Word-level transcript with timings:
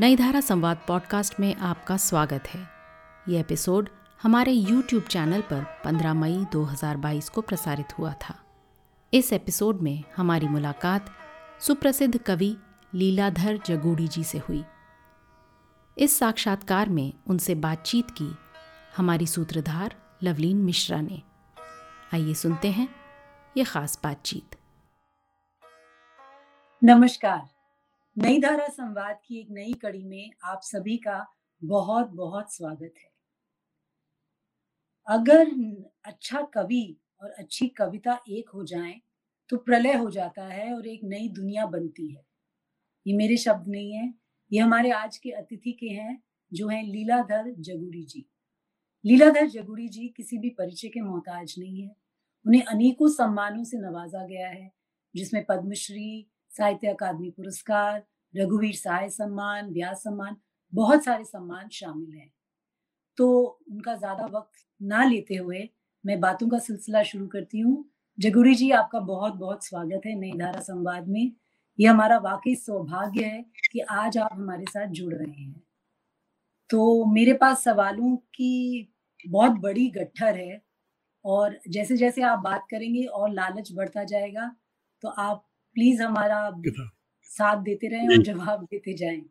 नई 0.00 0.16
धारा 0.16 0.40
संवाद 0.40 0.80
पॉडकास्ट 0.88 1.40
में 1.40 1.56
आपका 1.56 1.96
स्वागत 1.96 2.44
है। 2.46 2.68
ये 3.28 3.40
एपिसोड 3.40 3.88
हमारे 4.22 4.54
YouTube 4.54 5.06
चैनल 5.06 5.40
पर 5.40 5.82
15 5.84 6.14
मई 6.14 6.46
2022 6.52 7.28
को 7.28 7.40
प्रसारित 7.40 7.98
हुआ 7.98 8.12
था। 8.12 8.44
इस 9.14 9.32
एपिसोड 9.32 9.80
में 9.80 10.04
हमारी 10.16 10.48
मुलाकात 10.48 11.16
सुप्रसिद्ध 11.60 12.18
कवि 12.18 12.56
लीलाधर 12.94 13.60
जगूड़ी 13.66 14.08
जी 14.08 14.24
से 14.24 14.38
हुई। 14.38 14.64
इस 15.98 16.18
साक्षात्कार 16.18 16.88
में 16.88 17.12
उनसे 17.26 17.54
बातचीत 17.54 18.10
की 18.10 18.36
हमारी 18.96 19.26
सूत्रधार 19.26 19.94
लवलीन 20.22 20.56
मिश्रा 20.56 21.00
ने। 21.00 21.22
आइए 22.14 22.34
सुनते 22.34 22.70
हैं 22.70 22.88
ये 23.56 23.64
खास 23.64 24.00
बातचीत। 24.04 24.56
नमस्कार। 26.84 27.53
नई 28.16 28.38
धारा 28.40 28.66
संवाद 28.68 29.18
की 29.26 29.38
एक 29.40 29.46
नई 29.50 29.72
कड़ी 29.72 30.02
में 30.04 30.30
आप 30.44 30.60
सभी 30.62 30.96
का 30.96 31.26
बहुत 31.62 32.10
बहुत 32.10 32.52
स्वागत 32.54 32.94
है। 32.98 33.10
अगर 35.08 35.50
अच्छा 36.04 36.42
कवि 36.54 36.96
और 37.22 37.30
अच्छी 37.30 37.66
कविता 37.68 38.18
एक 38.28 38.50
हो 38.54 38.64
जाए 38.64 38.94
तो 39.50 39.56
प्रलय 39.56 39.92
हो 39.92 40.10
जाता 40.10 40.44
है 40.44 40.72
और 40.74 40.86
एक 40.86 41.00
नई 41.04 41.28
दुनिया 41.28 41.66
बनती 41.66 42.06
है। 42.14 42.22
ये 43.06 43.16
मेरे 43.16 43.36
शब्द 43.36 43.68
नहीं 43.68 43.92
है, 43.92 44.12
ये 44.52 44.60
हमारे 44.60 44.90
आज 44.90 45.16
के 45.16 45.30
अतिथि 45.32 45.72
के 45.72 45.88
हैं, 45.88 46.22
जो 46.52 46.68
हैं 46.68 46.82
लीलाधर 46.82 47.50
जगुड़ी 47.50 48.04
जी। 48.04 48.24
लीलाधर 49.04 49.46
जगुड़ी 49.48 49.88
जी 49.88 50.08
किसी 50.08 50.38
भी 50.38 50.50
परिचय 50.50 50.88
के 50.88 51.00
मोहताज 51.00 51.54
नहीं 51.58 51.82
है। 51.82 51.94
उन्हें 52.46 52.62
अनेकों 52.64 53.08
सम्मानों 53.08 53.64
से 53.64 53.78
नवाजा 53.78 54.26
गया 54.26 54.48
है, 54.48 54.70
जिसमें 55.14 55.44
पद्मश्री, 55.48 56.26
साहित्य 56.52 56.88
अकादमी 56.88 57.30
पुरस्कार 57.30 58.04
रघुवीर 58.34 58.74
सहाय 58.74 59.10
सम्मान, 59.10 59.70
व्यास 59.70 60.02
सम्मान, 60.02 60.36
बहुत 60.72 61.04
सारे 61.04 61.24
सम्मान 61.24 61.68
शामिल 61.68 62.16
हैं। 62.18 62.30
तो 63.18 63.28
उनका 63.72 63.94
ज़्यादा 63.94 64.26
वक्त 64.26 64.66
ना 64.80 65.04
लेते 65.04 65.36
हुए 65.36 65.68
मैं 66.04 66.20
बातों 66.20 66.48
का 66.48 66.58
सिलसिला 66.58 67.02
शुरू 67.02 67.26
करती 67.26 67.60
हूँ। 67.60 67.84
जगुरी 68.18 68.54
जी, 68.54 68.70
आपका 68.70 69.00
बहुत 69.00 69.34
बहुत 69.34 69.64
स्वागत 69.66 70.02
है 70.06 70.14
नई 70.14 70.32
धारा 70.32 70.60
संवाद 70.60 71.08
में। 71.08 71.32
ये 71.78 71.86
हमारा 71.88 72.18
वाकई 72.18 72.54
सौभाग्य 72.54 73.24
है 73.24 73.42
कि 73.72 73.80
आज 73.80 74.18
आप 74.18 74.30
हमारे 74.32 74.64
साथ 74.70 74.86
जुड़ 74.88 75.14
रहे 75.14 75.42
हैं। 75.42 75.62
तो 76.70 77.04
मेरे 77.04 77.32
पास 77.32 77.64
सवालों 77.64 78.16
की 78.16 78.88
बहुत 79.24 79.52
बड़ी 79.52 79.88
गट्ठर 79.90 80.36
है 80.36 80.60
और 81.24 81.58
जैसे 81.68 81.96
जैसे 81.96 82.22
आप 82.22 82.38
बात 82.38 82.66
करेंगे 82.70 83.04
और 83.04 83.30
लालच 83.30 83.72
बढ़ता 83.72 84.04
जाएगा 84.04 84.50
तो 85.02 85.08
आप 85.08 85.44
प्लीज़ 85.76 86.02
हमारा 86.02 86.50
साथ 87.24 87.62
देते 87.62 87.88
रहें 87.88 88.08
और 88.08 88.22
जवाब 88.22 88.62
देते 88.64 88.94
जाएँ। 88.94 89.22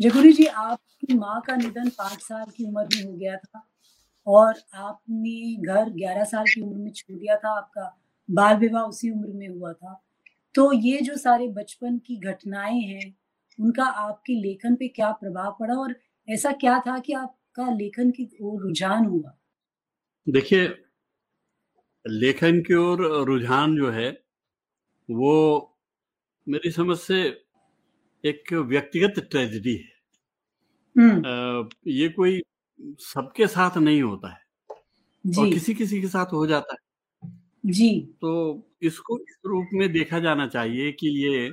जगुरी 0.00 0.32
जी 0.32 0.44
आपकी 0.46 1.14
माँ 1.14 1.40
का 1.40 1.56
निधन 1.56 1.88
पाँच 1.88 2.20
साल 2.20 2.44
की 2.56 2.64
उम्र 2.64 2.88
में 2.94 3.04
हो 3.04 3.12
गया 3.12 3.36
था 3.36 3.66
और 4.26 4.54
आपने 4.74 5.56
घर 5.56 5.90
ग्यारह 5.90 6.24
साल 6.24 6.44
की 6.44 6.60
उम्र 6.60 6.76
में 6.76 6.90
छोड़ 6.92 7.18
दिया 7.18 7.36
था। 7.36 7.56
आपका 7.56 7.96
बाल 8.30 8.56
विवाह 8.56 8.82
उसी 8.82 9.10
उम्र 9.10 9.28
में 9.28 9.48
हुआ 9.48 9.72
था। 9.72 10.00
तो 10.54 10.72
ये 10.72 11.00
जो 11.00 11.16
सारे 11.16 11.48
बचपन 11.48 11.98
की 11.98 12.16
घटनाएँ 12.16 12.80
हैं 12.80 13.14
उनका 13.58 13.84
आपके 13.84 14.34
लेखन 14.34 14.74
पे 14.74 14.88
क्या 14.88 15.10
प्रभाव 15.12 15.56
पड़ा 15.60 15.74
और 15.74 15.94
ऐसा 16.28 16.52
क्या 16.52 16.78
था 16.78 16.98
कि 16.98 17.12
आपका 17.12 17.70
लेखन 17.70 18.10
की 18.10 18.28
ओर 18.42 18.62
रुझान 18.62 19.04
हुआ? 19.04 19.38
देखिए 20.28 20.68
लेखन 22.08 22.60
की 22.60 22.74
ओर 22.74 23.24
रुझान 23.26 23.76
जो 23.76 23.90
है 23.90 24.10
वो 25.10 25.73
मेरी 26.48 26.70
समझ 26.70 26.98
से 26.98 27.22
एक 28.24 28.52
व्यक्तिगत 28.52 29.28
ट्रेजिडी 29.30 29.76
है। 29.76 29.92
हम्म, 30.98 31.68
ये 31.86 32.08
कोई 32.08 32.42
सबके 32.98 33.46
साथ 33.46 33.78
नहीं 33.78 34.02
होता 34.02 34.28
है। 34.28 34.40
और 35.38 35.50
किसी 35.50 35.74
किसी 35.74 36.00
के 36.00 36.08
साथ 36.08 36.26
हो 36.26 36.46
जाता 36.46 36.74
है। 36.74 36.78
जी। 37.66 38.00
तो 38.20 38.62
इसको 38.82 39.18
इस 39.18 39.38
रूप 39.46 39.66
में 39.72 39.92
देखा 39.92 40.18
जाना 40.18 40.46
चाहिए 40.48 40.92
कि 40.92 41.08
ये 41.26 41.52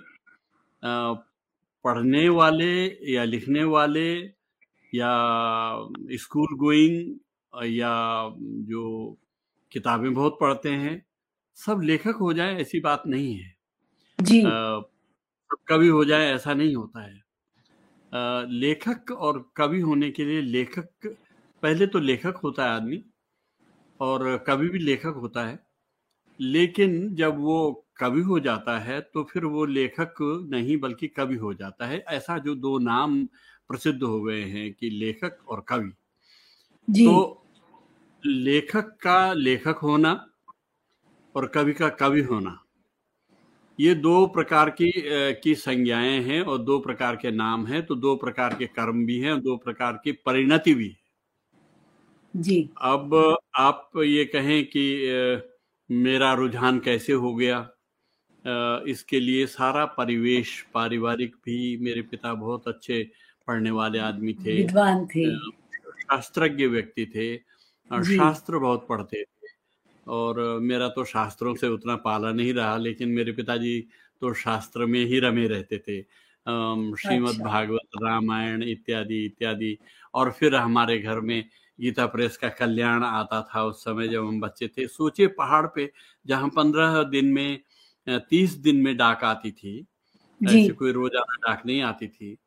पढ़ने 1.83 2.29
वाले 2.29 2.87
या 3.13 3.23
लिखने 3.23 3.63
वाले 3.63 4.15
या 4.95 5.11
स्कूल 6.11 6.47
गोइंग 6.55 7.19
या 7.65 8.29
जो 8.39 9.17
किताबें 9.71 10.13
बहुत 10.13 10.37
पढ़ते 10.41 10.69
हैं 10.69 11.05
सब 11.55 11.81
लेखक 11.83 12.15
हो 12.15 12.33
जाए 12.33 12.55
ऐसी 12.55 12.79
बात 12.79 13.03
नहीं 13.07 13.35
है। 13.35 13.60
जी। 14.21 14.61
हो 15.89 16.05
जाए 16.05 16.25
ऐसा 16.33 16.53
नहीं 16.53 16.75
होता 16.75 17.01
है। 17.03 17.13
अ, 18.11 18.47
लेखक 18.49 19.11
और 19.11 19.51
कवि 19.57 19.79
होने 19.81 20.11
के 20.11 20.25
लिए 20.25 20.41
लेखक 20.41 21.07
पहले 21.63 21.87
तो 21.87 21.99
लेखक 21.99 22.37
होता 22.43 22.65
है 22.65 22.71
आदमी 22.71 23.03
और 23.99 24.37
कवि 24.47 24.69
भी 24.69 24.79
लेखक 24.79 25.15
होता 25.17 25.45
है। 25.45 25.59
लेकिन 26.39 27.15
जब 27.15 27.39
वो 27.39 27.57
कवि 27.97 28.21
हो 28.21 28.39
जाता 28.39 28.79
है 28.79 29.01
तो 29.01 29.23
फिर 29.23 29.45
वो 29.45 29.65
लेखक 29.65 30.15
नहीं 30.51 30.77
बल्कि 30.79 31.07
कवि 31.07 31.35
हो 31.37 31.53
जाता 31.53 31.87
है। 31.87 31.99
ऐसा 32.09 32.37
जो 32.39 32.55
दो 32.55 32.79
नाम 32.79 33.25
प्रसिद्ध 33.69 34.03
हो 34.03 34.21
गए 34.23 34.43
हैं 34.45 34.73
कि 34.73 34.89
लेखक 34.89 35.37
और 35.49 35.65
कवि। 35.69 35.91
तो 36.87 37.13
लेखक 38.23 38.97
का 39.03 39.33
लेखक 39.33 39.79
होना 39.83 40.11
और 41.35 41.47
कवि 41.47 41.73
का 41.73 41.89
कवि 41.89 42.21
होना। 42.21 42.63
ये 43.79 43.93
दो 43.95 44.25
प्रकार 44.27 44.69
की 44.69 44.91
की 45.43 45.53
संज्ञाएँ 45.55 46.19
हैं 46.23 46.41
और 46.41 46.57
दो 46.57 46.79
प्रकार 46.79 47.15
के 47.15 47.31
नाम 47.31 47.65
हैं 47.67 47.85
तो 47.85 47.95
दो 47.95 48.15
प्रकार 48.15 48.53
के 48.53 48.65
कर्म 48.67 49.05
भी 49.05 49.19
हैं 49.19 49.31
और 49.31 49.39
दो 49.39 49.55
प्रकार 49.57 49.99
की 50.03 50.11
परिणति 50.25 50.73
भी 50.73 50.87
है। 50.87 50.99
जी। 52.33 52.69
अब 52.81 53.15
आप 53.55 53.91
ये 53.97 54.25
कहें 54.25 54.63
कि 54.65 54.83
मेरा 55.89 56.33
रुझान 56.33 56.79
कैसे 56.79 57.13
हो 57.13 57.33
गया? 57.35 57.59
इसके 58.87 59.19
लिए 59.19 59.45
सारा 59.45 59.85
परिवेश 59.97 60.61
पारिवारिक 60.73 61.35
भी 61.45 61.77
मेरे 61.77 62.01
पिता 62.01 62.33
बहुत 62.33 62.67
अच्छे 62.67 63.03
पढ़ने 63.47 63.71
वाले 63.71 63.99
आदमी 63.99 64.33
थे। 64.33 64.55
विद्वान 64.57 65.05
थे। 65.05 65.25
शास्त्रज्ञ 65.35 66.65
व्यक्ति 66.67 67.05
थे 67.05 67.35
और 67.91 68.03
शास्त्र 68.05 68.57
बहुत 68.57 68.85
पढ़ते 68.89 69.23
थे। 69.23 69.40
और 70.07 70.39
मेरा 70.61 70.87
तो 70.89 71.03
शास्त्रों 71.05 71.55
से 71.55 71.67
उतना 71.67 71.95
पाला 71.97 72.31
नहीं 72.31 72.53
रहा 72.53 72.77
लेकिन 72.77 73.09
मेरे 73.09 73.31
पिताजी 73.31 73.79
तो 74.21 74.33
शास्त्र 74.35 74.85
में 74.85 75.03
ही 75.05 75.19
रमे 75.19 75.47
रहते 75.47 75.77
थे। 75.77 76.01
श्रीमद् 76.01 77.29
अच्छा। 77.29 77.43
भागवत 77.43 77.97
रामायण 78.03 78.63
इत्यादि 78.63 79.23
इत्यादि। 79.25 79.77
और 80.13 80.31
फिर 80.31 80.55
हमारे 80.55 80.97
घर 80.99 81.19
में 81.19 81.43
गीता 81.79 82.05
प्रेस 82.05 82.37
का 82.37 82.49
कल्याण 82.51 83.03
आता 83.03 83.41
था 83.49 83.63
उस 83.63 83.83
समय 83.83 84.07
जब 84.07 84.27
हम 84.27 84.39
बच्चे 84.41 84.67
थे। 84.67 84.87
सोचे 84.87 85.27
पहाड़ 85.29 85.65
पे 85.75 85.91
जहाँ 86.25 86.49
पंद्रह 86.55 87.01
दिन 87.05 87.25
में 87.27 87.59
तीस 88.29 88.53
दिन 88.57 88.81
में 88.81 88.95
डाक 88.97 89.23
आती 89.23 89.51
थी 89.51 89.77
ऐसे 90.41 90.69
कोई 90.69 90.91
रोज़ाना 90.91 91.35
डाक 91.37 91.65
नहीं 91.65 91.81
आती 91.83 92.07
थी 92.07 92.37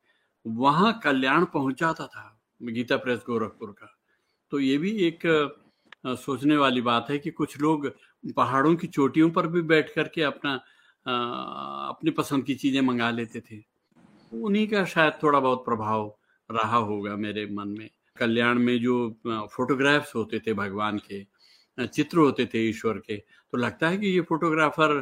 वहाँ 0.45 0.99
कल्याण 1.03 1.45
पहुँच 1.45 1.79
जाता 1.79 2.05
था 2.07 2.31
गीता 2.61 2.97
प्रेस 2.97 3.19
गोरखपुर 3.27 3.69
का। 3.71 3.87
तो 4.51 4.59
ये 4.59 4.77
भी 4.77 4.91
एक 5.07 5.25
सोचने 6.05 6.57
वाली 6.57 6.81
बात 6.81 7.09
है 7.09 7.17
कि 7.19 7.31
कुछ 7.31 7.59
लोग 7.59 7.87
पहाड़ों 8.35 8.75
की 8.75 8.87
चोटियों 8.89 9.29
पर 9.31 9.47
भी 9.47 9.61
बैठ 9.63 9.93
करके 9.95 10.21
अपना 10.23 10.53
अ, 11.05 11.11
अपनी 11.89 12.11
पसंद 12.11 12.43
की 12.45 12.55
चीज़ें 12.55 12.81
मंगा 12.81 13.09
लेते 13.11 13.41
थे। 13.41 13.61
उन्हीं 14.31 14.67
का 14.67 14.83
शायद 14.85 15.13
थोड़ा 15.23 15.39
बहुत 15.39 15.63
प्रभाव 15.65 16.07
रहा 16.49 16.77
होगा 16.79 17.15
मेरे 17.17 17.45
मन 17.51 17.69
में। 17.69 17.89
कल्याण 18.17 18.59
में 18.59 18.77
जो 18.81 18.95
फोटोग्राफ्स 19.55 20.15
होते 20.15 20.39
थे 20.39 20.53
भगवान 20.55 20.99
के 21.11 21.23
चित्र 21.87 22.17
होते 22.19 22.45
थे 22.53 22.59
ईश्वर 22.69 22.97
के 22.99 23.17
तो 23.17 23.57
लगता 23.57 23.89
है 23.89 23.97
कि 23.97 24.07
ये 24.07 24.21
फोटोग्राफर 24.29 24.93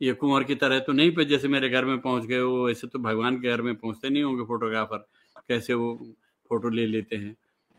ये 0.00 0.12
कुंवर 0.14 0.44
की 0.44 0.54
तरह 0.56 0.78
तो 0.80 0.92
नहीं 0.92 1.10
पे 1.16 1.24
जैसे 1.24 1.48
मेरे 1.48 1.68
घर 1.70 1.84
में 1.84 1.98
पहुँच 2.00 2.24
गए 2.24 2.40
वो 2.40 2.70
ऐसे 2.70 2.86
तो 2.86 2.98
भगवान 3.00 3.36
के 3.42 3.48
घर 3.50 3.62
में 3.62 3.74
पहुँचते 3.76 4.10
नहीं 4.10 4.22
होंगे 4.22 4.44
फोटोग्राफर 4.46 4.98
कैसे 5.48 5.74
वो 5.74 5.94
फ़ोटो 6.50 6.68
ले 6.70 6.86
लेते 6.86 7.16
हैं? 7.16 7.36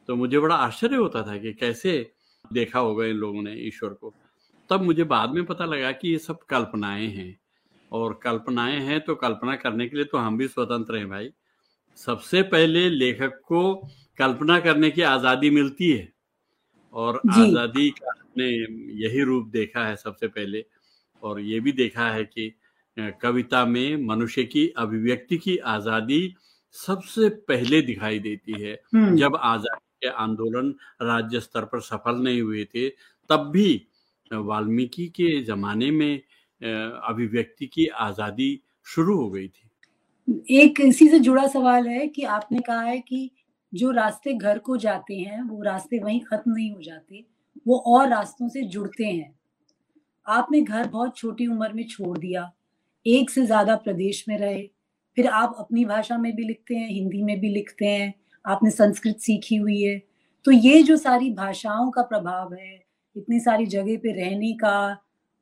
तो 0.10 0.16
मुझे 0.16 0.40
बड़ा 0.40 0.56
आश्चर्य 0.58 0.96
होता 0.96 1.24
था 1.24 1.38
कि 1.38 1.54
कैसे 1.54 1.98
देखा 2.46 2.80
होगा 2.80 3.06
इन 3.06 3.16
लोगों 3.16 3.42
ने 3.44 3.54
ईश्वर 3.68 3.90
को। 3.92 4.14
तब 4.70 4.82
मुझे 4.82 5.04
बाद 5.06 5.30
में 5.30 5.46
पता 5.46 5.66
लगा 5.66 5.92
कि 5.92 6.10
ये 6.10 6.18
सब 6.20 6.40
कल्पनाएँ 6.50 7.08
हैं। 7.08 7.38
और 7.92 8.20
कल्पनाएँ 8.24 8.80
हैं 8.80 9.00
तो 9.02 9.16
कल्पना 9.16 9.56
करने 9.56 9.88
के 9.88 9.96
लिए 9.96 10.06
तो 10.06 10.18
हम 10.18 10.38
भी 10.38 10.48
स्वतंत्र 10.48 10.98
हैं 10.98 11.10
भाई। 11.10 11.30
सबसे 11.98 12.42
पहले 12.46 12.90
लेखक 12.90 13.40
को 13.46 13.76
कल्पना 14.20 14.60
करने 14.60 14.90
की 14.92 15.02
आज़ादी 15.04 15.50
मिलती 15.50 15.92
है। 15.92 16.08
और 16.94 17.22
आज़ादी 17.32 17.90
का 17.92 18.12
हमने 18.12 18.48
यही 19.04 19.24
रूप 19.24 19.48
देखा 19.48 19.86
है 19.86 19.96
सबसे 19.96 20.28
पहले। 20.28 20.64
और 21.24 21.40
ये 21.40 21.60
भी 21.60 21.72
देखा 21.72 22.10
है 22.10 22.24
कि 22.26 22.54
कविता 23.22 23.66
में 23.66 24.06
मनुष्य 24.08 24.44
की 24.44 24.68
अभिव्यक्ति 24.78 25.38
की 25.38 25.58
आज़ादी 25.58 26.36
सबसे 26.76 27.30
पहले 27.48 27.82
दिखाई 27.82 28.20
देती 28.20 28.62
है। 28.62 28.74
जब 29.16 29.36
आज़ादी 29.36 29.79
के 30.02 30.10
आंदोलन 30.10 30.74
राज्य 31.04 31.40
स्तर 31.40 31.66
पर 31.66 31.82
सफल 31.82 32.22
नहीं 32.24 32.42
हुए 32.42 32.64
थे, 32.66 32.90
तब 32.90 33.50
भी 33.54 33.86
वाल्मीकि 34.32 35.08
के 35.16 35.42
जमाने 35.44 35.92
में 35.92 36.22
अभिव्यक्ति 36.62 37.66
की 37.68 37.86
आज़ादी 37.88 38.60
शुरू 38.88 39.16
हो 39.18 39.30
गई 39.30 39.48
थी। 39.48 39.66
एक 40.56 40.80
इसी 40.82 41.08
से 41.10 41.20
जुड़ा 41.20 41.46
सवाल 41.48 41.88
है 41.88 42.08
कि 42.08 42.24
आपने 42.24 42.60
कहा 42.60 42.82
है 42.82 43.00
कि 43.00 43.30
जो 43.74 43.92
रास्ते 43.92 44.34
घर 44.34 44.60
को 44.60 44.78
जाते 44.78 45.16
हैं, 45.16 45.42
वो 45.42 45.62
रास्ते 45.64 46.00
वहीं 46.00 46.20
खत्म 46.22 46.52
नहीं 46.52 46.72
हो 46.72 46.82
जाते, 46.82 47.24
वो 47.68 47.78
और 47.88 48.08
रास्तों 48.10 48.48
से 48.50 48.62
जुड़ते 48.64 49.06
हैं। 49.06 49.36
आपने 50.28 50.62
घर 50.62 50.88
बहुत 50.88 51.18
छोटी 51.18 51.48
उम्र 51.48 51.74
में 51.74 51.86
छोड़ 51.88 52.18
दिया, 52.18 52.52
एक 53.06 53.30
से 53.30 53.46
ज़्यादा 53.46 53.76
प्रदेश 53.78 54.24
में 54.30 54.38
रहे, 54.38 54.62
फिर 55.18 55.28
आप 55.28 55.56
अपनी 55.60 55.86
भाषा 55.86 56.18
में 56.18 56.36
भी 56.36 56.44
लिखते 56.44 56.76
हैं, 56.76 56.90
हिंदी 56.90 57.24
में 57.24 57.40
भी 57.40 57.50
लिखते 57.50 57.86
हैं 57.86 58.14
आपने 58.46 58.70
संस्कृत 58.72 59.20
सीखी 59.20 59.56
हुई 59.56 59.82
है। 59.82 59.98
तो 60.46 60.52
ये 60.52 60.82
जो 60.84 60.98
सारी 60.98 61.30
भाषाओं 61.34 61.90
का 61.92 62.02
प्रभाव 62.04 62.54
है 62.54 62.74
इतनी 63.16 63.40
सारी 63.40 63.66
जगह 63.68 63.98
पे 63.98 64.12
रहने 64.14 64.52
का 64.54 64.76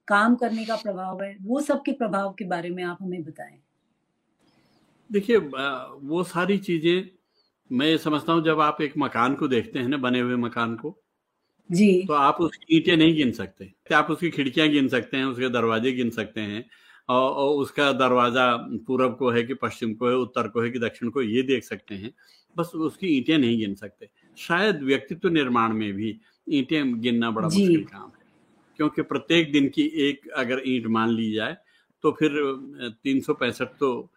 काम 0.07 0.35
करने 0.35 0.65
का 0.65 0.75
प्रभाव 0.75 1.23
है 1.23 1.35
वो 1.41 1.61
सब 1.61 1.81
के 1.81 1.91
प्रभाव 1.93 2.33
के 2.33 2.45
बारे 2.45 2.69
में 2.69 2.83
आप 2.83 2.97
हमें 3.01 3.23
बताएँ। 3.23 3.57
देखिए 5.09 5.37
वो 5.37 6.23
सारी 6.25 6.57
चीज़ें 6.59 7.09
मैं 7.69 7.95
समझता 7.97 8.33
हूँ 8.33 8.43
जब 8.43 8.59
आप 8.61 8.81
एक 8.81 8.93
मकान 8.97 9.35
को 9.35 9.47
देखते 9.47 9.79
हैं 9.79 9.87
ना 9.87 9.97
बने 9.99 10.19
हुए 10.19 10.35
मकान 10.37 10.75
को 10.75 10.95
जी। 11.69 12.05
तो 12.07 12.13
आप 12.13 12.37
उसकी 12.41 12.77
ईंटें 12.77 12.95
नहीं 12.97 13.15
गिन 13.15 13.31
सकते। 13.31 13.71
आप 13.95 14.09
उसकी 14.11 14.29
खिड़कियाँ 14.29 14.67
गिन 14.69 14.87
सकते 14.87 15.17
हैं 15.17 15.25
उसके 15.25 15.49
दरवाजे 15.49 15.91
गिन 15.91 16.09
सकते 16.09 16.41
हैं 16.41 16.63
और, 17.09 17.31
और 17.31 17.55
उसका 17.55 17.91
दरवाज़ा 17.93 18.45
पूरब 18.87 19.15
को 19.15 19.29
है 19.31 19.43
कि 19.43 19.53
पश्चिम 19.53 19.93
को 19.93 20.09
है 20.09 20.15
उत्तर 20.17 20.47
को 20.47 20.61
है 20.61 20.69
कि 20.69 20.79
दक्षिण 20.79 21.09
को 21.09 21.21
ये 21.21 21.41
देख 21.43 21.63
सकते 21.63 21.95
हैं। 21.95 22.13
बस 22.57 22.71
उसकी 22.75 23.07
ईंटें 23.07 23.37
नहीं 23.37 23.57
गिन 23.59 23.75
सकते। 23.75 24.09
शायद 24.37 24.81
व्यक्तित्व 24.83 25.29
निर्माण 25.29 25.73
में 25.73 25.91
भी 25.93 26.19
ईंटें 26.49 26.99
गिनना 27.01 27.31
बड़ा 27.31 27.47
मुश्किल 27.47 27.83
काम 27.85 28.03
है। 28.03 28.25
क्योंकि 28.79 29.01
प्रत्येक 29.03 29.51
दिन 29.51 29.67
की 29.69 29.83
एक 30.07 30.29
अगर 30.37 30.61
ईंट 30.67 30.87
मान 30.89 31.09
ली 31.11 31.31
जाए 31.33 31.57
तो 32.03 32.11
फिर 32.11 32.31
तीन 33.03 33.21
तो 33.79 34.09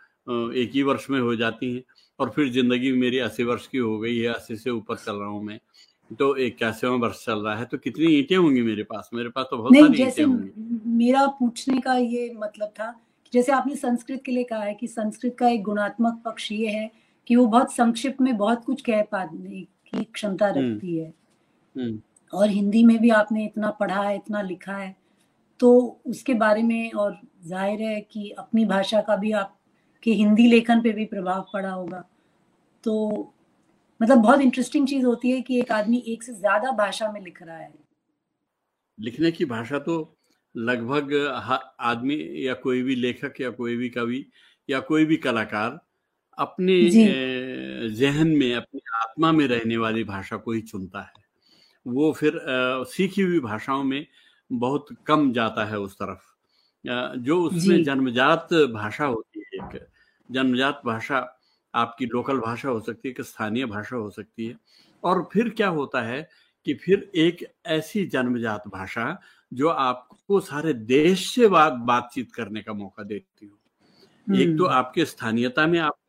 एक 0.54 0.70
ही 0.74 0.82
वर्ष 0.82 1.08
में 1.10 1.20
हो 1.20 1.34
जाती 1.36 1.74
हैं। 1.74 1.82
और 2.18 2.30
फिर 2.30 2.48
ज़िंदगी 2.52 2.92
मेरी 2.92 3.18
अस्सी 3.20 3.44
वर्ष 3.44 3.66
की 3.66 3.78
हो 3.78 3.98
गई 3.98 4.16
है 4.18 4.28
अस्सी 4.28 4.56
से 4.56 4.70
ऊपर 4.70 4.96
चल 4.96 5.16
रहा 5.16 5.28
हूँ 5.28 5.42
मैं 5.44 5.58
तो 6.10 6.36
इक्यासीवा 6.38 6.94
वर्ष 6.96 7.24
चल 7.24 7.38
रहा 7.38 7.54
है 7.56 7.64
तो 7.64 7.78
कितनी 7.78 8.06
ईंटें 8.14 8.36
होंगी 8.36 8.62
मेरे 8.62 8.82
पास? 8.82 9.10
मेरे 9.14 9.28
पास 9.28 9.46
तो 9.50 9.56
बहुत 9.56 9.76
सारी 9.76 10.02
ईंटें 10.02 10.24
होंगी। 10.24 10.80
मेरा 10.96 11.26
पूछने 11.38 11.80
का 11.80 11.94
ये 11.96 12.32
मतलब 12.36 12.68
था 12.78 12.94
जैसे 13.32 13.52
आपने 13.52 13.76
संस्कृत 13.76 14.22
के 14.26 14.32
लिए 14.32 14.44
कहा 14.44 14.62
है 14.62 14.74
कि 14.74 14.86
संस्कृत 14.88 15.36
का 15.38 15.48
एक 15.48 15.62
गुणात्मक 15.62 16.20
पक्ष 16.24 16.50
ये 16.52 16.68
है 16.68 16.90
कि 17.30 17.36
वो 17.36 17.44
बहुत 17.46 17.72
संक्षिप्त 17.72 18.20
में 18.20 18.36
बहुत 18.36 18.64
कुछ 18.64 18.80
कह 18.82 19.02
पाने 19.02 19.60
की 19.60 20.04
क्षमता 20.04 20.46
हम्म। 20.46 20.58
रखती 20.58 20.96
है 20.96 21.12
हम्म। 21.76 22.00
और 22.32 22.48
हिंदी 22.48 22.82
में 22.84 22.98
भी 22.98 23.10
आपने 23.10 23.44
इतना 23.44 23.70
पढ़ा 23.70 24.02
है 24.02 24.14
इतना 24.16 24.40
लिखा 24.42 24.76
है 24.76 24.94
तो 25.60 25.70
उसके 26.06 26.34
बारे 26.34 26.62
में 26.62 26.92
और 26.92 27.16
ज़ाहिर 27.46 27.82
है 27.82 28.00
कि 28.00 28.30
अपनी 28.38 28.64
भाषा 28.64 29.00
का 29.00 29.16
भी 29.16 29.30
आप 29.32 29.56
कि 30.02 30.14
हिंदी 30.14 30.46
लेखन 30.48 30.80
पे 30.80 30.92
भी 30.92 31.04
प्रभाव 31.04 31.46
पड़ा 31.52 31.70
होगा 31.70 32.02
तो 32.84 32.94
मतलब 34.00 34.18
बहुत 34.18 34.40
इंटरेस्टिंग 34.40 34.88
चीज़ 34.88 35.04
होती 35.04 35.30
है 35.30 35.40
कि 35.40 35.58
एक 35.58 35.70
आदमी 35.72 36.02
एक 36.06 36.22
से 36.22 36.32
ज़्यादा 36.32 36.72
भाषा 36.72 37.10
में 37.12 37.20
लिख 37.20 37.42
रहा 37.42 37.56
है 37.56 37.72
लिखने 38.98 39.30
की 39.30 39.44
भाषा 39.44 39.78
तो 39.78 39.96
लगभग 40.54 41.14
आदमी 41.80 42.18
या 42.46 42.54
कोई 42.54 42.82
भी 42.82 42.94
लेखक 42.94 43.40
या 43.40 43.50
कोई 43.50 43.76
भी 43.76 43.88
कवि 43.88 44.24
या 44.68 44.80
कोई 44.80 45.04
भी 45.04 45.16
कलाकार 45.16 45.78
अपने 46.40 46.80
जहन 47.90 48.28
में 48.28 48.54
अपनी 48.54 48.80
आत्मा 48.96 49.32
में 49.32 49.46
रहने 49.48 49.76
वाली 49.76 50.04
भाषा 50.04 50.36
को 50.36 50.52
ही 50.52 50.60
चुनता 50.60 51.00
है। 51.00 51.12
वो 51.86 52.12
फिर 52.12 52.40
सीखी 52.88 53.22
हुई 53.22 53.40
भाषाओं 53.40 53.82
में 53.84 54.06
बहुत 54.52 54.86
कम 55.06 55.32
जाता 55.32 55.64
है 55.64 55.78
उस 55.78 55.94
तरफ़। 55.94 56.20
जो 57.18 57.42
उसमें 57.42 57.82
जन्मजात 57.84 58.48
भाषा 58.54 59.04
होती 59.04 59.40
है 59.40 59.58
एक 59.58 59.86
जन्मजात 60.30 60.82
भाषा 60.86 61.36
आपकी 61.74 62.06
लोकल 62.06 62.38
भाषा 62.38 62.68
हो 62.68 62.80
सकती 62.80 63.08
है 63.08 63.14
कि 63.14 63.22
स्थानीय 63.22 63.66
भाषा 63.66 63.96
हो 63.96 64.10
सकती 64.10 64.46
है। 64.46 64.56
और 65.04 65.28
फिर 65.32 65.48
क्या 65.48 65.68
होता 65.68 66.02
है 66.02 66.28
कि 66.66 66.74
फिर 66.74 67.10
एक 67.14 67.46
ऐसी 67.66 68.06
जन्मजात 68.06 68.68
भाषा 68.68 69.20
जो 69.52 69.68
आपको 69.68 70.40
सारे 70.40 70.72
देश 70.72 71.34
से 71.34 71.48
बात 71.48 71.72
बातचीत 71.72 72.32
करने 72.32 72.62
का 72.62 72.72
मौका 72.72 73.02
देती 73.02 73.46
हो। 73.46 73.56
एक 74.36 74.56
तो 74.58 74.64
हम्म। 74.64 74.74
आपके 74.74 75.04
स्थानीयता 75.04 75.66
में 75.66 75.78
आपको 75.78 75.99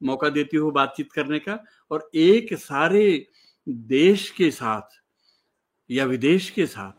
मौका 0.00 0.28
देती 0.28 0.56
हो 0.56 0.70
बातचीत 0.70 1.12
करने 1.12 1.38
का 1.38 1.58
और 1.90 2.08
एक 2.16 2.54
सारे 2.58 3.26
देश 3.66 4.30
के 4.30 4.50
साथ 4.50 4.96
या 5.90 6.04
विदेश 6.04 6.50
के 6.50 6.66
साथ 6.66 6.92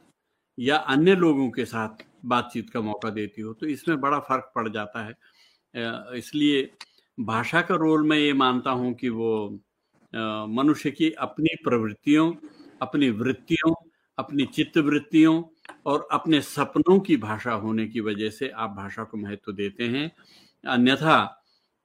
या 0.58 0.78
अन्य 0.78 1.16
लोगों 1.16 1.50
के 1.52 1.66
साथ 1.66 2.04
बातचीत 2.26 2.70
का 2.70 2.82
मौका 2.82 3.10
देती 3.10 3.42
हो 3.42 3.54
तो 3.54 3.68
इसमें 3.68 4.00
बड़ा 4.02 4.20
फ़र्क 4.20 4.52
पड़ 4.56 4.68
जाता 4.70 5.06
है। 5.06 5.14
इसलिए 6.18 6.70
भाषा 7.18 7.62
का 7.62 7.76
रोल 7.76 8.08
मैं 8.08 8.18
ये 8.18 8.34
मानता 8.34 8.72
हूँ 8.72 8.94
कि 8.94 9.10
वो 9.10 9.50
मनुष्य 10.14 10.92
की 10.92 11.10
अपनी 11.12 11.56
प्रवृत्तियों, 11.64 12.32
अपनी 12.82 13.10
वृत्तियों, 13.12 13.74
अपनी 14.18 14.46
चित्त 14.46 14.78
वृत्तियों 14.78 15.42
और 15.86 16.08
अपने 16.12 16.42
सपनों 16.42 17.00
की 17.00 17.18
भाषा 17.18 17.52
होने 17.54 17.88
की 17.88 18.00
वजह 18.02 18.30
से 18.30 18.50
आप 18.50 18.70
भाषा 18.70 19.04
को 19.04 19.18
महत्व 19.18 19.52
देते 19.52 19.88
हैं। 19.88 20.12
अन्यथा 20.64 21.18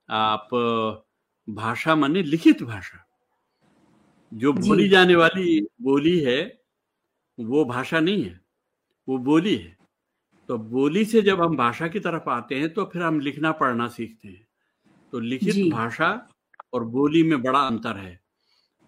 आप 0.09 0.49
भाषा 1.49 1.95
माने 1.95 2.23
लिखित 2.25 2.63
भाषा। 2.63 3.05
जो 4.33 4.53
बोली 4.55 4.89
जाने 4.89 5.15
वाली 5.17 5.61
बोली 5.83 6.19
है 6.21 6.41
वो 7.39 7.65
भाषा 7.65 8.01
नहीं 8.01 8.25
है 8.25 8.41
वो 9.09 9.19
बोली 9.21 9.55
है। 9.57 9.77
तो 10.49 10.59
बोली 10.61 11.05
से 11.05 11.23
जब 11.23 11.41
हम 11.43 11.57
भाषा 11.57 11.89
की 11.89 12.01
तरफ़ 12.01 12.29
आते 12.31 12.55
हैं 12.55 12.73
तो 12.75 12.85
फिर 12.85 13.03
हम 13.03 13.21
लिखना 13.21 13.53
पढ़ना 13.55 13.89
सीखते 13.89 14.29
हैं। 14.29 14.47
तो 15.13 15.21
लिखित 15.21 15.57
भाषा 15.73 16.11
और 16.73 16.85
बोली 16.87 17.23
में 17.23 17.41
बड़ा 17.43 17.61
अंतर 17.61 17.97
है। 17.97 18.19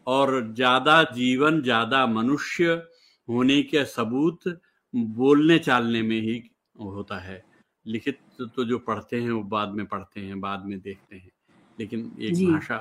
और 0.07 0.55
ज़्यादा 0.55 1.03
जीवन 1.15 1.61
ज़्यादा 1.63 2.07
मनुष्य 2.09 2.73
होने 3.29 3.63
के 3.65 3.85
सबूत 3.87 4.49
बोलने 4.95 5.59
चालने 5.61 6.03
में 6.03 6.21
ही 6.21 6.43
होता 6.83 7.19
है। 7.21 7.43
लिखित 7.87 8.19
तो 8.57 8.65
जो 8.65 8.79
पढ़ते 8.81 9.21
हैं 9.21 9.31
वो 9.31 9.43
बाद 9.47 9.75
में 9.75 9.87
पढ़ते 9.87 10.21
हैं 10.21 10.41
बाद 10.41 10.65
में 10.65 10.79
देखते 10.81 11.17
हैं। 11.17 11.31
लेकिन 11.79 12.11
एक 12.21 12.35
भाषा 12.45 12.77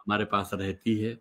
हमारे 0.00 0.24
पास 0.26 0.50
रहती 0.54 0.96
है 0.96 1.16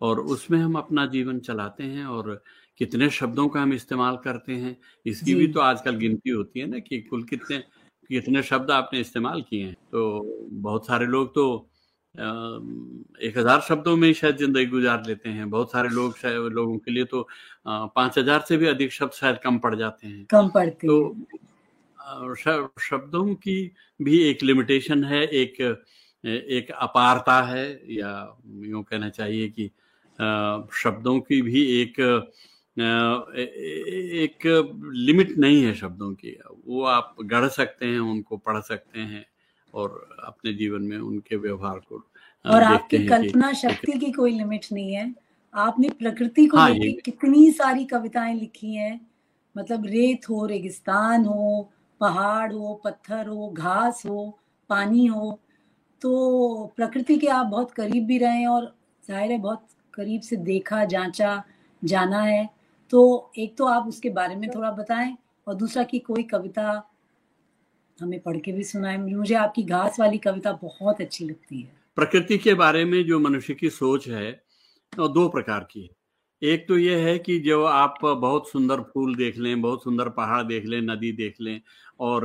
और 0.00 0.20
उसमें 0.28 0.58
हम 0.58 0.74
अपना 0.74 1.06
जीवन 1.08 1.38
चलाते 1.40 1.84
हैं 1.84 2.04
और 2.06 2.42
कितने 2.80 3.08
शब्दों 3.10 3.48
का 3.48 3.62
हम 3.62 3.72
इस्तेमाल 3.72 4.16
करते 4.24 4.52
हैं 4.54 4.76
इसकी 5.06 5.34
भी 5.34 5.46
तो 5.48 5.60
आजकल 5.60 5.96
गिनती 5.96 6.30
होती 6.30 6.60
है 6.60 6.66
ना 6.66 6.78
कि 6.78 7.00
कुल 7.00 7.22
कितने 7.24 7.62
कितने 8.10 8.42
शब्द 8.42 8.70
आपने 8.70 9.00
इस्तेमाल 9.00 9.42
किए 9.42 9.64
हैं। 9.64 9.74
तो 9.92 10.00
बहुत 10.60 10.86
सारे 10.86 11.06
लोग 11.06 11.28
तो 11.34 11.44
एक 12.14 13.34
हज़ार 13.36 13.60
शब्दों 13.60 13.96
में 13.96 14.06
ही 14.08 14.14
शायद 14.14 14.36
ज़िंदगी 14.36 14.66
गुजार 14.66 15.04
लेते 15.06 15.28
हैं। 15.28 15.48
बहुत 15.50 15.72
सारे 15.72 15.88
लोग 15.88 16.16
शायद 16.18 16.52
लोगों 16.52 16.78
के 16.78 16.90
लिए 16.90 17.04
तो 17.04 17.28
पाँच 17.66 18.18
हज़ार 18.18 18.40
से 18.48 18.56
भी 18.56 18.66
अधिक 18.66 18.92
शब्द 18.92 19.12
शायद 19.12 19.38
कम 19.44 19.58
पड़ 19.58 19.74
जाते 19.74 20.06
हैं। 20.06 20.24
कम 20.30 20.48
पड़ते 20.48 20.86
तो 20.86 22.34
शब्दों 22.80 23.24
की 23.36 23.60
भी 24.00 24.18
एक 24.22 24.42
लिमिटेशन 24.42 25.04
है 25.04 25.22
एक 25.24 25.56
एक 26.24 26.70
अपारता 26.70 27.42
है 27.42 27.94
या 27.94 28.36
यूँ 28.46 28.82
कहना 28.82 29.08
चाहिए 29.08 29.48
कि 29.48 29.70
शब्दों 30.82 31.20
की 31.20 31.42
भी 31.42 31.62
एक 31.82 32.00
एक 32.76 34.46
लिमिट 34.94 35.38
नहीं 35.38 35.62
है 35.64 35.74
शब्दों 35.74 36.12
की। 36.14 36.36
वो 36.66 36.84
आप 36.84 37.16
गढ़ 37.22 37.48
सकते 37.48 37.86
हैं 37.86 37.98
उनको 37.98 38.36
पढ़ 38.36 38.60
सकते 38.60 39.00
हैं 39.00 39.24
और 39.74 40.16
अपने 40.24 40.52
जीवन 40.52 40.82
में 40.82 40.98
उनके 40.98 41.36
व्यवहार 41.36 41.78
को 41.78 42.04
और 42.44 42.62
आपकी 42.62 43.06
कल्पना 43.06 43.52
शक्ति 43.52 43.92
की 43.92 44.12
कोई 44.12 44.32
लिमिट 44.32 44.66
नहीं 44.72 44.94
है। 44.94 45.14
आपने 45.54 45.88
प्रकृति 45.88 46.46
को 46.46 46.58
हाँ, 46.58 46.74
कितनी 47.04 47.50
सारी 47.50 47.84
कविताएँ 47.84 48.34
लिखी 48.34 48.74
हैं। 48.74 49.00
मतलब 49.56 49.86
रेत 49.86 50.28
हो 50.30 50.46
रेगिस्तान 50.46 51.24
हो 51.24 51.70
पहाड़ 52.00 52.52
हो 52.52 52.80
पत्थर 52.84 53.26
हो 53.26 53.48
घास 53.48 54.02
हो 54.06 54.38
पानी 54.68 55.06
हो 55.06 55.40
तो 56.02 56.72
प्रकृति 56.76 57.16
के 57.18 57.26
आप 57.28 57.46
बहुत 57.46 57.70
करीब 57.70 58.06
भी 58.06 58.18
रहे 58.18 58.44
और 58.46 58.74
ज़ाहिर 59.04 59.32
है 59.32 59.38
बहुत 59.38 59.66
करीब 59.94 60.20
से 60.20 60.36
देखा, 60.36 60.84
जांचा, 60.84 61.42
जाना 61.82 62.22
है। 62.22 62.48
तो 62.92 63.30
एक 63.38 63.56
तो 63.56 63.66
आप 63.66 63.88
उसके 63.88 64.10
बारे 64.10 64.36
में 64.36 64.48
थोड़ा 64.50 64.70
बताएँ 64.70 65.16
और 65.46 65.54
दूसरा 65.54 65.82
कि 65.82 65.98
कोई 65.98 66.22
कविता 66.22 66.82
हमें 67.98 68.18
पढ़ 68.20 68.36
के 68.36 68.52
भी 68.52 68.64
सुनाए। 68.64 68.96
मुझे 68.98 69.34
आपकी 69.34 69.62
घास 69.62 70.00
वाली 70.00 70.18
कविता 70.18 70.52
बहुत 70.62 71.00
अच्छी 71.00 71.24
लगती 71.24 71.60
है। 71.60 71.72
प्रकृति 71.96 72.38
के 72.38 72.54
बारे 72.54 72.84
में 72.84 73.02
जो 73.06 73.18
मनुष्य 73.20 73.54
की 73.54 73.70
सोच 73.70 74.08
है, 74.08 74.30
वो 74.92 75.08
दो 75.08 75.28
प्रकार 75.28 75.66
की 75.70 75.82
है। 75.82 75.88
एक 76.42 76.66
तो 76.68 76.78
ये 76.78 77.00
है 77.00 77.18
कि 77.18 77.38
जो 77.38 77.62
आप 77.64 77.98
बहुत 78.02 78.48
सुंदर 78.50 78.80
फूल 78.84 79.14
देख 79.14 79.38
लें, 79.38 79.60
बहुत 79.62 79.82
सुंदर 79.84 80.08
पहाड़ 80.10 80.42
देख 80.42 80.66
लें, 80.66 80.80
नदी 80.82 81.12
देख 81.12 81.40
लें 81.40 81.60
और 82.00 82.24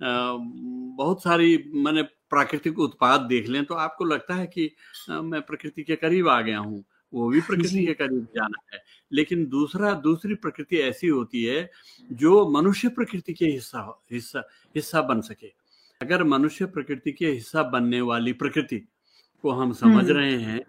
बहुत 0.00 1.22
सारी, 1.22 1.56
मैंने 1.74 2.02
प्राकृतिक 2.32 2.78
उत्पाद 2.78 3.20
देख 3.20 3.48
लें 3.48 3.64
तो 3.64 3.74
आपको 3.74 4.04
लगता 4.04 4.34
है 4.34 4.46
कि 4.46 4.70
आ, 5.10 5.20
मैं 5.20 5.42
प्रकृति 5.42 5.82
के 5.82 5.96
करीब 5.96 6.28
आ 6.28 6.40
गया 6.40 6.58
हूँ 6.58 6.84
वो 7.12 7.28
भी 7.28 7.40
प्रकृति 7.40 7.84
के 7.86 7.94
करीब 7.94 8.26
जाना 8.34 8.62
है। 8.72 8.82
लेकिन 9.12 9.44
दूसरा 9.46 9.92
दूसरी 10.00 10.34
प्रकृति 10.34 10.76
ऐसी 10.78 11.08
होती 11.08 11.42
है 11.44 11.70
जो 12.12 12.48
मनुष्य 12.50 12.88
प्रकृति 12.88 13.32
के 13.32 13.46
हिस्सा 13.46 14.02
हिस्सा 14.12 14.42
हिस्सा 14.76 15.02
बन 15.02 15.20
सके। 15.20 15.52
अगर 16.00 16.24
मनुष्य 16.24 16.66
प्रकृति 16.66 17.12
के 17.12 17.26
हिस्सा 17.26 17.62
बनने 17.62 18.00
वाली 18.00 18.32
प्रकृति 18.32 18.78
को 19.44 19.50
हम 19.50 19.72
समझ। 19.72 20.08
रहे 20.10 20.36
हैं 20.36 20.60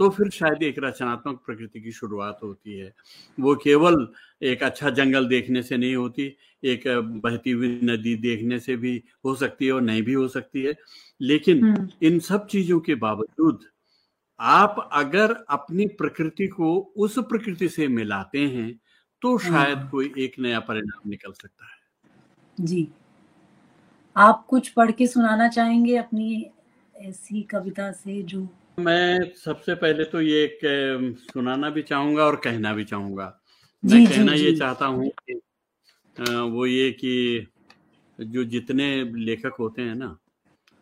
तो 0.00 0.08
फिर 0.08 0.28
शायद 0.30 0.62
एक 0.62 0.78
रचनात्मक 0.78 1.42
प्रकृति 1.46 1.80
की 1.80 1.92
शुरुआत 1.92 2.38
होती 2.42 2.78
है 2.78 2.92
वो 3.38 3.54
केवल 3.56 4.06
एक 4.42 4.62
अच्छा 4.62 4.90
जंगल 4.90 5.26
देखने 5.28 5.62
से 5.62 5.76
नहीं 5.76 5.94
होती 5.96 6.34
एक 6.62 6.82
बहती 7.24 7.50
हुई 7.50 7.68
नदी 7.84 8.14
देखने 8.18 8.58
से 8.60 8.76
भी 8.76 9.02
हो 9.24 9.34
सकती 9.34 9.66
है 9.66 9.72
और 9.72 9.80
नहीं 9.80 10.02
भी 10.02 10.12
हो 10.12 10.28
सकती 10.28 10.62
है 10.62 10.74
लेकिन 11.20 11.64
हम्म। 11.64 11.88
इन 12.02 12.18
सब 12.20 12.46
चीज़ों 12.46 12.80
के 12.80 12.94
बावजूद 12.96 13.64
आप 14.40 14.88
अगर 14.92 15.32
अपनी 15.50 15.86
प्रकृति 15.98 16.46
को 16.48 16.76
उस 16.96 17.18
प्रकृति 17.24 17.68
से 17.68 17.88
मिलाते 17.88 18.38
हैं 18.38 18.72
तो 19.22 19.36
शायद 19.38 19.78
हाँ। 19.78 19.88
कोई 19.90 20.12
एक 20.18 20.38
नया 20.38 20.60
परिणाम 20.60 21.08
निकल 21.10 21.32
सकता 21.32 21.64
है 21.64 22.66
जी 22.66 22.88
आप 24.16 24.44
कुछ 24.48 24.68
पढ़ 24.68 24.90
के 24.90 25.06
सुनाना 25.06 25.48
चाहेंगे 25.48 25.96
अपनी 25.96 26.46
ऐसी 26.94 27.42
कविता 27.42 27.90
से 27.92 28.22
जो 28.22 28.46
मैं 28.78 29.32
सबसे 29.34 29.74
पहले 29.74 30.04
तो 30.04 30.20
ये 30.20 30.58
सुनाना 30.62 31.70
भी 31.70 31.82
चाहूँगा 31.82 32.24
और 32.24 32.36
कहना 32.36 32.72
भी 32.72 32.84
चाहूँगा। 32.84 33.40
मैं 33.84 34.00
जी 34.00 34.06
कहना 34.06 34.32
जी 34.32 34.44
ये 34.44 34.50
जी। 34.50 34.56
चाहता 34.56 34.86
हूँ 34.86 35.10
वो 36.50 36.66
ये 36.66 36.90
कि 36.92 37.46
जो 38.18 38.44
जितने 38.44 38.86
लेखक 39.04 39.56
होते 39.60 39.82
हैं 39.82 39.94
ना 39.94 40.06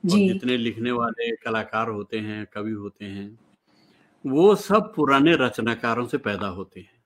और 0.05 0.19
जितने 0.19 0.57
लिखने 0.57 0.91
वाले 0.93 1.31
कलाकार 1.37 1.89
होते 1.89 2.19
हैं 2.19 2.47
कवि 2.53 2.73
होते 2.73 3.05
हैं 3.05 3.39
वो 4.25 4.55
सब 4.55 4.93
पुराने 4.97 5.37
रचनाकारों 5.37 6.07
से 6.07 6.19
पैदा 6.19 6.47
होते 6.49 6.81
हैं। 6.81 7.03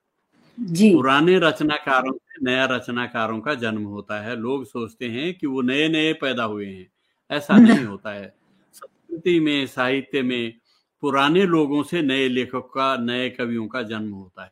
जी। 0.57 0.93
पुराने 0.93 1.39
रचनाकारों 1.39 2.13
से 2.13 2.45
नया 2.45 2.65
रचनाकारों 2.65 3.39
का 3.41 3.53
जन्म 3.55 3.83
होता 3.83 4.21
है। 4.21 4.35
लोग 4.35 4.65
सोचते 4.65 5.09
हैं 5.09 5.33
कि 5.33 5.47
वो 5.47 5.61
नए 5.61 5.87
नए 5.89 6.13
पैदा 6.13 6.43
हुए 6.43 6.65
हैं। 6.67 6.87
ऐसा 7.29 7.57
नहीं 7.59 7.85
होता 7.85 8.13
है। 8.13 8.27
संस्कृति 8.73 9.39
में 9.39 9.67
साहित्य 9.67 10.21
में 10.21 10.53
पुराने 11.03 11.45
लोगों 11.45 11.81
से 11.83 12.01
नए 12.01 12.27
लेखक 12.29 12.71
का 12.73 12.95
नए 12.97 13.29
कवियों 13.29 13.67
का 13.67 13.81
जन्म 13.83 14.11
होता 14.13 14.43
है। 14.43 14.51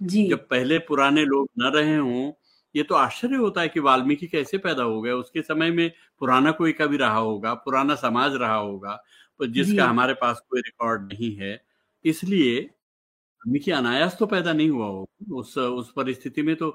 जी। 0.00 0.26
जब 0.26 0.46
पहले 0.48 0.78
पुराने 0.80 1.24
लोग 1.24 1.48
न 1.60 1.70
रहे 1.74 1.96
हों 1.96 2.32
ये 2.74 2.82
तो 2.82 2.94
आश्चर्य 2.94 3.36
होता 3.36 3.60
है 3.60 3.68
कि 3.68 3.80
वाल्मीकि 3.80 4.26
कैसे 4.26 4.58
पैदा 4.58 4.82
हो 4.82 5.00
गया 5.02 5.14
उसके 5.16 5.42
समय 5.42 5.70
में 5.70 5.90
पुराना 6.20 6.50
कोई 6.52 6.72
कवि 6.72 6.96
रहा 6.96 7.18
होगा 7.18 7.52
पुराना 7.56 7.94
समाज 7.96 8.34
रहा 8.36 8.56
होगा 8.56 8.98
जी 9.40 9.48
जिसका 9.48 9.86
हमारे 9.86 10.14
पास 10.14 10.40
कोई 10.50 10.60
रिकॉर्ड 10.60 11.02
नहीं 11.04 11.34
है। 11.36 11.60
इसलिए 12.04 12.60
वाल्मीकि 12.60 13.70
अनायास 13.72 14.16
तो 14.18 14.26
पैदा 14.26 14.52
नहीं 14.52 14.70
हुआ 14.70 14.86
होगा। 14.86 15.34
उस 15.36 15.56
उस 15.58 15.92
परिस्थिति 15.96 16.42
में 16.42 16.54
तो 16.56 16.68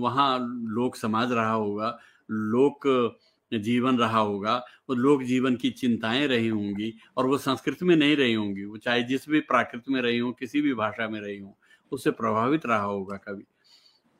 वहाँ 0.00 0.38
लोक 0.70 0.96
समाज 0.96 1.32
रहा 1.32 1.52
होगा। 1.52 1.98
लोक 2.28 2.86
जीवन 3.52 3.98
रहा 3.98 4.18
होगा 4.18 4.56
और 4.88 4.96
लोक 4.96 5.22
जीवन 5.22 5.56
की 5.56 5.70
चिंताएँ 5.72 6.26
रही 6.26 6.48
होंगी 6.48 6.92
और 7.16 7.26
वो 7.26 7.38
संस्कृत 7.38 7.82
में 7.82 7.94
नहीं 7.96 8.16
रही 8.16 8.34
होंगी। 8.34 8.64
वो 8.64 8.76
चाहे 8.76 9.02
जिस 9.02 9.28
भी 9.28 9.40
प्राकृत 9.42 9.84
में 9.88 10.00
रही 10.02 10.18
हो 10.18 10.32
किसी 10.32 10.60
भी 10.60 10.74
भाषा 10.74 11.08
में 11.08 11.20
रही 11.20 11.38
हो 11.38 11.56
उससे 11.92 12.10
प्रभावित 12.12 12.66
रहा 12.66 12.82
होगा 12.82 13.16
कवि 13.18 13.44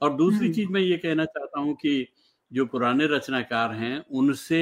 और 0.02 0.16
दूसरी 0.16 0.38
हम्म। 0.38 0.52
चीज़ 0.52 0.68
मैं 0.68 0.80
ये 0.80 0.96
कहना 0.96 1.24
चाहता 1.24 1.60
हूँ 1.60 1.74
कि 1.74 2.06
जो 2.52 2.66
पुराने 2.66 3.06
रचनाकार 3.06 3.72
हैं 3.72 4.04
उनसे 4.12 4.60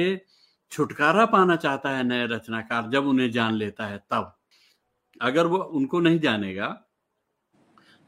छुटकारा 0.71 1.25
पाना 1.25 1.55
चाहता 1.55 1.89
है 1.89 2.03
नए 2.03 2.25
रचनाकार 2.27 2.89
जब 2.89 3.07
उन्हें 3.07 3.29
जान 3.31 3.53
लेता 3.53 3.87
है 3.87 3.97
तब। 4.11 4.33
अगर 5.21 5.47
वो 5.47 5.57
उनको 5.57 5.99
नहीं 5.99 6.19
जानेगा 6.19 6.67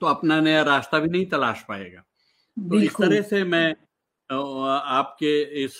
तो 0.01 0.05
अपना 0.07 0.39
नया 0.41 0.61
रास्ता 0.63 0.99
भी 0.99 1.09
नहीं 1.09 1.25
तलाश 1.25 1.63
पाएगा। 1.69 1.99
तो 2.57 2.79
इस 2.79 2.95
तरह 2.95 3.21
से 3.21 3.43
मैं 3.43 3.69
आपके 4.29 5.41
इस 5.63 5.79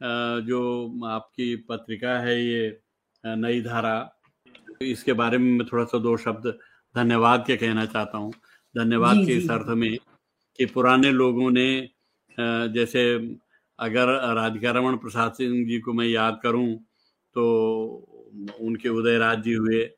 जो 0.00 0.60
आपकी 1.06 1.54
पत्रिका 1.68 2.18
है 2.18 2.40
ये 2.44 2.80
नई 3.24 3.60
धारा 3.62 3.96
इसके 4.82 5.12
बारे 5.12 5.38
में 5.38 5.50
मैं 5.58 5.66
थोड़ा 5.72 5.84
सा 5.84 5.98
दो 5.98 6.16
शब्द 6.16 6.46
धन्यवाद 6.94 7.44
के 7.46 7.56
कहना 7.56 7.84
चाहता 7.86 8.18
हूँ। 8.18 8.32
धन्यवाद 8.74 9.16
के 9.26 9.36
इस 9.36 9.50
अर्थ 9.50 9.68
में 9.76 9.96
कि 10.58 10.66
पुराने 10.66 11.10
लोगों 11.12 11.50
ने 11.50 11.68
जैसे 12.38 13.02
अगर 13.78 14.08
राधिका 14.34 14.70
रमन 14.70 14.96
प्रसाद 14.96 15.32
सिंह 15.32 15.66
जी 15.68 15.78
को 15.80 15.92
मैं 15.92 16.06
याद 16.06 16.40
करूँ 16.42 16.74
तो 17.36 17.44
उनके 18.60 18.88
उदयराज 18.88 19.42
जी 19.42 19.52
हुए 19.52 19.88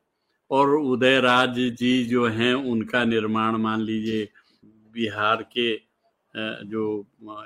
और 0.51 0.69
उदयराज 0.69 1.59
जी 1.79 2.03
जो 2.05 2.27
हैं 2.27 2.53
उनका 2.53 3.03
निर्माण 3.05 3.57
मान 3.57 3.81
लीजिए 3.81 4.27
बिहार 4.93 5.43
के 5.53 5.73
जो 6.35 6.83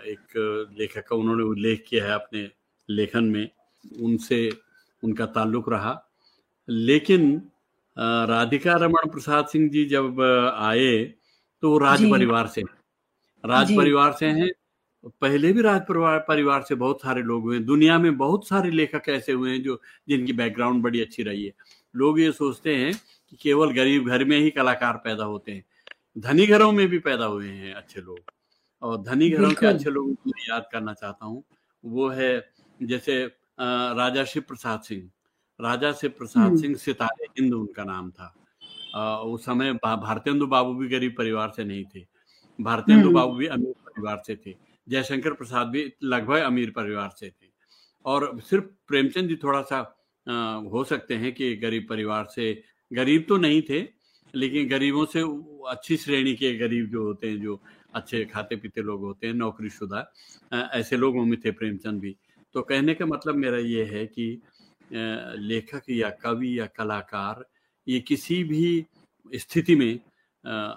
एक 0.07 0.75
लेखक 0.79 1.07
का 1.07 1.15
उन्होंने 1.15 1.43
उल्लेख 1.43 1.83
किया 1.87 2.05
है 2.05 2.11
अपने 2.11 2.49
लेखन 2.89 3.23
में 3.25 3.49
उनसे 4.01 4.49
उनका 5.03 5.25
ताल्लुक 5.27 5.69
रहा। 5.69 5.93
लेकिन 6.67 7.41
राधिका 7.97 8.73
रमन 8.75 9.09
प्रसाद 9.09 9.47
सिंह 9.47 9.69
जी 9.69 9.85
जब 9.85 10.21
आए 10.21 11.03
तो 11.63 11.71
वो 11.71 11.77
राज 11.77 12.03
परिवार 12.11 12.47
से 12.47 12.61
राज 13.43 13.75
परिवार 13.77 14.11
से 14.13 14.25
हैं 14.27 14.49
पहले 15.21 15.51
भी 15.53 15.61
राज 15.61 15.81
परिवार 15.81 16.19
परिवार 16.27 16.61
से 16.61 16.75
बहुत 16.75 17.01
सारे 17.01 17.21
लोग 17.23 17.43
हुए 17.43 17.55
हैं। 17.55 17.65
दुनिया 17.65 17.97
में 17.99 18.17
बहुत 18.17 18.47
सारे 18.47 18.71
लेखक 18.71 19.09
ऐसे 19.09 19.31
हुए 19.31 19.51
हैं 19.51 19.61
जो 19.63 19.79
जिनकी 20.09 20.33
बैकग्राउंड 20.33 20.83
बड़ी 20.83 21.01
अच्छी 21.01 21.23
रही 21.23 21.45
है। 21.45 21.51
लोग 21.95 22.19
ये 22.19 22.31
सोचते 22.31 22.75
हैं 22.75 22.93
कि 22.93 23.37
केवल 23.41 23.71
गरीब 23.73 24.07
घर 24.07 24.23
में 24.25 24.37
ही 24.39 24.49
कलाकार 24.51 24.97
पैदा 25.03 25.23
होते 25.23 25.51
हैं 25.51 25.63
धनी 26.17 26.45
घरों 26.47 26.71
में 26.71 26.87
भी 26.87 26.99
पैदा 26.99 27.25
हुए 27.25 27.47
हैं 27.47 27.73
अच्छे 27.73 28.01
लोग। 28.01 28.19
और 28.81 29.01
धनी 29.03 29.29
घरों 29.29 29.51
के 29.51 29.67
अच्छे 29.67 29.89
लोगों 29.89 30.13
को 30.13 30.29
मैं 30.29 30.43
याद 30.49 30.65
करना 30.71 30.93
चाहता 30.93 31.25
हूँ। 31.25 31.43
वो 31.83 32.09
है 32.09 32.31
जैसे 32.79 33.23
राजा 33.59 34.23
शिव 34.23 34.43
प्रसाद 34.47 34.81
सिंह। 34.81 35.09
राजा 35.59 35.91
शिव 35.91 36.09
प्रसाद 36.17 36.43
हम्म। 36.43 36.61
सिंह 36.61 36.75
सितारे 36.75 37.25
हिंद 37.39 37.53
उनका 37.53 37.83
नाम 37.83 38.11
था। 38.11 38.33
उस 39.21 39.45
समय 39.45 39.73
भारतेंदु 39.73 40.47
बाबू 40.47 40.73
भी 40.73 40.87
गरीब 40.87 41.15
परिवार 41.17 41.51
से 41.55 41.63
नहीं 41.63 41.83
थे। 41.95 42.05
भारतेंदु 42.59 43.07
हम्म। 43.07 43.13
बाबू 43.13 43.35
भी 43.35 43.47
अमीर 43.47 43.73
परिवार 43.87 44.21
से 44.27 44.35
थे। 44.35 44.55
जयशंकर 44.87 45.33
प्रसाद 45.33 45.67
भी 45.67 45.91
लगभग 46.03 46.41
अमीर 46.41 46.71
परिवार 46.75 47.09
से 47.19 47.29
थे। 47.29 47.47
और 48.05 48.39
सिर्फ़ 48.41 48.65
प्रेमचंद 48.87 49.29
जी 49.29 49.35
थोड़ा 49.35 49.61
सा 49.61 49.79
हो 50.71 50.83
सकते 50.83 51.15
हैं 51.15 51.33
कि 51.33 51.55
गरीब 51.55 51.85
परिवार 51.89 52.25
से 52.25 52.63
गरीब 52.91 53.25
तो 53.29 53.37
नहीं 53.37 53.61
थे 53.61 53.79
लेकिन 54.33 54.67
गरीबों 54.69 55.05
से 55.05 55.21
अच्छी 55.69 55.97
श्रेणी 55.97 56.33
के 56.35 56.53
गरीब 56.57 56.89
जो 56.89 57.03
होते 57.03 57.29
हैं 57.29 57.41
जो 57.41 57.61
अच्छे 57.95 58.25
खाते 58.25 58.55
पीते 58.55 58.81
लोग 58.81 59.01
होते 59.01 59.27
हैं 59.27 59.33
नौकरी 59.33 59.69
शुदा 59.69 60.13
ऐसे 60.53 60.97
लोगों 60.97 61.25
में 61.25 61.39
थे 61.39 61.51
प्रेमचंद 61.51 62.01
भी। 62.01 62.17
तो 62.53 62.61
कहने 62.61 62.93
का 62.93 63.05
मतलब 63.05 63.35
मेरा 63.35 63.57
ये 63.57 63.83
है 63.83 64.07
कि 64.07 64.41
लेखक 65.37 65.81
या 65.89 66.09
कवि 66.09 66.59
या 66.59 66.65
कलाकार 66.65 67.45
ये 67.87 67.99
किसी 67.99 68.43
भी 68.43 68.85
स्थिति 69.35 69.75
में 69.75 69.99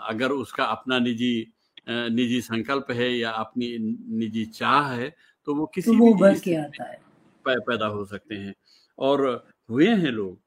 अगर 0.00 0.33
उसका 0.33 0.64
अपना 0.64 0.99
निजी 0.99 1.52
निजी 1.88 2.40
संकल्प 2.40 2.87
है 2.90 3.19
या 3.19 3.31
अपनी 3.31 3.79
निजी 4.19 4.45
चाह 4.45 4.93
है 4.93 5.17
तो 5.45 5.55
वो 5.55 5.67
किसी 5.67 5.90
तो 5.90 5.97
वो 5.97 6.14
भी 6.14 6.40
के 6.40 6.55
आता 6.55 6.85
है। 6.85 7.02
पै- 7.45 7.61
पैदा 7.61 7.87
हो 7.87 8.05
सकते 8.05 8.35
हैं। 8.35 8.55
और 8.99 9.47
हुए 9.71 9.88
हैं 9.88 10.12
लोग। 10.12 10.40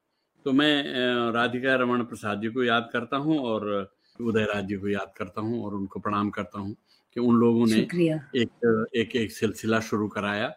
तो 0.44 0.52
मैं 0.52 0.84
राधिका 1.32 1.76
रमन 1.76 2.04
प्रसाद 2.04 2.42
जी 2.42 2.48
को 2.48 2.64
याद 2.64 2.90
करता 2.94 3.18
हूँ 3.18 3.40
और 3.40 3.94
उदयराज 4.22 4.66
जी 4.66 4.76
को 4.76 4.88
याद 4.88 5.14
करता 5.18 5.42
हूँ 5.42 5.64
और 5.66 5.74
उनको 5.74 6.00
प्रणाम 6.00 6.30
करता 6.30 6.60
हूँ 6.60 6.76
कि 7.16 7.20
उन 7.20 7.36
लोगों 7.36 7.66
ने 7.68 7.78
एक 7.78 8.90
एक 8.96 9.16
एक 9.16 9.32
सिलसिला 9.32 9.80
शुरू 9.80 10.08
कराया 10.08 10.54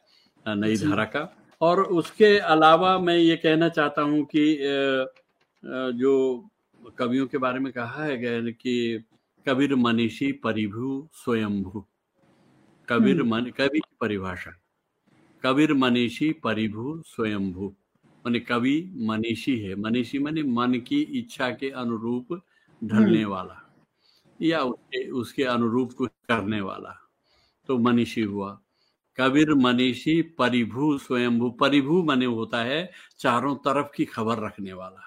नई 0.46 0.76
धारा 0.76 1.04
का। 1.04 1.32
और 1.60 1.82
उसके 1.82 2.38
अलावा 2.38 2.98
मैं 2.98 3.16
ये 3.16 3.36
कहना 3.36 3.68
चाहता 3.68 4.02
हूँ 4.02 4.24
कि 4.24 4.44
जो 5.96 6.12
कवियों 6.98 7.26
के 7.26 7.38
बारे 7.38 7.58
में 7.60 7.72
कहा 7.72 8.04
है 8.04 8.16
गया 8.18 8.40
कि 8.52 9.04
कबीर 9.46 9.74
मनीषी 9.74 10.32
परिभु 10.32 11.08
स्वयंभू। 11.14 11.84
कबीर 12.88 13.20
हम्म। 13.20 13.34
मन 13.34 13.50
कवि 13.58 13.78
की 13.78 13.96
परिभाषा। 14.00 14.52
कबीर 15.42 15.72
मनीषी 15.74 16.30
परिभू 16.44 17.02
स्वयंभू। 17.06 17.68
माने 18.24 18.40
कवि 18.40 18.76
मनीषी 19.08 19.58
है। 19.58 19.74
मनीषी 19.74 20.18
माने 20.18 20.42
मन 20.42 20.74
की 20.86 21.00
इच्छा 21.18 21.50
के 21.50 21.70
अनुरूप 21.70 22.40
ढलने 22.84 23.22
हम्म 23.22 23.32
वाला 23.32 23.62
या 24.42 24.60
उसके 24.60 25.10
उसके 25.10 25.44
अनुरूप 25.44 25.92
कुछ 25.92 26.10
करने 26.28 26.60
वाला। 26.60 27.08
तो 27.66 27.78
मनीषी 27.78 28.22
हुआ। 28.22 28.60
कबीर 29.20 29.54
मनीषी 29.54 30.22
परिभू 30.22 30.98
स्वयंभू 30.98 31.50
परिभू 31.50 32.02
माने 32.02 32.24
होता 32.24 32.62
है 32.62 32.92
चारों 33.18 33.56
तरफ़ 33.56 33.86
की 33.96 34.04
खबर 34.04 34.38
रखने 34.38 34.72
वाला। 34.72 35.02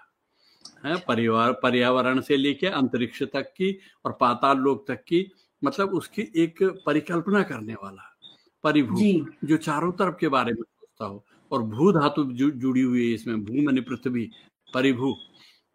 है 0.85 1.03
परिवार 1.07 1.53
पर्यावरण 1.53 2.21
से 2.21 2.37
लेके 2.37 2.67
अंतरिक्ष 2.67 3.23
तक 3.23 3.41
की 3.41 3.79
और 4.05 4.11
पाताल 4.11 4.57
लोक 4.57 4.87
तक 4.87 5.03
की 5.03 5.31
मतलब 5.63 5.89
उसकी 5.89 6.21
एक 6.35 6.63
परिकल्पना 6.85 7.43
करने 7.43 7.73
वाला। 7.73 8.17
परिभू 8.63 8.99
जो। 9.43 9.57
चारों 9.57 9.91
तरफ़ 9.91 10.15
के 10.19 10.27
बारे 10.27 10.53
में 10.53 10.61
सोचता 10.61 11.05
हो। 11.05 11.25
और 11.51 11.61
भू 11.63 11.91
धातु 11.91 12.23
जुड़ी 12.49 12.81
हुई 12.81 13.07
है 13.07 13.13
इसमें 13.13 13.45
भू 13.45 13.53
माने 13.61 13.81
पृथ्वी 13.81 14.31
परिभू। 14.73 15.15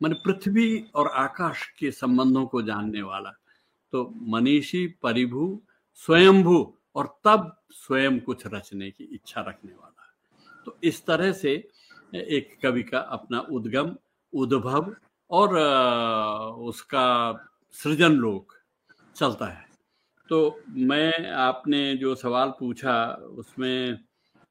माने 0.02 0.14
पृथ्वी 0.14 0.86
और 0.94 1.08
आकाश 1.08 1.68
के 1.78 1.90
संबंधों 1.90 2.46
को 2.46 2.62
जानने 2.62 3.02
वाला। 3.02 3.30
तो 3.92 4.14
मनीषी, 4.16 4.86
परिभू, 4.86 5.62
स्वयंभू 5.94 6.74
और 6.96 7.20
तब 7.24 7.62
स्वयं 7.70 8.20
कुछ 8.20 8.42
रचने 8.46 8.90
की 8.90 9.04
इच्छा 9.04 9.40
रखने 9.40 9.72
वाला। 9.72 10.14
तो 10.64 10.78
इस 10.84 11.06
तरह 11.06 11.32
से 11.32 11.68
एक 12.14 12.58
कवि 12.62 12.82
का 12.82 12.98
अपना 12.98 13.40
उद्गम, 13.40 13.96
उद्भव 14.32 14.96
और 15.30 15.58
उसका 16.52 17.34
सृजन 17.72 18.12
लोक 18.12 18.52
चलता 19.16 19.46
है। 19.46 19.66
तो 20.28 20.60
मैं, 20.68 21.30
आपने 21.30 21.96
जो 21.96 22.14
सवाल 22.14 22.52
पूछा, 22.60 23.12
उसमें 23.12 23.98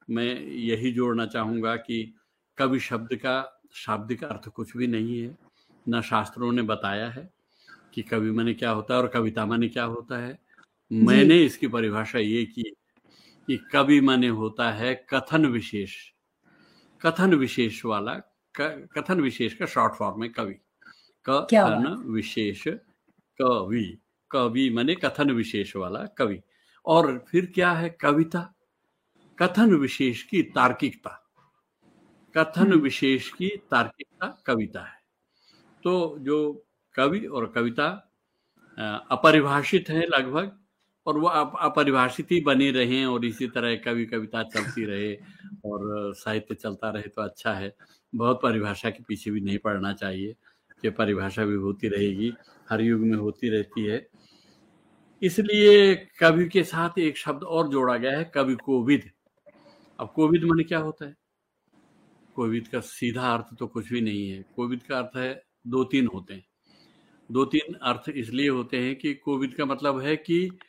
मैं 0.10 0.42
यही 0.42 0.92
जोड़ना 0.92 1.26
चाहूँगा 1.26 1.76
कि 1.76 2.16
कवि 2.58 2.80
शब्द 2.80 3.16
का 3.16 3.53
शाब्दिक 3.74 4.24
अर्थ 4.24 4.48
कुछ 4.50 4.78
भी 4.78 4.88
नहीं 4.88 5.20
है। 5.22 5.38
न 5.90 6.02
शास्त्रों 6.02 6.52
ने 6.52 6.62
बताया 6.62 7.10
है 7.10 7.30
कि 7.94 8.02
कवि 8.02 8.32
माने 8.32 8.54
क्या 8.54 8.72
होता 8.72 8.94
है 8.94 9.02
और 9.02 9.08
कविता 9.08 9.46
माने 9.46 9.68
क्या 9.70 9.84
होता 9.84 10.18
है। 10.18 10.38
मैंने 10.92 11.44
इसकी 11.46 11.68
परिभाषा 11.68 12.20
ये 12.20 12.46
की 12.46 12.64
कि 13.48 13.58
कवि 13.58 14.02
माने 14.02 14.28
होता 14.28 14.72
है 14.72 14.94
कथन 15.10 15.46
विशेष। 15.46 15.96
कथन 17.02 17.34
विशेष 17.34 17.86
वाला 17.86 18.14
कथन 18.60 19.22
विशेष 19.22 19.54
का 19.54 19.66
शॉर्ट 19.66 19.94
फॉर्म 19.94 20.24
है 20.24 20.30
कवि। 20.30 20.54
कथन 21.26 21.88
विशेष 22.08 22.64
कवि। 23.40 23.98
कवि 24.32 24.70
माने 24.70 24.96
कथन 24.96 25.32
विशेष 25.32 25.76
वाला 25.76 26.06
कवि। 26.18 26.42
और 26.86 27.26
फिर 27.30 27.52
क्या 27.56 27.72
है 27.72 27.90
कविता? 27.90 28.54
कथन 29.40 29.74
विशेष 29.76 30.24
की 30.24 30.42
तार्किकता। 30.44 31.20
कथन 32.36 32.62
हम्म। 32.62 32.80
विशेष 32.80 33.30
की 33.30 33.50
तार्किकता 33.72 34.28
कविता 34.46 34.82
है। 34.82 35.02
तो 35.84 36.18
जो 36.20 36.66
कवि 36.96 37.26
और 37.26 37.46
कविता 37.56 37.88
अपरिभाषित 39.12 39.90
है 39.90 40.06
लगभग 40.08 40.52
और 41.06 41.18
वो 41.18 41.28
अपरिभाषित 41.28 42.32
ही 42.32 42.40
बने 42.42 42.72
रहे 42.72 43.04
और 43.06 43.26
इसी 43.26 43.48
तरह 43.48 43.76
कवि 43.76 44.06
कविता 44.06 44.44
चलती 44.44 44.86
रहे 44.86 45.14
और 45.66 46.14
साहित्य 46.14 46.56
चलता 46.56 46.90
रहे 46.90 47.08
तो 47.08 47.22
अच्छा 47.22 47.54
है। 47.54 47.76
बहुत 48.16 48.40
परिभाषा 48.44 48.90
के 48.90 49.04
पीछे 49.08 49.32
भी 49.32 49.42
नहीं 49.42 49.58
पड़ना 49.58 49.94
चाहिए 49.94 50.36
कि 50.82 50.90
परिभाषा 50.90 51.46
भी 51.46 51.56
होती 51.56 51.88
रहेगी 51.88 52.34
हर 52.70 52.82
युग 52.82 53.02
में 53.02 53.18
होती 53.18 53.50
रहती 53.50 53.86
है। 53.86 54.08
इसलिए 55.22 55.96
कवि 56.20 56.48
के 56.50 56.64
साथ 56.64 57.00
एक 57.00 57.18
शब्द 57.18 57.44
और 57.44 57.68
जोड़ा 57.68 57.98
गया 57.98 58.18
है 58.18 58.32
कवि 58.36 58.56
कोविद 58.56 59.10
अब 60.00 60.12
कोविद 60.16 60.44
माने 60.44 60.64
क्या 60.64 60.80
होता 60.80 61.06
है? 61.06 61.16
कोविद 62.36 62.68
का 62.68 62.80
सीधा 62.80 63.34
अर्थ 63.34 63.58
तो 63.60 63.68
कुछ 63.68 63.90
भी 63.94 64.02
नहीं 64.02 64.30
है। 64.30 64.46
कोविद 64.56 64.84
का 64.84 64.98
अर्थ 64.98 65.18
है 65.18 65.44
दो 65.68 65.84
तीन 65.84 66.08
होते 66.08 66.34
हैं। 66.34 66.46
दो 67.32 67.46
तीन 67.46 67.74
अर्थ 67.74 68.10
इसलिए 68.10 68.50
होते 68.50 68.78
हैं 68.78 68.96
कि 68.96 69.14
कोविद 69.14 69.54
का 69.54 69.66
मतलब 69.66 70.00
है 70.00 70.16
कि 70.18 70.60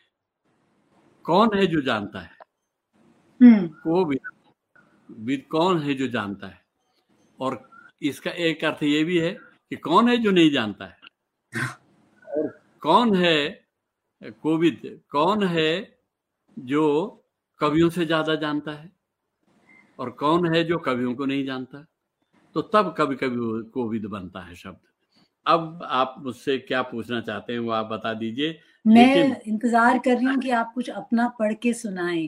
कौन 1.24 1.58
है 1.58 1.66
जो 1.66 1.80
जानता 1.80 2.20
है? 2.20 2.30
हम्म। 3.40 3.66
कोविद 3.68 4.20
विद 5.10 5.44
कौन 5.50 5.78
है 5.78 5.94
जो 5.94 6.06
जानता 6.06 6.46
है? 6.46 6.60
और 7.40 7.70
इसका 8.02 8.30
एक 8.30 8.64
अर्थ 8.64 8.82
ये 8.82 9.04
भी 9.04 9.18
है 9.18 9.32
कि 9.70 9.76
कौन 9.76 10.08
है 10.08 10.16
जो 10.16 10.30
नहीं 10.30 10.50
जानता 10.50 10.84
है? 10.84 10.98
और 12.38 12.60
कौन 12.80 13.16
है 13.16 13.66
कोविद 14.42 15.00
कौन 15.10 15.42
है 15.42 15.98
जो 16.58 16.84
कवियों 17.60 17.90
से 17.90 18.06
ज़्यादा 18.06 18.34
जानता 18.34 18.72
है? 18.72 18.92
और 19.98 20.10
कौन 20.10 20.54
है 20.54 20.62
जो 20.64 20.78
कवियों 20.78 21.14
को 21.14 21.26
नहीं 21.26 21.44
जानता? 21.46 21.86
तो 22.56 22.62
तब 22.62 22.94
कभी 22.98 23.16
कभी 23.16 23.62
कोविद 23.70 24.04
बनता 24.06 24.40
है 24.40 24.54
शब्द। 24.54 24.78
अब 25.46 25.82
आप 25.84 26.14
मुझसे 26.18 26.56
क्या 26.58 26.82
पूछना 26.82 27.20
चाहते 27.20 27.52
हैं 27.52 27.60
वो 27.60 27.70
आप 27.70 27.86
बता 27.86 28.12
दीजिए 28.14 28.58
मैं 28.86 29.40
इंतज़ार 29.42 29.98
कर 29.98 30.16
रही 30.16 30.26
हूँ 30.26 30.38
कि 30.38 30.50
आप 30.50 30.72
कुछ 30.74 30.90
अपना 30.90 31.28
पढ़ 31.38 31.54
के 31.54 31.72
सुनाएँ। 31.74 32.26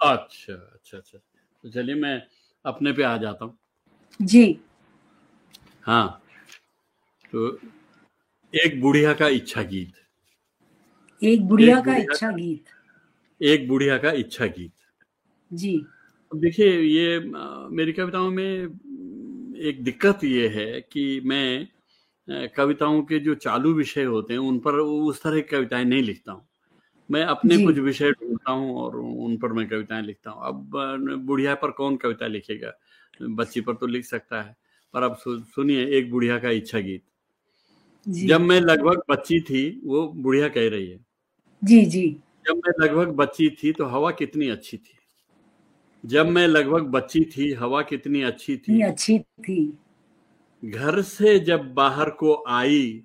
अच्छा 0.00 0.52
अच्छा 0.52 0.96
अच्छा। 0.98 1.18
तो 1.64 1.70
चलिए 1.70 1.94
मैं 1.94 2.22
अपने 2.64 2.92
पे 2.92 3.02
आ 3.02 3.16
जाता 3.16 3.44
हूँ। 3.44 3.58
जी। 4.20 4.58
हाँ। 5.82 6.22
तो 7.32 7.58
एक 8.52 8.80
बुढ़िया 8.80 9.12
का 9.12 9.28
इच्छा 9.28 9.62
गीत। 9.62 9.92
एक 11.22 11.46
बुढ़िया 11.48 11.80
का 11.80 11.96
इच्छा 11.96 12.30
गीत। 12.30 12.64
एक 13.40 13.68
बुढ़िया 13.68 13.98
का 13.98 14.10
इच्छा 14.10 14.46
गीत। 14.46 14.72
जी। 15.50 15.86
देखिए 16.32 16.80
ये 16.80 17.18
मेरी 17.72 17.92
कविताओं 17.92 18.30
में 18.30 18.44
एक 19.60 19.82
दिक्कत 19.84 20.24
ये 20.24 20.48
है 20.48 20.80
कि 20.80 21.20
मैं 21.24 22.48
कविताओं 22.56 23.02
के 23.02 23.18
जो 23.18 23.34
चालू 23.34 23.72
विषय 23.74 24.04
होते 24.04 24.32
हैं 24.32 24.40
उन 24.40 24.58
पर 24.58 24.74
उस 24.74 25.22
तरह 25.22 25.40
की 25.40 25.48
कविताएँ 25.48 25.84
नहीं 25.84 26.02
लिखता 26.02 26.32
हूँ। 26.32 26.46
मैं 27.10 27.22
अपने 27.24 27.58
कुछ 27.64 27.78
विषय 27.78 28.10
ढूंढता 28.12 28.52
हूँ 28.52 28.76
और 28.76 28.96
उन 28.96 29.36
पर 29.36 29.52
मैं 29.52 29.68
कविताएँ 29.68 30.02
लिखता 30.02 30.30
हूँ। 30.30 30.46
अब 30.46 31.16
बुढ़िया 31.26 31.54
पर 31.54 31.70
कौन 31.70 31.96
कविता 31.96 32.26
लिखेगा? 32.26 32.72
बच्ची 33.22 33.60
पर 33.60 33.74
तो 33.74 33.86
लिख 33.86 34.04
सकता 34.04 34.42
है। 34.42 34.56
पर 34.94 35.02
अब 35.02 35.16
सुनिए 35.24 35.86
एक 35.98 36.10
बुढ़िया 36.10 36.38
का 36.38 36.50
इच्छा 36.50 36.78
गीत। 36.78 37.02
जब 38.06 38.40
मैं 38.40 38.60
लगभग 38.60 39.02
बच्ची 39.10 39.40
थी 39.40 39.80
वो 39.84 40.06
बुढ़िया 40.16 40.48
कह 40.48 40.68
रही 40.68 40.90
है। 40.90 40.98
जी 41.62 41.84
जी। 41.86 42.06
जब 42.46 42.56
मैं 42.56 42.72
लगभग 42.80 43.14
बच्ची 43.16 43.48
थी 43.62 43.72
तो 43.72 43.86
हवा 43.86 44.10
कितनी 44.10 44.48
अच्छी 44.48 44.76
थी। 44.76 44.97
जब 46.06 46.26
मैं 46.26 46.46
लगभग 46.46 46.82
बच्ची 46.82 47.24
थी 47.24 47.52
हवा 47.52 47.82
कितनी 47.82 48.22
अच्छी 48.22 48.56
थी। 48.56 48.82
अच्छी 48.82 49.18
थी। 49.18 49.78
घर 50.64 51.02
से 51.02 51.38
जब 51.38 51.74
बाहर 51.74 52.10
को 52.10 52.44
आई 52.48 53.04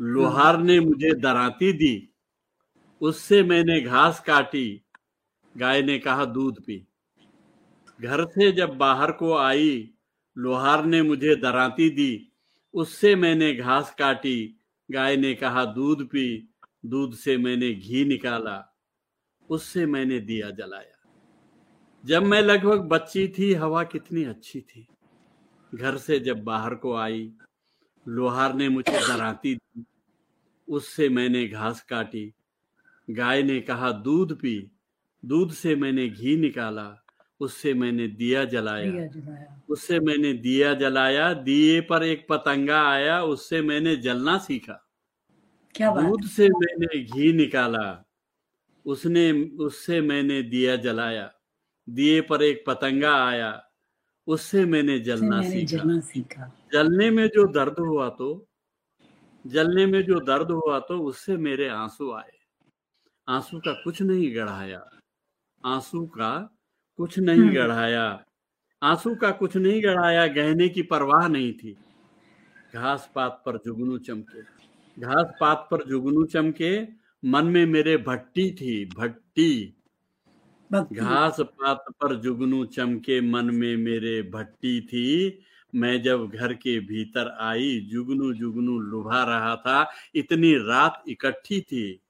लोहार 0.00 0.58
ने 0.58 0.80
मुझे 0.80 1.14
दराती 1.14 1.72
दी। 1.72 2.08
उससे 3.00 3.42
मैंने 3.42 3.80
घास 3.80 4.20
काटी। 4.20 4.82
गाय 5.56 5.82
ने 5.82 5.98
कहा 5.98 6.24
दूध 6.24 6.64
पी। 6.64 6.86
घर 8.00 8.24
से 8.24 8.52
जब 8.52 8.76
बाहर 8.78 9.12
को 9.12 9.36
आई 9.36 9.90
लोहार 10.38 10.84
ने 10.84 11.02
मुझे 11.02 11.36
दराती 11.36 11.90
दी। 11.90 12.32
उससे 12.74 13.16
मैंने 13.16 13.54
घास 13.54 13.94
काटी। 13.98 14.60
गाय 14.90 15.16
ने 15.16 15.34
कहा 15.34 15.64
दूध 15.64 16.06
पी। 16.06 16.48
दूध 16.86 17.14
से 17.14 17.36
मैंने 17.36 17.74
घी 17.74 18.04
निकाला। 18.04 18.76
उससे 19.50 19.86
मैंने 19.86 20.20
दिया 20.20 20.50
जलाया। 20.50 20.95
जब 22.06 22.22
मैं 22.22 22.42
लगभग 22.42 22.80
बच्ची 22.80 23.28
थी 23.28 23.54
हवा 23.54 23.84
कितनी 23.84 24.24
अच्छी 24.24 24.60
थी। 24.60 24.88
घर 25.74 25.96
से 25.96 26.18
जब 26.18 26.44
बाहर 26.44 26.74
को 26.74 26.94
आई 26.94 27.32
लोहार 28.08 28.54
ने 28.54 28.68
मुझे 28.68 28.98
डराती 28.98 29.54
दी। 29.54 29.84
उससे 30.68 31.08
मैंने 31.08 31.48
घास 31.48 31.82
काटी। 31.82 32.34
गाय 33.10 33.42
ने 33.42 33.60
कहा 33.60 33.92
दूध 33.92 34.40
पी। 34.40 34.70
दूध 35.24 35.52
से 35.52 35.76
मैंने 35.76 36.08
घी 36.08 36.36
निकाला। 36.36 37.04
उससे 37.40 37.74
मैंने 37.74 38.08
दिया 38.08 38.44
जलाया। 38.44 39.08
उससे 39.68 40.00
मैंने 40.00 40.32
दिया 40.32 40.74
जलाया। 40.74 41.32
दिए 41.32 41.80
पर 41.80 42.02
एक 42.02 42.26
पतंगा 42.28 42.88
आया। 42.90 43.22
उससे 43.22 43.62
मैंने 43.62 43.96
जलना 43.96 44.38
सीखा। 44.38 44.88
क्या 45.74 45.94
दूध 45.94 46.24
से 46.24 46.48
मैंने 46.48 47.04
घी 47.04 47.32
निकाला। 47.32 48.04
उसने 48.84 49.32
उससे 49.42 50.00
मैंने 50.00 50.42
दिया 50.42 50.76
जलाया। 50.76 51.32
दिए 51.88 52.20
पर 52.20 52.42
एक 52.42 52.64
पतंगा 52.66 53.26
आया 53.26 53.62
उससे 54.26 54.64
मैंने 54.64 54.98
जलना 54.98 55.42
सीखा।, 55.42 55.76
जलना 55.76 56.00
सीखा। 56.00 56.52
जलने 56.72 57.10
में 57.10 57.28
जो 57.28 57.46
दर्द 57.46 57.78
हुआ 57.78 58.08
तो 58.08 58.46
जलने 59.46 59.86
में 59.86 60.02
जो 60.02 60.20
दर्द 60.20 60.50
हुआ 60.50 60.80
तो 60.80 60.98
उससे 61.00 61.36
मेरे 61.36 61.68
आँसू 61.68 62.12
आए। 62.12 62.32
आँसू 63.28 63.58
का 63.58 63.72
कुछ 63.72 64.02
नहीं 64.02 64.36
गढ़ाया। 64.36 64.90
आँसू 65.64 66.06
का 66.06 66.58
कुछ 66.96 67.18
नहीं 67.18 67.40
हम्म। 67.40 67.54
गढ़ाया। 67.54 68.24
आँसू 68.82 69.14
का 69.14 69.30
कुछ 69.30 69.56
नहीं 69.56 69.82
गढ़ाया 69.82 70.26
गहने 70.26 70.68
की 70.68 70.82
परवाह 70.82 71.28
नहीं 71.28 71.52
थी। 71.52 71.76
घास 72.74 73.10
पात 73.14 73.42
पर 73.46 73.56
जुगनू 73.56 73.98
चमके। 73.98 74.42
घास 75.00 75.36
पात 75.40 75.68
पर 75.70 75.84
जुगनू 75.86 76.24
चमके 76.24 76.88
मन 77.24 77.46
में 77.46 77.66
मेरे 77.66 77.96
भट्टी 77.96 78.50
थी 78.50 78.84
भट्टी। 78.86 79.75
घास 80.72 81.36
पात 81.40 81.84
पर 81.90 82.14
जुगनू 82.14 82.64
चमके 82.64 83.20
मन 83.20 83.44
में 83.44 83.76
मेरे 83.76 84.22
भट्टी 84.22 84.80
थी। 84.80 85.38
मैं 85.74 86.02
जब 86.02 86.30
घर 86.30 86.54
के 86.54 86.80
भीतर 86.80 87.36
आई 87.40 87.80
जुगनू 87.80 88.32
जुगनू 88.32 88.78
लुभा 88.78 89.22
रहा 89.24 89.56
था। 89.56 89.90
इतनी 90.14 90.54
रात 90.54 91.02
इकट्ठी 91.08 91.60
थी। 91.60 92.00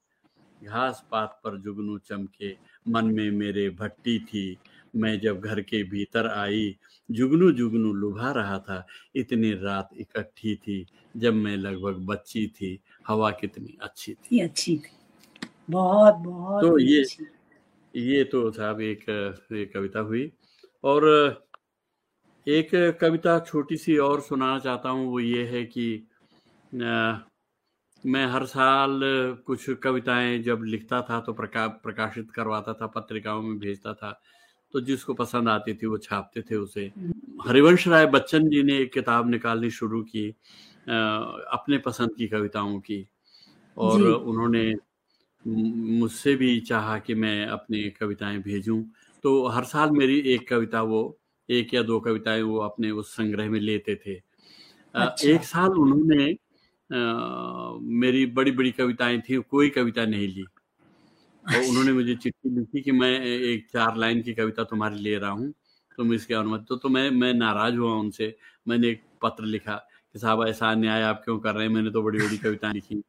घास 0.64 1.07
पात 1.11 1.40
पर 1.45 1.57
जुगनू 1.57 1.99
चमके 1.99 2.57
मन 2.88 3.05
में 3.05 3.31
मेरे 3.31 3.71
भट्टी 3.71 4.19
थी। 4.19 4.59
मैं 4.97 5.21
जब 5.21 5.40
घर 5.40 5.61
के 5.61 5.83
भीतर 5.83 6.27
आई 6.27 6.77
जुगनू 7.11 7.53
जुगनू 7.53 7.92
लुभा 7.92 8.33
रहा 8.33 8.59
था। 8.59 8.87
इतनी 9.14 9.53
रात 9.53 9.88
इकट्ठी 9.97 10.55
थी 10.57 10.87
जब 11.16 11.35
मैं 11.35 11.57
लगभग 11.57 11.95
बच्ची 11.95 12.47
थी। 12.47 12.79
हवा 13.07 13.31
कितनी 13.31 13.79
अच्छी 13.83 14.14
थी। 14.14 14.40
अच्छी 14.40 14.79
थी। 14.79 14.97
बहुत 15.71 16.14
बहुत 16.14 16.62
तो 16.62 16.79
ये 16.79 17.05
ये 17.97 18.25
तो 18.25 18.51
साहब 18.51 18.81
एक, 18.81 19.05
एक 19.53 19.73
कविता 19.75 20.01
हुई। 20.01 20.31
और 20.85 21.05
एक 22.47 22.71
कविता 23.01 23.39
छोटी 23.41 23.77
सी 23.77 23.97
और 23.99 24.21
सुनाना 24.21 24.59
चाहता 24.59 24.89
हूँ 24.89 25.07
वो 25.11 25.21
ये 25.21 25.45
है 25.45 25.65
कि 25.65 25.87
आ, 26.83 27.19
मैं 28.05 28.27
हर 28.27 28.45
साल 28.47 29.01
कुछ 29.47 29.71
कविताएँ 29.83 30.39
जब 30.39 30.63
लिखता 30.65 31.01
था 31.03 31.21
तो 31.21 31.33
प्रका, 31.33 31.67
प्रकाशित 31.67 32.31
करवाता 32.31 32.73
था 32.73 32.87
पत्रिकाओं 32.87 33.43
में 33.43 33.59
भेजता 33.59 33.93
था 33.95 34.21
तो 34.75 34.81
जिसको 34.81 35.15
पसंद 35.15 35.49
आती 35.49 35.75
थी 35.75 35.87
वो 35.87 35.99
छापते 35.99 36.43
थे 36.43 36.57
उसे। 36.57 36.93
हरिवंश 37.47 37.89
राय 37.89 38.07
बच्चन 38.07 38.49
जी 38.49 38.63
ने 38.63 38.79
एक 38.79 38.93
किताब 38.93 39.31
निकालनी 39.31 39.71
शुरू 39.71 40.03
की 40.03 40.29
आ, 40.29 40.97
अपने 41.53 41.79
पसंद 41.79 42.15
की 42.19 42.29
कविताओं 42.29 42.79
की। 42.81 43.07
और 43.77 44.03
उन्होंने 44.03 44.73
मुझसे 45.47 46.35
भी 46.37 46.59
चाहा 46.61 46.99
कि 46.99 47.15
मैं 47.15 47.47
अपनी 47.47 47.83
कविताएँ 47.91 48.39
भेजूं। 48.39 48.83
तो 49.25 49.47
हर 49.49 49.65
साल 49.65 49.91
मेरी 49.91 50.19
एक 50.35 50.49
कविता 50.49 50.83
वो 50.83 51.01
एक 51.49 51.75
या 51.75 51.83
दो 51.83 51.99
कविताएँ 52.01 52.43
वो 52.43 52.59
अपने 52.61 52.91
उस 52.91 53.15
संग्रह 53.17 53.51
में 53.51 53.61
लेते 53.61 53.95
थे। 53.97 54.15
अच्छा। 54.95 55.29
एक 55.29 55.45
साल 55.45 55.71
उन्होंने 55.71 56.25
मेरी 58.01 58.25
बड़ी 58.27 58.51
बड़ी 58.51 58.71
कविताएँ 58.73 59.21
थी 59.21 59.37
कोई 59.51 59.69
कविता 59.71 60.05
नहीं 60.07 60.29
ली। 60.29 60.45
तो 61.45 61.69
उन्होंने 61.69 61.93
मुझे 61.93 62.15
चिट्ठी 62.15 62.51
लिखी 62.51 62.81
कि 62.83 62.93
मैं 62.93 63.11
एक 63.25 63.67
चार 63.73 63.97
लाइन 63.97 64.23
की 64.23 64.35
कविता 64.35 64.65
तुम्हारी 64.65 64.99
ले 64.99 65.17
रहा 65.19 65.31
हूँ 65.31 65.53
तुम 65.99 66.13
इसके 66.15 66.35
अनुमति 66.35 66.65
तो, 66.69 66.77
तो 66.77 66.89
मैं 66.89 67.11
मैं 67.11 67.33
नाराज़ 67.35 67.77
हुआ 67.77 67.93
उनसे। 67.95 68.35
मैंने 68.69 68.89
एक 68.89 69.03
पत्र 69.23 69.45
लिखा 69.45 69.75
कि 70.15 70.19
साहब 70.19 70.47
ऐसा 70.49 70.71
अन्याय 70.71 71.03
आप 71.03 71.23
क्यों 71.25 71.39
कर 71.39 71.55
रहे 71.55 71.67
हैं? 71.67 71.75
मैंने 71.75 71.91
तो 71.91 72.03
बड़ी 72.03 72.19
बड़ी 72.19 72.39
कविताएँ 72.39 72.75
लिखी। 72.75 73.03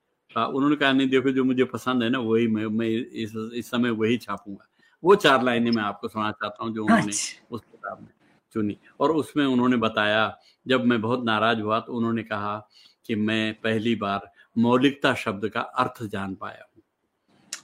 उन्होंने 0.45 0.75
कहा 0.75 0.91
नहीं 0.91 1.07
देखो 1.09 1.31
जो 1.31 1.43
मुझे 1.43 1.63
पसंद 1.63 2.03
है 2.03 2.09
ना 2.09 2.19
वही 2.19 2.47
मैं 2.47 2.65
मैं 2.65 2.87
इस 2.87 3.33
इस 3.53 3.69
समय 3.71 3.89
वही 3.89 4.17
छापूँगा। 4.17 4.67
वो 5.03 5.15
चार 5.15 5.43
लाइनें 5.43 5.71
मैं 5.71 5.83
आपको 5.83 6.07
सुना 6.07 6.31
चाहता 6.31 6.63
हूँ 6.63 6.73
जो 6.73 6.83
उन्होंने 6.83 7.03
अच्छा। 7.03 7.55
उस 7.55 7.61
किताब 7.61 8.01
में 8.01 8.09
चुनी। 8.53 8.77
और 8.99 9.11
उसमें 9.11 9.45
उन्होंने 9.45 9.77
बताया 9.77 10.37
जब 10.67 10.85
मैं 10.85 11.01
बहुत 11.01 11.23
नाराज़ 11.25 11.61
हुआ 11.61 11.79
तो 11.79 11.93
उन्होंने 11.93 12.23
कहा 12.23 12.69
कि 13.05 13.15
मैं 13.15 13.53
पहली 13.53 13.95
बार 13.95 14.31
मौलिकता 14.57 15.13
शब्द 15.13 15.49
का 15.49 15.61
अर्थ 15.61 16.03
जान 16.03 16.35
पाया 16.35 16.63
हूँ। 16.63 16.83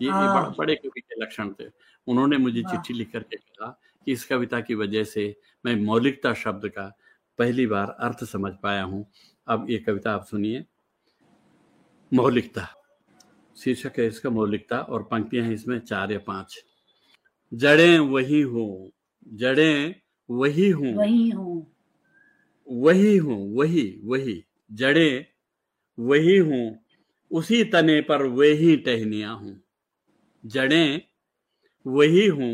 ये, 0.02 0.08
ये 0.08 0.12
बड़ा 0.12 0.50
बड़े 0.50 0.76
कवि 0.76 1.02
के 1.02 1.22
लक्षण 1.24 1.50
थे। 1.50 1.66
उन्होंने 2.08 2.38
मुझे 2.38 2.62
चिट्ठी 2.62 2.94
लिख 2.94 3.12
करके 3.12 3.36
कहा 3.36 3.70
कि 4.08 4.12
इस 4.12 4.26
कविता 4.26 4.60
की 4.60 4.76
वजह 4.76 5.04
से 5.04 5.36
मैं 5.66 5.76
मौलिकता 5.76 6.34
शब्द 6.34 6.68
का 6.70 6.92
पहली 7.40 7.68
बार 7.68 7.96
अर्थ 8.00 8.24
समझ 8.24 8.52
पाया 8.64 8.84
हूँ। 8.84 9.06
अब 9.48 9.68
ये 9.70 9.78
कविता 9.78 10.14
आप 10.14 10.26
सुनिए। 10.26 10.66
मौलिकता। 12.14 12.68
शीर्षक 13.58 14.00
है 14.00 14.08
इसका 14.08 14.30
मौलिकता 14.32 14.80
और 14.80 15.04
पंक्तियाँ 15.04 15.46
हैं 15.46 15.54
इसमें 15.54 15.80
चार 15.82 16.12
या 16.12 16.20
पाँच। 16.28 16.60
जड़ें 17.52 18.00
वही 18.02 18.42
हो 18.44 18.66
जड़ें 19.36 19.96
वही 20.30 20.70
हूँ। 20.72 20.94
वही 20.94 21.30
हूँ। 21.32 21.74
वही 22.68 23.16
हूँ 23.18 23.38
वही 23.56 23.84
वही 24.06 24.44
जड़ें 24.72 25.26
वही 25.98 26.38
हूँ 26.40 26.64
उसी 27.32 27.64
तने 27.66 28.00
पर 28.02 28.24
वही 28.24 28.76
टहनिया 28.78 29.30
हूँ। 29.32 29.60
जड़ें 30.44 31.02
वही 31.86 32.28
हूँ 32.30 32.54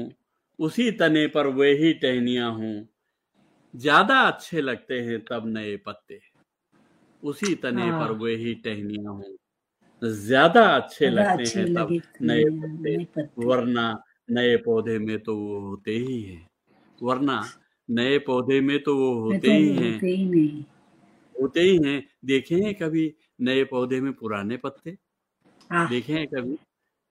उसी 0.60 0.92
तने 0.92 1.28
पर 1.28 1.48
वही 1.50 1.94
टहनिया 1.96 2.48
हूँ। 2.48 2.88
ज़्यादा 3.74 4.20
अच्छे 4.22 4.62
लगते 4.62 5.00
हैं 5.02 5.20
तब 5.26 5.48
नए 5.48 5.76
पत्ते। 5.78 6.20
उसी 7.24 7.56
तने 7.56 7.92
हाँ। 7.92 8.00
पर 8.00 8.12
वही 8.18 8.56
टहनिया 8.66 9.10
हूँ। 9.12 9.38
ज़्यादा 10.02 10.64
अच्छे 10.76 11.10
लगते 11.10 11.44
हैं 11.56 11.66
तब 11.74 12.00
नए 12.22 12.44
पत्ते। 12.44 12.96
वरना 13.40 13.88
नए 14.32 14.56
पौधे 14.58 14.98
में 15.00 15.18
तो 15.20 15.36
वो 15.38 15.60
होते 15.60 15.92
ही 15.92 16.22
है। 16.22 16.46
वरना 17.02 17.42
नए 17.90 18.18
पौधे 18.20 18.60
में 18.62 18.78
तो 18.84 18.96
वो 18.98 19.14
होते 19.22 19.38
तो 19.40 19.52
ही 19.52 19.70
हैं। 19.70 19.94
होते 19.94 20.08
ही 20.08 20.26
नहीं। 20.26 20.64
होते 21.36 21.62
ही 21.62 21.78
हैं। 21.86 22.04
देखे 22.26 22.56
हैं 22.56 22.74
कभी 22.76 23.14
नए 23.42 23.64
पौधे 23.64 24.00
में 24.02 24.12
पुराने 24.14 24.58
पत्ते? 24.58 24.98
देखे 25.90 26.14
हैं 26.14 26.28
कभी 26.28 26.58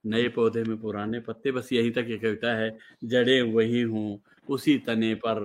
नए 0.03 0.27
पौधे 0.29 0.63
में 0.63 0.77
पुराने 0.81 1.19
पत्ते? 1.19 1.51
बस 1.51 1.69
यही 1.73 1.91
तक 1.91 2.05
ये 2.09 2.17
कविता 2.17 2.55
है 2.57 2.77
जड़े 3.05 3.41
वही 3.43 3.81
हों 3.83 4.17
उसी 4.49 4.77
तने 4.77 5.13
पर 5.15 5.41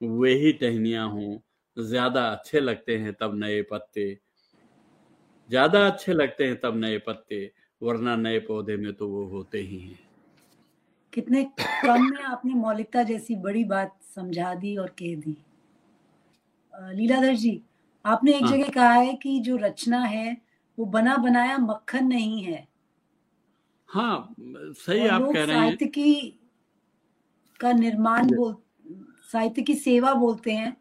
वही 0.00 0.52
टहनिया 0.54 1.02
हों। 1.04 1.38
ज़्यादा 1.76 2.22
अच्छे 2.26 2.60
लगते 2.60 2.96
हैं 2.98 3.12
तब 3.12 3.34
नए 3.34 3.60
पत्ते। 3.62 4.12
ज़्यादा 5.48 5.86
अच्छे 5.86 6.12
लगते 6.12 6.44
हैं 6.44 6.56
तब 6.60 6.76
नए 6.76 6.98
पत्ते 6.98 7.50
वरना 7.82 8.16
नए 8.16 8.38
पौधे 8.40 8.76
में 8.76 8.92
तो 8.92 9.08
वो 9.08 9.24
होते 9.26 9.58
ही 9.58 9.78
हैं। 9.78 9.98
कितने 11.12 11.42
कम 11.84 12.02
में 12.02 12.22
आपने 12.22 12.54
मौलिकता 12.54 13.02
जैसी 13.02 13.36
बड़ी 13.36 13.64
बात 13.64 13.96
समझा 14.14 14.54
दी 14.54 14.76
और 14.76 14.88
कह 14.98 15.14
दी? 15.16 15.36
लीलाधर 16.92 17.34
जी 17.34 17.60
आपने 18.04 18.36
एक 18.36 18.44
हाँ। 18.44 18.52
जगह 18.52 18.68
कहा 18.68 18.92
है 18.92 19.14
कि 19.14 19.38
जो 19.40 19.56
रचना 19.56 20.00
है 20.00 20.36
वो 20.78 20.84
बना 20.86 21.16
बनाया 21.16 21.58
मक्खन 21.58 22.06
नहीं 22.06 22.42
है। 22.44 22.66
हाँ 23.88 24.34
सही 24.40 25.06
आप 25.08 25.30
कह 25.32 25.44
रहे 25.44 25.56
हैं। 25.58 25.78
साहित्य 25.78 25.86
की 25.86 26.38
का 27.60 27.72
निर्माण 27.72 28.28
बोल 28.30 28.54
साहित्य 29.32 29.62
की 29.62 29.74
सेवा 29.74 30.12
बोलते 30.14 30.52
हैं। 30.52 30.76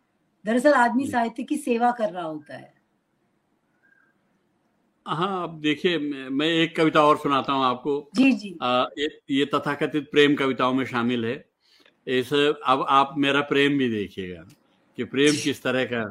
दरअसल 0.46 0.74
आदमी 0.74 1.06
साहित्य 1.08 1.44
की 1.44 1.58
सेवा 1.58 1.92
कर 1.92 2.12
रहा 2.12 2.24
होता 2.24 2.58
है। 2.58 2.77
हाँ 5.08 5.44
अब 5.44 5.60
देखिए 5.62 5.98
मैं 6.30 6.48
एक 6.48 6.76
कविता 6.78 7.04
और 7.04 7.18
सुनाता 7.18 7.54
हूँ 7.54 7.64
आपको। 7.66 8.10
जी 8.16 8.32
जी। 8.32 8.58
आ, 8.62 8.86
ये, 8.98 9.20
ये 9.30 9.46
तथाकथित 9.46 10.10
प्रेम 10.12 10.36
कविताओं 10.36 10.74
में 10.74 10.86
शामिल 10.86 11.26
है। 11.26 11.50
इस 12.08 12.34
अब 12.34 12.86
आप 12.90 13.14
मेरा 13.18 13.42
प्रेम 13.42 13.78
भी 13.78 13.90
देखिएगा 13.90 14.44
कि 14.98 15.04
प्रेम 15.04 15.36
किस 15.44 15.62
तरह 15.64 15.86
का 15.86 16.04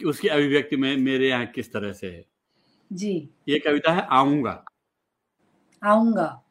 कि 0.00 0.04
उसकी 0.04 0.28
अभिव्यक्ति 0.28 0.76
में 0.76 0.96
मेरे 0.96 1.28
यहाँ 1.28 1.46
किस 1.46 1.72
तरह 1.72 1.92
से 1.92 2.06
है। 2.06 2.24
जी। 2.92 3.28
ये 3.48 3.58
कविता 3.58 3.92
है 3.92 4.06
आऊँगा। 4.10 4.64
आऊँगा। 5.82 6.42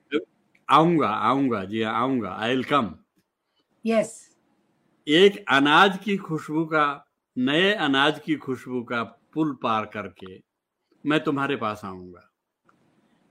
आऊँगा 0.69 1.07
आऊँगा 1.07 1.63
जी 1.63 1.81
हाँ 1.81 1.93
आऊँगा 1.93 2.29
आई 2.29 2.49
विल 2.49 2.63
कम। 2.63 2.93
यस। 3.85 4.35
एक 5.07 5.45
अनाज 5.49 5.97
की 5.97 6.17
खुशबू 6.17 6.65
का 6.65 6.85
नए 7.37 7.73
अनाज 7.73 8.19
की 8.19 8.35
खुशबू 8.35 8.81
का 8.83 9.03
पुल 9.33 9.53
पार 9.63 9.85
करके 9.85 10.50
मैं 11.05 11.23
तुम्हारे 11.23 11.55
पास 11.55 11.81
आऊँगा। 11.85 12.31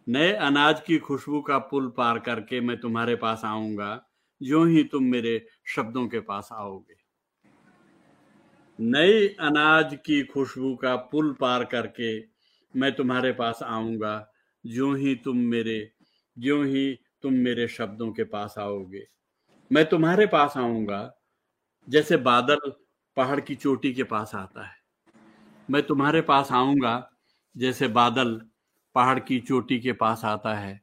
नए 0.09 0.33
अनाज 0.33 0.81
की 0.81 0.99
खुशबू 0.99 1.41
का 1.41 1.59
पुल 1.59 1.89
पार 1.89 2.19
करके 2.19 2.61
मैं 2.61 2.81
तुम्हारे 2.81 3.17
पास 3.17 3.43
आऊँगा, 3.45 4.07
जो 4.43 4.65
ही 4.65 4.85
तुम 4.85 5.05
मेरे 5.05 5.47
शब्दों 5.67 6.09
के 6.09 6.21
पास 6.21 6.49
आओगे। 6.53 6.95
नए 8.81 9.29
अनाज 9.29 9.95
की 9.95 10.23
खुशबू 10.23 10.75
का 10.75 10.97
पुल 10.97 11.33
पार 11.33 11.65
करके 11.65 12.21
मैं 12.77 12.95
तुम्हारे 12.95 13.33
पास 13.33 13.59
आऊँगा, 13.63 14.33
जो 14.67 14.95
ही 14.95 15.15
तुम 15.15 15.37
मेरे, 15.37 15.93
जो 16.39 16.63
ही 16.63 16.99
तुम 17.23 17.33
मेरे 17.33 17.69
शब्दों 17.69 18.13
के 18.13 18.25
पास 18.25 18.55
आओगे। 18.59 19.07
मैं 19.73 19.89
तुम्हारे 19.89 20.27
पास 20.27 20.57
आऊँगा, 20.57 21.15
जैसे 21.89 22.17
बादल 22.17 22.73
पहाड़ 23.17 23.41
की 23.41 23.55
चोटी 23.55 23.93
के 23.93 24.03
पास 24.03 24.35
आता 24.35 24.67
है। 24.67 24.77
मैं 25.71 25.83
तुम्हारे 25.83 26.21
पास 26.21 26.53
आऊँगा 26.53 27.10
जैसे 27.57 27.89
बादल 27.89 28.41
पहाड़ 28.95 29.19
की 29.19 29.41
चोटी 29.41 29.81
के 29.81 29.93
पास 29.93 30.25
आता 30.25 30.55
है 30.55 30.81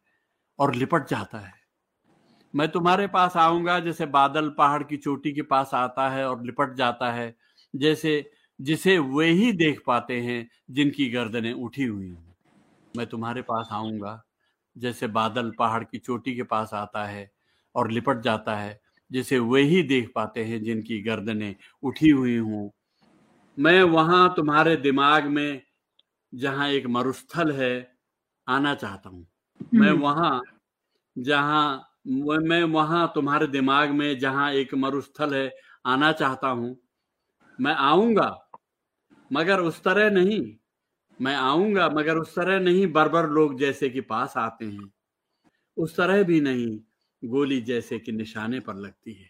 और 0.59 0.75
लिपट 0.75 1.07
जाता 1.07 1.37
है। 1.37 1.53
मैं 2.55 2.67
तुम्हारे 2.69 3.07
पास 3.07 3.37
आऊँगा 3.37 3.79
जैसे 3.79 4.05
बादल 4.05 4.49
पहाड़ 4.49 4.83
की 4.83 4.97
चोटी 4.97 5.31
के 5.31 5.41
पास 5.41 5.71
आता 5.73 6.09
है 6.09 6.29
और 6.29 6.43
लिपट 6.43 6.73
जाता 6.73 7.11
है, 7.11 7.35
जैसे, 7.75 8.31
जिसे 8.61 8.99
वे 8.99 9.29
ही 9.29 9.51
देख 9.51 9.81
पाते 9.87 10.21
हैं 10.21 10.49
जिनकी 10.71 11.09
गर्दनें 11.09 11.53
उठी 11.53 11.83
हुई 11.83 12.09
हैं। 12.09 12.35
मैं 12.97 13.07
तुम्हारे 13.07 13.41
पास 13.41 13.69
आऊँगा 13.71 14.23
जैसे 14.77 15.07
बादल 15.07 15.51
पहाड़ 15.59 15.83
की 15.83 15.97
चोटी 15.97 16.35
के 16.35 16.43
पास 16.43 16.73
आता 16.73 17.05
है 17.05 17.31
और 17.75 17.91
लिपट 17.91 18.21
जाता 18.21 18.55
है, 18.55 18.81
जिसे 19.11 19.39
वे 19.39 19.61
ही 19.61 19.83
देख 19.83 20.11
पाते 20.15 20.43
हैं 20.43 20.63
जिनकी 20.63 21.01
गर्दनें 21.01 21.55
उठी 21.83 22.09
हुई 22.09 22.37
हों। 22.37 22.69
मैं 23.59 23.83
वहाँ 23.83 24.33
तुम्हारे 24.35 24.75
दिमाग 24.75 25.25
में 25.25 25.66
जहाँ 26.33 26.67
एक 26.69 26.87
मरुस्थल 26.87 27.51
है 27.51 27.71
आना 28.47 28.73
चाहता 28.75 29.09
हूँ। 29.09 29.25
मैं 29.75 29.91
हम्म। 29.91 30.01
वहाँ 30.01 30.41
जहाँ 31.17 31.83
मैं 32.07 32.63
वहाँ 32.63 33.11
तुम्हारे 33.15 33.47
दिमाग 33.47 33.91
में 33.91 34.19
जहाँ 34.19 34.51
एक 34.53 34.73
मरुस्थल 34.75 35.33
है 35.35 35.51
आना 35.85 36.11
चाहता 36.11 36.47
हूँ। 36.49 36.77
मैं 37.59 37.73
आऊँगा 37.73 38.29
मगर 39.31 39.59
उस 39.61 39.83
तरह 39.83 40.09
नहीं। 40.11 40.41
मैं 41.19 41.35
आऊँगा 41.35 41.89
मगर 41.89 42.17
उस 42.17 42.35
तरह 42.35 42.59
नहीं 42.59 42.87
बरबर 42.93 43.29
लोग 43.29 43.59
जैसे 43.59 43.89
कि 43.89 44.01
पास 44.01 44.33
आते 44.37 44.65
हैं। 44.65 44.91
उस 45.77 45.97
तरह 45.97 46.23
भी 46.23 46.41
नहीं 46.41 46.79
गोली 47.23 47.61
जैसे 47.61 47.99
कि 47.99 48.11
निशाने 48.11 48.59
पर 48.59 48.75
लगती 48.75 49.13
है। 49.13 49.29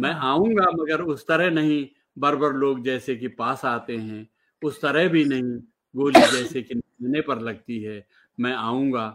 मैं 0.00 0.12
हाँ। 0.12 0.32
आऊँगा 0.32 0.70
मगर 0.72 1.02
उस 1.02 1.26
तरह 1.28 1.50
नहीं 1.50 1.86
बरबर 2.18 2.52
लोग 2.52 2.84
जैसे 2.84 3.16
कि 3.16 3.28
पास 3.28 3.64
आते 3.64 3.96
हैं। 3.96 4.28
उस 4.62 4.82
तरह 4.82 5.08
भी 5.08 5.24
नहीं 5.24 5.58
गोली 5.94 6.20
जैसे 6.20 6.62
कि 6.62 6.74
निशाने 6.74 7.20
पर 7.20 7.40
लगती 7.40 7.82
है 7.82 8.06
मैं 8.40 8.52
आऊँगा 8.52 9.06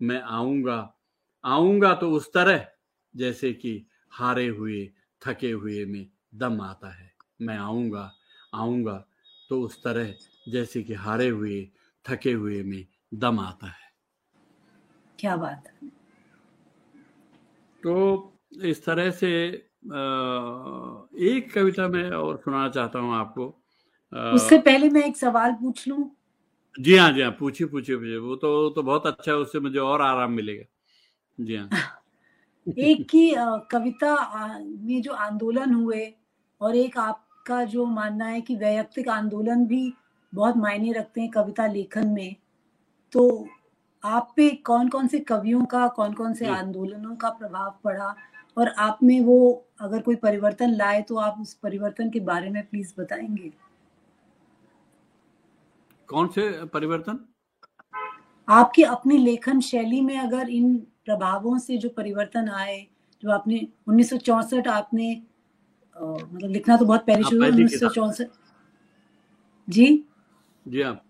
मैं 0.00 0.20
आऊँगा 0.22 0.78
आऊँगा 1.44 1.94
तो 1.94 2.10
उस 2.10 2.32
तरह 2.32 2.66
जैसे 3.14 3.52
कि 3.52 3.86
हारे 4.12 4.46
हुए 4.48 4.90
थके 5.22 5.50
हुए 5.50 5.84
में 5.84 6.06
दम 6.34 6.60
आता 6.60 6.90
है। 6.90 7.12
मैं 7.42 7.56
आऊँगा 7.56 8.12
आऊँगा 8.54 9.04
तो 9.50 9.60
उस 9.62 9.82
तरह 9.82 10.14
जैसे 10.48 10.82
कि 10.82 10.94
हारे 10.94 11.28
हुए 11.28 11.68
थके 12.04 12.32
हुए 12.32 12.62
में 12.62 12.84
दम 13.14 13.40
आता 13.40 13.66
है। 13.66 13.88
क्या 15.18 15.36
बात 15.36 15.68
तो 17.82 18.38
इस 18.62 18.84
तरह 18.84 19.10
से 19.10 19.30
एक 21.28 21.52
कविता 21.54 21.88
मैं 21.88 22.10
और 22.10 22.36
सुनाना 22.38 22.68
चाहता 22.68 22.98
हूँ 22.98 23.14
आपको। 23.16 23.46
उससे 24.34 24.58
पहले 24.58 24.88
मैं 24.88 25.04
एक 25.04 25.16
सवाल 25.16 25.52
पूछ 25.52 25.86
लूँ? 25.88 26.10
जी 26.74 26.96
हाँ 26.96 27.10
जी 27.12 27.20
हाँ 27.22 27.30
पूछिए 27.30 27.66
पूछिए 27.66 27.96
पूछिए। 27.96 28.16
वो 28.16 28.36
तो 28.36 28.70
तो 28.70 28.82
बहुत 28.82 29.06
अच्छा 29.06 29.30
है 29.32 29.36
उससे 29.38 29.60
मुझे 29.60 29.78
और 29.78 30.02
आराम 30.02 30.32
मिलेगा। 30.32 30.64
जी 31.38 31.56
हाँ। 31.56 31.70
एक 32.78 33.06
की 33.10 33.30
कविता 33.70 34.14
में 34.60 35.02
जो 35.02 35.12
आंदोलन 35.12 35.74
हुए 35.74 36.14
और 36.60 36.76
एक 36.76 36.98
आपका 36.98 37.64
जो 37.64 37.86
मानना 37.86 38.26
है 38.26 38.40
कि 38.40 38.56
वैयक्तिक 38.56 39.08
आंदोलन 39.08 39.66
भी 39.66 39.92
बहुत 40.32 40.56
मायने 40.56 40.92
रखते 40.92 41.20
हैं 41.20 41.30
कविता 41.30 41.66
लेखन 41.66 42.08
में 42.08 42.36
तो 43.12 43.48
आप 44.04 44.32
पे 44.36 44.50
कौन 44.66 44.88
कौन 44.88 45.08
से 45.08 45.20
कवियों 45.20 45.64
का 45.64 45.88
कौन 45.88 46.12
कौन 46.14 46.34
से 46.34 46.46
आंदोलनों 46.46 47.16
का 47.16 47.30
प्रभाव 47.30 47.74
पड़ा? 47.84 48.14
और 48.58 48.68
आप 48.68 48.98
में 49.02 49.20
वो 49.20 49.38
अगर 49.80 50.02
कोई 50.02 50.16
परिवर्तन 50.16 50.70
लाए 50.70 51.02
तो 51.02 51.16
आप 51.16 51.38
उस 51.42 51.54
परिवर्तन 51.54 52.10
के 52.10 52.20
बारे 52.20 52.50
में 52.50 52.62
प्लीज़ 52.66 52.94
बताएँगे। 52.98 53.52
कौन 56.10 56.28
से 56.28 56.64
परिवर्तन? 56.66 57.18
आपकी 58.48 58.82
अपनी 58.82 59.18
लेखन 59.18 59.60
शैली 59.60 60.00
में 60.00 60.18
अगर 60.18 60.48
इन 60.48 60.76
प्रभावों 61.04 61.58
से 61.58 61.76
जो 61.78 61.88
परिवर्तन 61.88 62.48
आए 62.48 62.86
जो 63.22 63.30
आपने 63.30 63.68
उन्नीस 63.88 64.12
आपने 64.68 65.22
आ, 65.96 66.04
मतलब 66.04 66.50
लिखना 66.50 66.76
तो 66.76 66.84
बहुत 66.84 67.06
पहले 67.06 67.22
शुरू 67.22 67.46
उन्नीस 67.46 67.80
जी? 69.68 70.04
जी 70.68 70.82
हाँ। 70.82 71.00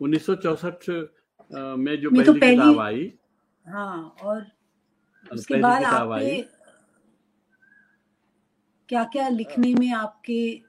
उन्नीस 0.00 0.26
सौ 0.26 0.34
चौसठ 0.34 0.88
में 1.78 2.00
जो 2.00 2.10
पहली, 2.10 2.24
तो 2.24 2.32
पहली 2.32 2.56
किताब 2.56 2.78
आई। 2.78 3.12
हाँ 3.66 4.16
और 4.22 4.46
उसके 5.32 5.54
बाद 5.54 5.82
आपके 5.82 6.42
क्या 8.88 9.04
क्या 9.04 9.28
लिखने 9.28 9.74
में 9.74 9.92
आपके 9.92 10.67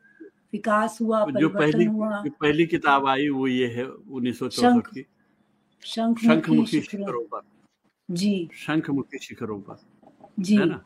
विकास 0.54 0.98
हुआ 1.02 1.26
जो 1.26 1.50
पहली 1.50 1.86
हुआ। 1.86 2.24
जो 2.24 2.32
पहली 2.32 2.66
किताब 2.66 3.08
आई 3.08 3.30
वो 3.30 3.48
ये 3.48 3.68
है 3.68 3.86
उन्नीस 3.88 4.40
की। 4.44 5.06
शंखमुखी 5.86 6.82
शिखरों। 6.82 7.24
पर। 7.24 7.42
जी। 8.12 8.50
शंखमुखी 8.54 9.18
शिखरों 9.18 9.62
पर। 9.62 9.80
जी। 10.40 10.56
है 10.56 10.66
ना? 10.66 10.86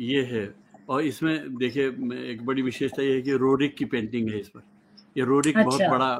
ये 0.00 0.22
है। 0.24 0.54
और 0.88 1.02
इसमें 1.02 1.56
देखिए 1.56 1.88
एक 2.30 2.46
बड़ी 2.46 2.62
विशेषता 2.62 3.02
ये 3.02 3.14
है 3.14 3.22
कि 3.22 3.32
रोरिक 3.32 3.76
की 3.76 3.84
पेंटिंग 3.84 4.30
है 4.30 4.40
इस 4.40 4.48
पर। 4.48 4.62
ये 5.16 5.24
रोरिक 5.24 5.56
अच्छा। 5.56 5.68
बहुत 5.68 5.80
बड़ा 5.80 6.18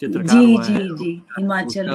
चित्रकार 0.00 0.40
जी, 0.40 0.54
हुआ 0.54 0.64
जी, 0.64 0.72
है। 0.72 0.96
जी, 0.96 1.22
हिमाचल। 1.38 1.90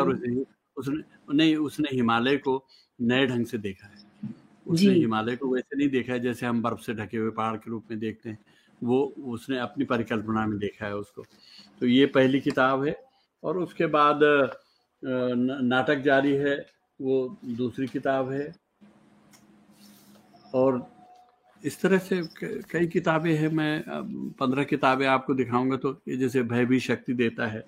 उसने 0.77 1.03
नहीं 1.33 1.55
उसने 1.55 1.89
हिमालय 1.93 2.37
को 2.37 2.65
नए 3.01 3.27
ढंग 3.27 3.45
से 3.45 3.57
देखा 3.57 3.87
है। 3.87 4.29
उसने 4.67 4.93
हिमालय 4.93 5.35
को 5.35 5.47
वैसे 5.55 5.77
नहीं 5.77 5.89
देखा 5.89 6.13
है 6.13 6.19
जैसे 6.19 6.45
हम 6.45 6.61
बर्फ़ 6.61 6.79
से 6.79 6.93
ढके 6.93 7.17
हुए 7.17 7.31
पहाड़ 7.31 7.57
के 7.57 7.71
रूप 7.71 7.83
में 7.91 7.99
देखते 7.99 8.29
हैं। 8.29 8.39
वो 8.83 9.01
उसने 9.27 9.59
अपनी 9.59 9.85
परिकल्पना 9.85 10.45
में 10.47 10.57
देखा 10.59 10.85
है 10.85 10.95
उसको। 10.95 11.23
तो 11.81 11.87
ये 11.87 12.05
पहली 12.05 12.39
किताब 12.39 12.83
है 12.85 12.95
और 13.43 13.57
उसके 13.57 13.85
बाद 13.87 14.19
नाटक 15.03 16.01
जारी 16.01 16.33
है 16.33 16.55
वो 16.99 17.37
दूसरी 17.45 17.87
किताब 17.87 18.31
है। 18.31 18.53
और 20.53 20.85
इस 21.63 21.81
तरह 21.81 21.97
से 21.97 22.21
कई 22.71 22.87
किताबें 22.87 23.33
हैं 23.33 23.49
मैं 23.49 23.83
पंद्रह 24.39 24.63
किताबें 24.63 25.05
आपको 25.07 25.33
दिखाऊँगा 25.33 25.77
तो 25.77 25.91
ये 26.07 26.17
जैसे 26.17 26.43
भय 26.43 26.65
भी 26.65 26.79
शक्ति 26.79 27.13
देता 27.13 27.47
है। 27.47 27.59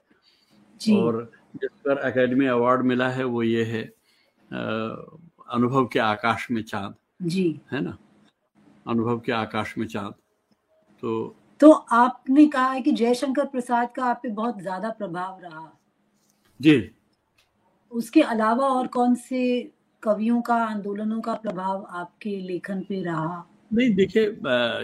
और 0.82 1.32
जिस 1.56 1.71
पर 1.86 2.08
एकेडमी 2.08 2.45
अवार्ड 2.45 2.86
मिला 2.86 3.10
है 3.10 3.23
वो 3.23 3.43
ये 3.43 3.63
है 3.63 3.84
अनुभव 4.51 5.86
के 5.86 5.99
आकाश 5.99 6.47
में 6.51 6.62
चाँद। 6.63 6.95
जी। 7.21 7.60
है 7.71 7.82
ना? 7.82 7.97
अनुभव 8.88 9.19
के 9.19 9.32
आकाश 9.32 9.78
में 9.78 9.88
चाँद। 9.88 10.13
तो 11.03 11.36
तो 11.62 11.71
आपने 11.71 12.45
कहा 12.47 12.71
है 12.71 12.81
कि 12.81 12.91
जयशंकर 12.91 13.45
प्रसाद 13.45 13.91
का 13.95 14.03
आप 14.05 14.19
पे 14.23 14.29
बहुत 14.29 14.62
ज़्यादा 14.62 14.89
प्रभाव 14.89 15.39
रहा। 15.43 15.71
जी। 16.60 16.91
उसके 17.91 18.21
अलावा 18.21 18.67
और 18.67 18.88
कौन 18.88 19.15
से 19.15 19.41
कवियों 20.03 20.41
का 20.41 20.55
आंदोलनों 20.55 21.21
का 21.21 21.34
प्रभाव 21.34 21.86
आपके 21.91 22.29
लेखन 22.41 22.81
पे 22.81 23.01
रहा? 23.03 23.45
नहीं 23.73 23.95
देखिए 23.95 24.25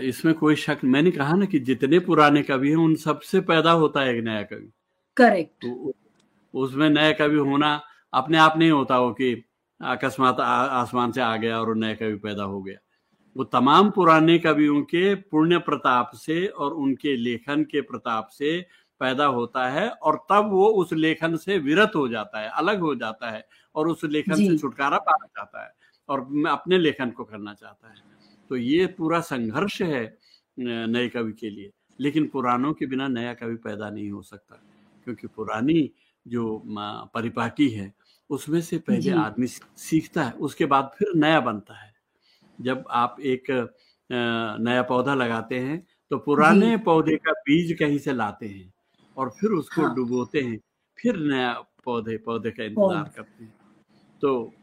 इसमें 0.10 0.34
कोई 0.34 0.56
शक 0.56 0.80
मैंने 0.84 1.12
कहा 1.12 1.36
ना 1.36 1.46
कि 1.46 1.60
जितने 1.60 2.00
पुराने 2.00 2.42
कवि 2.44 2.70
हैं 2.70 2.76
उन 2.76 2.96
सबसे 2.96 3.42
पैदा 3.42 3.72
होता 3.72 4.02
है 4.02 4.16
एक 4.16 4.24
नया 4.24 4.42
कवि। 4.44 4.72
करेक्ट। 5.18 5.64
तो 5.64 5.94
उसमें 6.54 6.90
नया 6.90 7.12
कवि 7.12 7.38
होना 7.40 7.80
अपने 8.14 8.38
आप 8.38 8.58
नहीं 8.58 8.72
होता 8.72 8.96
हो 8.96 9.12
कि 9.12 9.34
अकस्मात 9.82 10.40
आसमान 10.40 11.12
से 11.12 11.22
आ 11.22 11.36
गया 11.36 11.60
और 11.60 11.76
नया 11.76 11.94
कवि 11.94 12.16
पैदा 12.16 12.44
हो 12.44 12.62
गया। 12.62 12.78
वो 13.38 13.44
तमाम 13.44 13.90
पुराने 13.92 14.38
कवियों 14.40 14.82
के 14.82 15.16
पुण्य 15.16 15.58
प्रताप 15.58 16.12
से 16.16 16.46
और 16.48 16.74
उनके 16.74 17.16
लेखन 17.18 17.64
के 17.64 17.82
प्रताप 17.82 18.28
से 18.28 18.66
पैदा 19.00 19.26
होता 19.26 19.68
है 19.70 19.90
और 19.90 20.16
तब 20.30 20.50
वो 20.52 20.68
उस 20.68 20.94
लेखन 20.94 21.36
से 21.36 21.58
विरत 21.58 21.92
हो 21.96 22.08
जाता 22.08 22.40
है 22.40 22.50
अलग 22.50 22.80
हो 22.80 22.96
जाता 22.96 23.30
है 23.32 23.48
और 23.76 23.88
उस 23.88 24.04
लेखन 24.04 24.36
से 24.36 24.58
छुटकारा 24.58 24.98
पाना 24.98 25.26
चाहता 25.26 25.64
है 25.64 25.72
और 26.10 26.20
अपने 26.48 26.78
लेखन 26.78 27.10
को 27.10 27.24
करना 27.24 27.54
चाहता 27.54 27.90
है। 27.90 27.96
तो 28.50 28.56
ये 28.56 28.86
पूरा 28.88 29.20
संघर्ष 29.20 29.82
है 29.82 30.18
नए 30.60 31.08
कवि 31.10 31.34
के 31.34 31.50
लिए। 31.50 31.72
लेकिन 32.00 32.28
पुरानों 32.28 32.74
के 32.74 32.86
बिना 32.86 33.08
नया 33.08 33.34
कवि 33.34 33.56
पैदा 33.56 33.90
नहीं 33.90 34.10
हो 34.12 34.22
सकता 34.22 34.62
क्योंकि 35.04 35.28
पुरानी 35.28 35.92
जो 36.28 36.62
परिपाटी 37.14 37.70
है 37.70 37.94
उसमें 38.30 38.62
से 38.62 38.78
पहले 38.78 39.12
आदमी 39.12 39.48
सीखता 39.48 40.24
है 40.24 40.32
उसके 40.32 40.66
बाद 40.66 40.92
फिर 40.98 41.14
नया 41.16 41.40
बनता 41.40 41.74
है। 41.74 41.91
जब 42.62 42.84
आप 42.90 43.16
एक 43.22 43.52
नया 44.10 44.82
पौधा 44.84 45.14
लगाते 45.16 45.60
हैं 45.60 45.78
तो 46.12 46.18
पुराने 46.20 46.76
पौधे 46.86 47.16
का 47.18 47.32
बीज 47.42 47.78
कहीं 47.80 47.98
से 48.00 48.14
लाते 48.14 48.46
हैं 48.46 48.72
और 49.18 49.30
फिर 49.32 49.52
उसको 49.52 49.82
हाँ। 49.82 49.94
डुबोते 49.96 50.42
हैं 50.42 50.60
फिर 51.00 51.18
नया 51.20 51.54
पौधे 51.86 52.18
पौधे 52.18 52.52
का 52.52 52.64
इंतज़ार 52.64 53.12
करते 53.16 53.44
हैं। 53.44 53.54
तो 54.22 54.54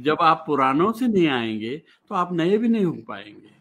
जब 0.00 0.18
आप 0.20 0.42
पुरानों 0.46 0.92
से 0.92 1.08
नहीं 1.08 1.28
आएँगे 1.28 1.76
तो 2.10 2.14
आप 2.14 2.32
नए 2.32 2.58
भी 2.58 2.68
नहीं 2.68 2.84
हो 2.84 2.92
पाएँगे। 3.08 3.56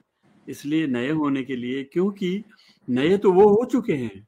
इसलिए 0.47 0.87
नए 0.87 1.11
होने 1.11 1.43
के 1.43 1.55
लिए 1.55 1.83
क्योंकि 1.83 2.43
नए 2.87 3.17
तो 3.17 3.31
वो 3.31 3.47
हो 3.49 3.65
चुके 3.65 3.93
हैं 3.93 4.27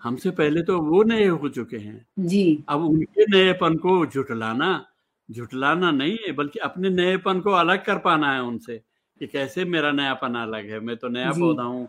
हमसे 0.00 0.30
पहले 0.32 0.62
तो 0.62 0.78
वो 0.80 1.02
नए 1.02 1.26
हो 1.26 1.48
चुके 1.48 1.76
हैं। 1.76 2.06
जी। 2.18 2.64
अब 2.68 2.84
उनके 2.84 3.24
नएपन 3.28 3.76
को 3.76 4.04
झुटलाना 4.06 4.86
झुटलाना 5.28 5.90
नहीं 5.90 6.16
है 6.26 6.32
बल्कि 6.32 6.58
अपने 6.58 6.90
नएपन 6.90 7.40
को 7.40 7.50
अलग 7.54 7.84
कर 7.84 7.98
पाना 7.98 8.32
है 8.32 8.42
उनसे। 8.42 8.80
कि 9.20 9.26
कैसे 9.26 9.64
मेरा 9.66 9.90
नयापन 9.92 10.34
अलग 10.36 10.70
है? 10.70 10.80
मैं 10.80 10.96
तो 10.96 11.08
नया 11.08 11.32
पौधा 11.34 11.62
हूँ। 11.62 11.88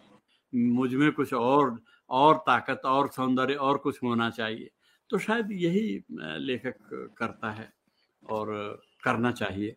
मुझमें 0.54 1.12
कुछ 1.12 1.34
और 1.34 1.78
और 2.10 2.38
ताकत 2.48 2.82
और 2.86 3.08
सौंदर्य 3.10 3.54
और 3.56 3.78
कुछ 3.78 4.04
होना 4.04 4.30
चाहिए। 4.30 4.70
तो 5.10 5.18
शायद 5.20 5.52
यही 5.52 6.04
लेखक 6.42 7.10
करता 7.18 7.52
है 7.52 7.72
और 8.24 8.48
करना 9.04 9.32
चाहिए। 9.34 9.76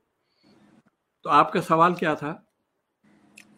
तो 1.25 1.31
आपका 1.31 1.61
सवाल 1.61 1.95
क्या 1.95 2.14
था? 2.14 2.33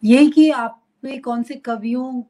यही 0.03 0.29
कि 0.31 0.49
आप 0.51 0.81
पे 1.01 1.17
कौन 1.17 1.43
से 1.43 1.55
कवियों 1.55 2.21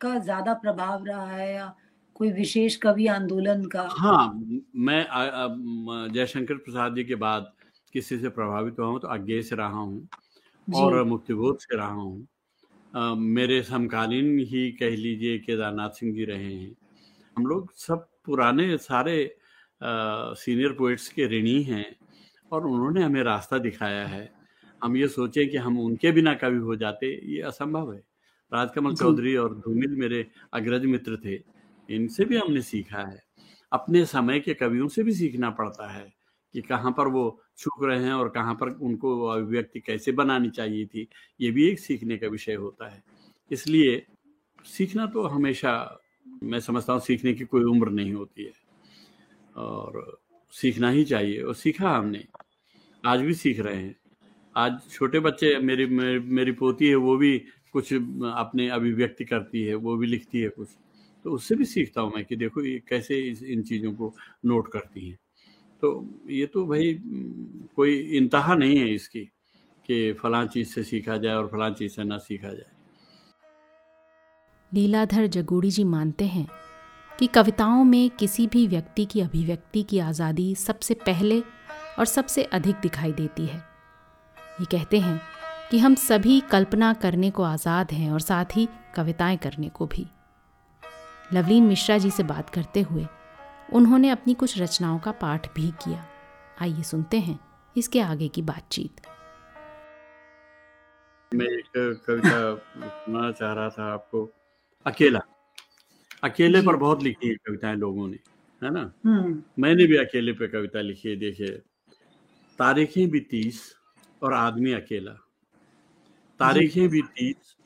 का 0.00 0.18
ज़्यादा 0.18 0.54
प्रभाव 0.54 1.04
रहा 1.04 1.26
है 1.26 1.52
या 1.54 1.74
कोई 2.16 2.30
विशेष 2.32 2.76
कवि 2.76 3.06
आंदोलन 3.06 3.64
का? 3.66 3.82
हाँ 3.90 4.32
मैं 4.76 5.06
जयशंकर 6.14 6.54
प्रसाद 6.56 6.94
जी 6.94 7.04
के 7.04 7.14
बाद 7.16 7.52
किसी 7.94 8.18
से 8.18 8.28
प्रभावित 8.30 8.78
हुआ 8.78 8.86
हूँ 8.86 9.00
तो 9.00 9.08
आगे 9.08 9.42
से 9.42 9.56
रहा 9.56 9.78
हूँ। 9.78 10.08
और 10.68 11.02
मुक्तिबोध 11.04 11.58
से 11.58 11.76
रहा 11.76 11.86
हूँ। 11.88 12.26
मेरे 13.18 13.62
समकालीन 13.62 14.38
ही 14.40 14.70
कह 14.72 14.96
लीजिए 14.96 15.38
केदारनाथ 15.38 15.90
सिंह 15.90 16.14
जी 16.14 16.24
रहे 16.24 16.52
हैं। 16.54 16.74
हम 17.36 17.46
लोग 17.46 17.72
सब 17.76 18.08
पुराने 18.24 18.76
सारे 18.78 19.24
आ, 19.80 20.32
सीनियर 20.34 20.72
पोइट्स 20.72 21.08
के 21.08 21.26
ऋणी 21.28 21.62
हैं 21.62 21.84
और 22.52 22.66
उन्होंने 22.66 23.02
हमें 23.02 23.22
रास्ता 23.22 23.58
दिखाया 23.58 24.06
है। 24.06 24.30
हम 24.82 24.96
ये 24.96 25.08
सोचें 25.08 25.48
कि 25.50 25.56
हम 25.56 25.78
उनके 25.80 26.12
बिना 26.12 26.34
कवि 26.34 26.58
हो 26.58 26.76
जाते 26.76 27.06
ये 27.32 27.40
असंभव 27.42 27.92
है। 27.92 27.98
राजकमल 28.52 28.94
चौधरी 28.94 29.34
और 29.36 29.54
धूमिल 29.56 29.96
मेरे 29.96 30.24
अग्रज 30.54 30.84
मित्र 30.86 31.18
थे 31.24 31.34
इनसे 31.88 32.24
भी 32.24 32.36
हमने 32.36 32.62
सीखा 32.62 33.02
है। 33.02 33.22
अपने 33.72 34.04
समय 34.06 34.40
के 34.40 34.54
कवियों 34.54 34.88
से 34.88 35.02
भी 35.02 35.12
सीखना 35.12 35.50
पड़ता 35.50 35.90
है 35.92 36.12
कि 36.54 36.60
कहाँ 36.62 36.92
पर 36.92 37.08
वो 37.08 37.28
छुप 37.58 37.84
रहे 37.84 38.04
हैं 38.04 38.12
और 38.12 38.28
कहाँ 38.28 38.54
पर 38.54 38.70
उनको 38.70 39.20
अभिव्यक्ति 39.26 39.80
कैसे 39.80 40.12
बनानी 40.12 40.50
चाहिए 40.50 40.86
थी 40.86 41.08
ये 41.40 41.50
भी 41.50 41.68
एक 41.68 41.78
सीखने 41.78 42.16
का 42.16 42.28
विषय 42.28 42.54
होता 42.54 42.88
है। 42.88 43.02
इसलिए 43.50 44.06
सीखना 44.64 45.06
तो 45.06 45.26
हमेशा 45.26 46.00
मैं 46.42 46.60
समझता 46.60 46.92
हूँ 46.92 47.00
सीखने 47.00 47.34
की 47.34 47.44
कोई 47.44 47.64
उम्र 47.64 47.90
नहीं 47.90 48.12
होती 48.12 48.44
है। 48.44 48.52
और 49.56 50.18
सीखना 50.52 50.90
ही 50.90 51.04
चाहिए 51.04 51.42
और 51.42 51.54
सीखा 51.54 51.90
हमने। 51.90 52.24
आज 53.04 53.20
भी 53.20 53.34
सीख 53.34 53.60
रहे 53.60 53.76
हैं। 53.76 53.96
आज 54.56 54.80
छोटे 54.90 55.20
बच्चे 55.20 55.58
मेरी 55.58 55.86
मेरी, 55.86 56.18
मेरी 56.18 56.52
पोती 56.52 56.88
है 56.88 56.94
वो 56.94 57.16
भी 57.16 57.38
कुछ 57.72 57.92
अपने 57.94 58.68
अभिव्यक्ति 58.68 59.24
करती 59.24 59.62
है 59.62 59.74
वो 59.74 59.96
भी 59.96 60.06
लिखती 60.06 60.40
है 60.40 60.48
कुछ। 60.48 60.68
तो 61.24 61.30
उससे 61.30 61.54
भी 61.54 61.64
सीखता 61.64 62.00
हूँ 62.00 62.12
मैं 62.14 62.24
कि 62.24 62.36
देखो 62.36 62.62
ये 62.62 62.82
कैसे 62.88 63.20
इस 63.20 63.42
इन 63.42 63.62
चीज़ों 63.62 63.92
को 63.92 64.14
नोट 64.44 64.72
करती 64.72 65.08
हैं। 65.08 65.18
तो 65.82 65.88
ये 66.30 66.46
तो 66.46 66.66
भाई, 66.66 66.92
कोई 67.76 67.96
इंतहा 68.16 68.54
नहीं 68.54 68.78
है 68.78 68.94
इसकी 68.94 69.20
कि 69.88 70.12
फलां 70.12 70.46
चीज़ 70.46 70.68
से 70.68 70.82
सीखा 70.82 71.16
जाए 71.16 71.34
और 71.34 71.46
फलां 71.46 71.72
चीज़ 71.74 71.92
से 71.92 72.04
ना 72.04 72.18
सीखा 72.18 72.48
जाए। 72.48 72.74
लीलाधर 74.72 75.26
जगूड़ी 75.26 75.70
जी 75.70 75.84
मानते 75.84 76.24
हैं 76.24 76.46
कि 77.12 77.26
कविताओं 77.26 77.84
में 77.84 78.10
किसी 78.10 78.46
भी 78.46 78.66
व्यक्ति 78.66 79.04
की 79.04 79.20
अभिव्यक्ति 79.20 79.82
की 79.82 79.98
आज़ादी 79.98 80.54
सबसे 80.54 80.94
पहले 80.94 81.40
और 81.98 82.04
सबसे 82.04 82.42
अधिक 82.42 82.76
दिखाई 82.76 83.12
देती 83.12 83.46
है। 83.46 83.58
ये 84.60 84.64
कहते 84.64 84.98
हैं 84.98 85.20
कि 85.70 85.78
हम 85.78 85.94
सभी 85.94 86.40
कल्पना 86.40 86.92
करने 86.94 87.30
को 87.30 87.42
आज़ाद 87.42 87.92
हैं 87.92 88.10
और 88.10 88.20
साथ 88.20 88.56
ही 88.56 88.68
कविताएँ 88.94 89.36
करने 89.36 89.68
को 89.68 89.86
भी। 89.86 90.06
लवलीन 91.34 91.64
मिश्रा 91.64 91.98
जी 91.98 92.10
से 92.10 92.22
बात 92.22 92.50
करते 92.50 92.80
हुए 92.80 93.06
उन्होंने 93.72 94.10
अपनी 94.10 94.34
कुछ 94.34 94.58
रचनाओं 94.58 94.98
का 94.98 95.12
पाठ 95.12 95.54
भी 95.54 95.70
किया। 95.70 96.06
आइए 96.60 96.82
सुनते 96.82 97.16
हैं 97.16 97.40
इसके 97.76 98.00
आगे 98.00 98.28
की 98.28 98.42
बातचीत। 98.42 99.00
मैं 101.34 101.46
एक 101.46 102.02
कविता 102.06 102.54
सुनाना 102.88 103.32
चाह 103.32 103.52
रहा 103.52 103.68
था 103.68 103.92
आपको। 103.92 104.30
अकेला। 104.86 105.20
अकेले 106.24 106.62
पर 106.62 106.76
बहुत 106.76 107.02
लिखी 107.02 107.28
है 107.28 107.34
कविताएँ 107.34 107.76
लोगों 107.76 108.08
ने 108.08 108.18
है 108.62 108.70
ना? 108.70 108.92
हम्म। 109.06 109.42
मैंने 109.58 109.86
भी 109.86 109.96
अकेले 109.96 110.32
पे 110.32 110.48
कविता 110.48 110.80
लिखी 110.80 111.08
है 111.08 111.16
देखिए। 111.16 111.50
तारीखें 112.58 113.10
भी 113.10 113.20
तीस 113.20 113.76
और 114.22 114.32
आदमी 114.32 114.72
अकेला। 114.72 115.12
तारीखें 116.38 116.88
भी 116.88 117.02
तीस 117.02 117.56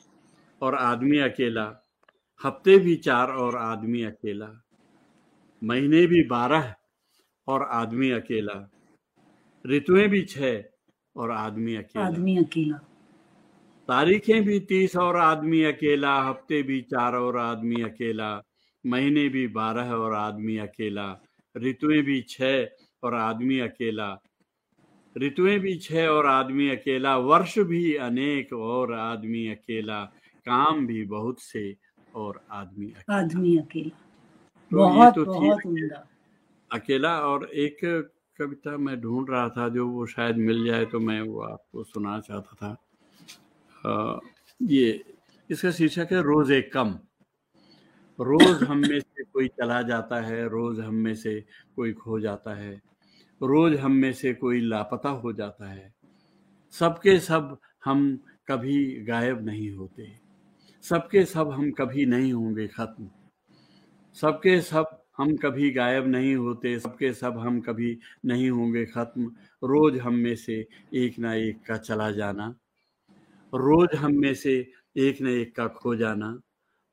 और 0.61 0.75
आदमी 0.75 1.17
अकेला। 1.17 1.83
हफ़्ते 2.45 2.77
भी 2.77 2.95
चार 2.95 3.27
और 3.27 3.57
आदमी 3.57 4.03
अकेला। 4.03 4.63
महीने 5.61 6.05
भी 6.07 6.23
बारह 6.23 6.73
और 7.47 7.63
आदमी 7.71 8.11
अकेला। 8.11 8.53
ऋतुएँ 9.65 10.07
भी 10.07 10.21
छह 10.21 10.63
और 11.15 11.31
आदमी 11.31 11.75
अकेला। 11.75 12.05
आदमी 12.05 12.37
अकेला। 12.37 12.77
तारीखें 13.89 14.43
भी 14.43 14.59
तीस 14.59 14.95
और 14.95 15.17
आदमी 15.17 15.63
अकेला 15.63 16.13
हफ़्ते 16.21 16.61
भी 16.63 16.81
चार 16.81 17.15
और 17.15 17.37
आदमी 17.37 17.81
अकेला 17.83 18.41
महीने 18.85 19.29
भी 19.29 19.47
बारह 19.47 19.91
और 19.93 20.13
आदमी 20.13 20.57
अकेला 20.57 21.07
ऋतुएँ 21.55 22.01
भी 22.01 22.21
छह 22.21 22.65
और 23.03 23.13
आदमी 23.13 23.59
अकेला 23.59 24.17
ऋतुएँ 25.15 25.59
भी 25.59 25.75
छह 25.79 26.07
और 26.07 26.25
आदमी 26.25 26.69
अकेला 26.69 27.17
वर्ष 27.17 27.57
भी 27.59 27.95
अनेक 27.95 28.53
और 28.53 28.93
आदमी 28.93 29.47
अकेला 29.47 30.03
काम 30.45 30.87
भी 30.87 31.03
बहुत 31.05 31.39
से 31.39 31.75
और 32.15 32.41
आदमी 32.51 32.85
अकेला। 32.85 33.17
आदमी 33.17 33.57
अकेला। 33.57 34.10
तो 34.71 34.77
ये 34.77 34.93
बहुत 34.93 35.15
तो 35.15 35.25
थी 35.25 35.39
बहुत 35.39 35.65
उम्दा। 35.65 36.07
अकेला 36.71 37.19
और 37.19 37.49
एक 37.53 37.79
कविता 38.39 38.77
मैं 38.77 38.99
ढूंढ 39.01 39.29
रहा 39.29 39.49
था 39.49 39.67
जो 39.69 39.87
वो 39.87 40.05
शायद 40.05 40.37
मिल 40.37 40.65
जाए 40.65 40.85
तो 40.85 40.99
मैं 40.99 41.21
वो 41.21 41.41
आपको 41.41 41.83
सुनाना 41.83 42.19
चाहता 42.19 42.55
था। 42.55 42.71
अ, 43.85 44.19
ये 44.61 45.03
इसका 45.49 45.71
शीर्षक 45.71 46.07
है 46.11 46.21
रोज 46.21 46.51
एक 46.51 46.73
कम। 46.73 46.99
रोज 48.19 48.63
हम 48.63 48.77
में 48.77 48.99
से 48.99 49.23
कोई 49.23 49.47
चला 49.47 49.81
जाता 49.81 50.21
है 50.21 50.47
रोज 50.49 50.79
हम 50.79 50.95
में 50.95 51.15
से 51.15 51.39
कोई 51.75 51.93
खो 51.93 52.19
जाता 52.19 52.55
है 52.55 52.73
रोज 53.41 53.75
हम 53.79 53.91
में 53.91 54.13
से 54.13 54.33
कोई 54.33 54.61
लापता 54.61 55.09
हो 55.09 55.33
जाता 55.33 55.69
है। 55.71 55.93
सबके 56.73 57.19
सब 57.19 57.57
हम 57.85 58.19
कभी 58.47 59.03
गायब 59.05 59.45
नहीं 59.45 59.71
होते 59.71 60.11
सबके 60.83 61.25
सब 61.25 61.51
हम 61.51 61.71
कभी 61.71 62.05
नहीं 62.05 62.33
होंगे 62.33 62.67
खत्म। 62.67 63.09
सबके 64.15 64.61
सब 64.61 65.03
हम 65.17 65.35
कभी 65.35 65.71
गायब 65.71 66.07
नहीं 66.07 66.35
होते 66.35 66.79
सबके 66.79 67.13
सब 67.13 67.37
हम 67.37 67.61
कभी 67.61 67.99
नहीं 68.25 68.49
होंगे 68.49 68.85
खत्म। 68.85 69.25
रोज 69.63 69.99
हम 69.99 70.13
में 70.15 70.35
से 70.35 70.67
एक 70.93 71.19
ना 71.19 71.33
एक 71.33 71.65
का 71.67 71.77
चला 71.77 72.11
जाना। 72.11 72.55
रोज 73.53 73.89
हम 73.95 74.11
में 74.13 74.33
से 74.33 74.71
एक 74.97 75.21
न 75.21 75.27
एक 75.27 75.55
का 75.55 75.67
खो 75.67 75.95
जाना। 75.95 76.39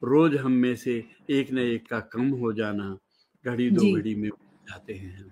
रोज 0.04 0.36
हम 0.36 0.52
में 0.52 0.76
से 0.76 1.04
एक 1.30 1.52
न 1.52 1.58
एक 1.58 1.88
का 1.88 2.00
कम 2.00 2.28
हो 2.28 2.52
जाना। 2.52 2.98
घड़ी 3.46 3.70
दो 3.70 3.96
घड़ी 3.96 4.14
में 4.14 4.28
जाते 4.68 4.94
हैं 4.94 5.18
हम। 5.18 5.30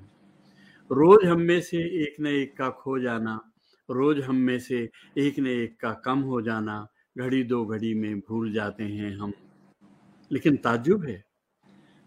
रोज 0.93 1.27
हम 1.27 1.41
में 1.41 1.61
से 1.61 1.79
एक 1.79 2.21
न 2.21 2.27
एक 2.27 2.57
का 2.57 2.71
खो 2.71 2.99
जाना। 2.99 3.53
रोज 3.91 4.21
हम 4.21 4.37
में 4.37 4.59
से 4.59 4.91
एक 5.19 5.39
न 5.39 5.47
एक 5.47 5.81
का 5.81 5.93
कम 5.93 6.19
हो 6.19 6.43
जाना। 6.43 6.89
घड़ी 7.19 7.45
दो 7.45 7.67
घड़ी 7.67 7.95
में 7.95 8.21
भूल 8.21 8.53
जाते 8.53 8.85
हैं 8.85 9.17
हम। 9.17 9.33
लेकिन 10.33 10.57
ताजुब 10.57 11.05
है। 11.05 11.26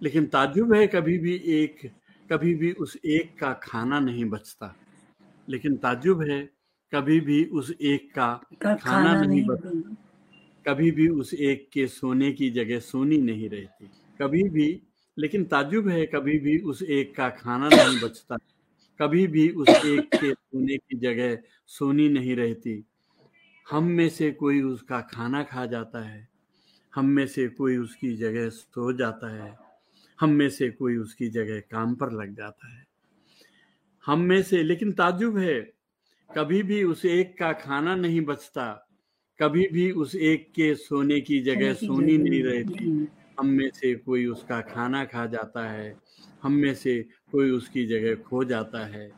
लेकिन 0.04 0.26
ताजुब 0.26 0.74
है 0.74 0.88
कभी 0.88 1.18
भी 1.18 1.36
एक 1.36 1.92
कभी 2.32 2.56
भी 2.56 2.72
उस 2.72 2.98
एक 3.06 3.40
का 3.40 3.54
खाना 3.54 4.00
नहीं 4.00 4.26
बचता। 4.26 4.76
लेकिन 5.50 5.78
ताजुब 5.78 6.22
है 6.22 6.50
कभी 6.94 7.20
भी 7.20 7.46
उस 7.46 7.76
एक 7.82 8.16
का 8.16 8.42
का 8.62 8.76
खाना 8.76 8.76
खाना 8.76 9.22
नहीं 9.22 9.28
नहीं 9.28 9.46
बचता। 9.46 9.96
कभी 10.68 10.92
भी 10.92 11.08
उस 11.08 11.34
एक 11.34 11.70
के 11.74 11.88
सोने 11.88 12.32
की 12.32 12.50
जगह 12.50 12.80
सोनी 12.80 13.18
नहीं 13.18 13.50
रहती। 13.50 13.86
कभी 14.22 14.44
भी 14.50 14.82
लेकिन 15.20 15.44
ताजुब 15.44 15.88
है 15.88 16.06
कभी 16.06 16.40
भी 16.40 16.60
उस 16.60 16.84
एक 16.84 17.16
का 17.16 17.30
खाना 17.30 17.70
नहीं 17.70 18.00
बचता। 18.02 18.38
कभी 19.02 19.28
भी 19.28 19.50
उस 19.50 19.70
एक 19.70 20.10
के 20.16 20.34
सोने 20.34 20.78
की 20.78 20.98
जगह 20.98 21.38
सोनी 21.68 22.10
नहीं 22.10 22.36
रहती। 22.36 22.84
हम 23.70 23.84
में 23.84 24.10
से 24.10 24.32
कोई 24.32 24.62
उसका 24.62 25.02
खाना 25.02 25.44
खा 25.44 25.66
जाता 25.66 26.00
है। 26.00 26.30
हम 26.96 27.06
में 27.06 27.28
से 27.28 27.48
कोई 27.48 27.78
उसकी 27.78 28.16
जगह 28.16 28.50
सो 28.50 28.94
जाता 28.94 29.34
है। 29.36 29.69
हम 30.20 30.30
में 30.30 30.50
से 30.50 30.70
कोई 30.70 30.98
उसकी 30.98 31.28
जगह 31.28 31.60
काम 31.60 31.96
पर 31.96 32.12
लग 32.12 32.36
जाता 32.36 32.78
है। 32.78 32.88
हम 34.06 34.20
में 34.20 34.44
से 34.44 34.64
लेकिन 34.64 34.92
ताजुब 34.92 35.38
है। 35.38 35.62
कभी 36.36 36.64
भी 36.64 36.84
उस 36.84 37.06
एक 37.06 37.38
का 37.40 37.54
खाना 37.54 37.96
नहीं 37.96 38.22
बचता। 38.22 38.88
कभी 39.42 39.68
भी 39.68 39.92
उस 39.92 40.16
एक 40.16 40.52
के 40.56 40.76
सोने 40.76 41.22
की 41.22 41.40
जगह 41.40 41.74
सोनी 41.74 42.18
नहीं 42.18 42.44
रहती। 42.44 43.08
हम 43.40 43.48
में 43.48 43.70
से 43.70 43.96
कोई 43.96 44.26
उसका 44.26 44.62
खाना 44.62 45.06
खा 45.06 45.26
जाता 45.26 45.70
है। 45.70 45.98
हम 46.44 46.52
में 46.52 46.76
से 46.76 47.02
कोई 47.32 47.52
उसकी 47.52 47.86
जगह 47.86 48.16
खो 48.16 48.44
जाता 48.44 48.86
है। 48.86 49.12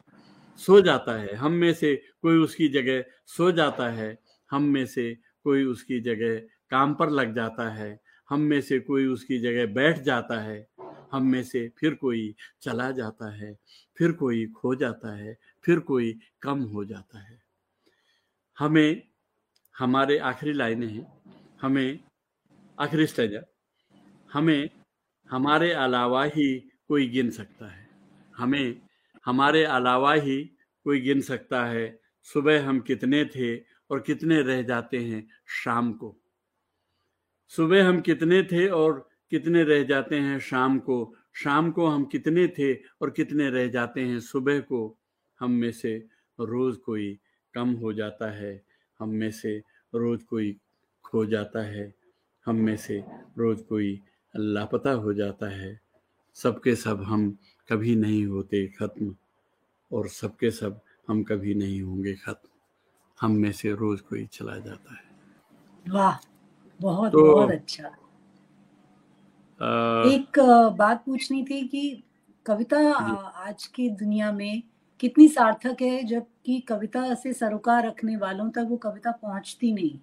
सो 0.58 0.82
जाता 0.82 1.22
है। 1.22 1.34
हम 1.36 1.52
में 1.52 1.74
से 1.74 1.96
कोई 2.22 2.38
उसकी 2.38 2.68
जगह 2.68 3.04
सो 3.26 3.52
जाता 3.52 3.90
है। 3.90 4.20
हम 4.52 4.64
में 4.64 4.86
से 4.86 5.18
कोई 5.44 5.64
उसकी 5.64 6.00
जगह 6.00 6.40
काम 6.70 6.94
पर 6.94 7.10
लग 7.10 7.36
जाता 7.36 7.70
है। 7.70 8.00
हम 8.30 8.42
में 8.42 8.62
से 8.62 8.80
कोई 8.80 9.06
उसकी 9.06 9.40
जगह 9.40 9.66
बैठ 9.66 10.00
जाता 10.00 10.42
है। 10.42 10.68
हम 11.12 11.26
में 11.26 11.44
से 11.44 11.72
फिर 11.78 11.94
कोई 11.94 12.36
चला 12.62 12.92
जाता 12.92 13.34
है, 13.34 13.60
फिर 13.98 14.12
कोई 14.12 14.46
खो 14.46 14.76
जाता 14.76 15.16
है, 15.16 15.38
फिर 15.64 15.80
कोई 15.80 16.20
कम 16.42 16.60
हो 16.60 16.86
जाता 16.86 17.20
है। 17.20 17.44
हमें, 18.60 19.02
हमारे 19.78 20.18
आखिरी 20.18 20.54
लाइनें 20.54 20.88
हैं, 20.88 21.22
हमें 21.62 22.00
आखिरी 22.80 23.08
स्टेजा 23.08 23.42
हमें, 24.34 24.70
हमारे 25.30 25.72
अलावा 25.72 26.24
ही 26.24 26.72
कोई 26.88 27.08
गिन 27.08 27.30
सकता 27.30 27.68
है। 27.68 27.90
हमें, 28.38 28.82
हमारे 29.26 29.64
अलावा 29.64 30.14
ही 30.14 30.44
कोई 30.84 31.02
गिन 31.02 31.22
सकता 31.22 31.66
है, 31.66 32.00
सुबह 32.24 32.68
हम 32.68 32.80
कितने 32.80 33.26
थे 33.26 33.58
और 33.90 34.00
कितने 34.00 34.42
रह 34.42 34.62
जाते 34.62 34.98
हैं 34.98 35.30
शाम 35.48 35.94
को। 35.94 36.18
सुबह 37.48 37.88
हम 37.88 38.02
कितने 38.02 38.44
थे 38.44 38.68
और 38.68 39.11
कितने 39.32 39.64
रह 39.64 39.84
जाते 39.84 40.16
हैं 40.16 40.40
शाम 40.40 40.80
को? 40.80 41.16
शाम 41.34 41.72
को 41.72 41.88
हम 41.88 42.06
कितने 42.06 42.48
थे 42.48 42.74
और 42.74 43.10
कितने 43.10 43.50
रह 43.50 43.68
जाते 43.68 44.02
हैं? 44.02 44.20
सुबह 44.20 44.60
को 44.60 44.98
हम 45.40 45.52
में 45.52 45.72
से 45.72 46.08
रोज 46.40 46.78
कोई 46.78 47.20
कम 47.54 47.70
हो 47.70 47.94
जाता 47.94 48.32
है। 48.32 48.66
हम 49.00 49.10
में 49.10 49.32
से 49.32 49.64
रोज 49.96 50.24
कोई 50.24 50.58
खो 51.04 51.26
जाता 51.26 51.64
है। 51.64 51.96
हम 52.46 52.56
में 52.56 52.78
से 52.78 53.04
रोज 53.38 53.62
कोई 53.62 54.02
लापता 54.36 54.92
हो 54.92 55.14
जाता 55.14 55.50
है। 55.50 55.82
सबके 56.34 56.76
सब 56.76 57.02
हम 57.04 57.38
कभी 57.70 57.96
नहीं 57.96 58.26
होते 58.26 58.68
खत्म 58.68 59.16
और 59.92 60.08
सबके 60.08 60.52
सब 60.52 60.82
हम 61.08 61.24
कभी 61.24 61.56
नहीं 61.56 61.82
होंगे 61.82 62.14
खत्म। 62.14 62.50
हम 63.22 63.32
में 63.32 63.52
से 63.52 63.72
रोज 63.72 64.02
कोई 64.02 64.26
चला 64.26 64.58
जाता 64.58 64.96
है। 64.96 65.12
वाह 65.90 66.18
बहुत 66.82 67.12
तो- 67.12 67.34
बहुत 67.34 67.52
अच्छा। 67.52 67.98
एक 69.62 70.40
बात 70.78 71.06
पूछनी 71.06 71.44
थी 71.44 71.68
कि 71.68 72.04
कविता 72.46 72.94
आज 73.28 73.66
की 73.66 73.90
दुनिया 73.90 74.32
में 74.32 74.64
कितनी 75.00 75.28
सार्थक 75.28 75.78
है 75.82 76.04
जबकि 76.04 76.60
कविता 76.60 77.14
से 77.14 77.34
सरोकार 77.34 77.88
रखने 77.88 78.18
वालों 78.18 78.50
तक 78.50 78.66
वो 78.70 78.78
कविता 78.78 79.12
पहुँचती 79.12 79.74
नहीं। 79.74 80.00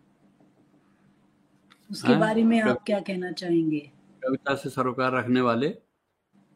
उसके 1.90 2.12
हाँ, 2.12 2.20
बारे 2.20 2.42
में 2.42 2.60
आप 2.60 2.82
क्या 2.86 3.00
कहना 3.00 3.32
चाहेंगे? 3.32 3.92
कविता 4.24 4.54
से 4.54 4.70
सरोकार 4.70 5.12
रखने 5.12 5.40
वाले? 5.40 5.68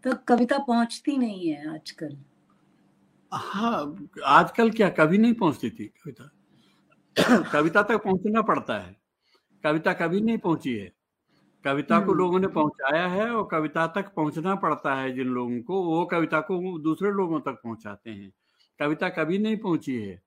तक 0.05 0.25
कविता 0.25 0.59
पहुँचती 0.59 1.17
नहीं 1.17 1.49
है 1.49 1.75
आजकल। 1.75 2.17
हाँ 3.33 4.09
आजकल 4.25 4.71
क्या 4.71 4.89
कभी 4.89 5.19
नहीं 5.19 5.35
पहुँचती 5.35 5.71
थी 5.71 5.85
कविता? 5.85 6.31
कविता 7.53 7.83
तक 7.83 8.05
पहुँचना 8.05 8.43
पड़ता 8.43 8.79
है। 8.79 8.97
कविता 9.65 9.93
कभी 9.93 10.21
नहीं 10.21 10.39
पहुँची 10.39 10.75
है। 10.75 10.93
कविता 11.65 11.99
को 11.99 12.05
हम्म। 12.05 12.19
लोगों 12.19 12.39
ने 12.41 12.47
पहुँचाया 12.47 13.07
है 13.09 13.31
और 13.31 13.49
कविता 13.51 13.87
तक 13.87 14.15
पहुँचना 14.15 14.55
पड़ता 14.55 14.95
है 14.95 15.13
जिन 15.13 15.27
लोगों 15.27 15.61
को 15.63 15.83
वो 15.83 16.05
कविता 16.05 16.41
को 16.41 16.79
दूसरे 16.79 17.11
लोगों 17.11 17.41
तक 17.41 17.61
पहुंचाते 17.65 18.11
हैं। 18.11 18.33
कविता 18.81 19.09
कभी 19.09 19.39
नहीं 19.39 19.57
पहुँची 19.57 19.95
है। 19.97 20.23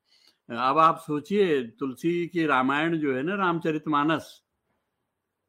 अब 0.49 0.77
आप 0.77 0.97
सोचिए 0.97 1.61
तुलसी 1.67 2.27
की 2.27 2.45
रामायण 2.45 2.97
जो 2.97 3.15
है 3.15 3.23
ना 3.23 3.35
रामचरितमानस 3.35 4.41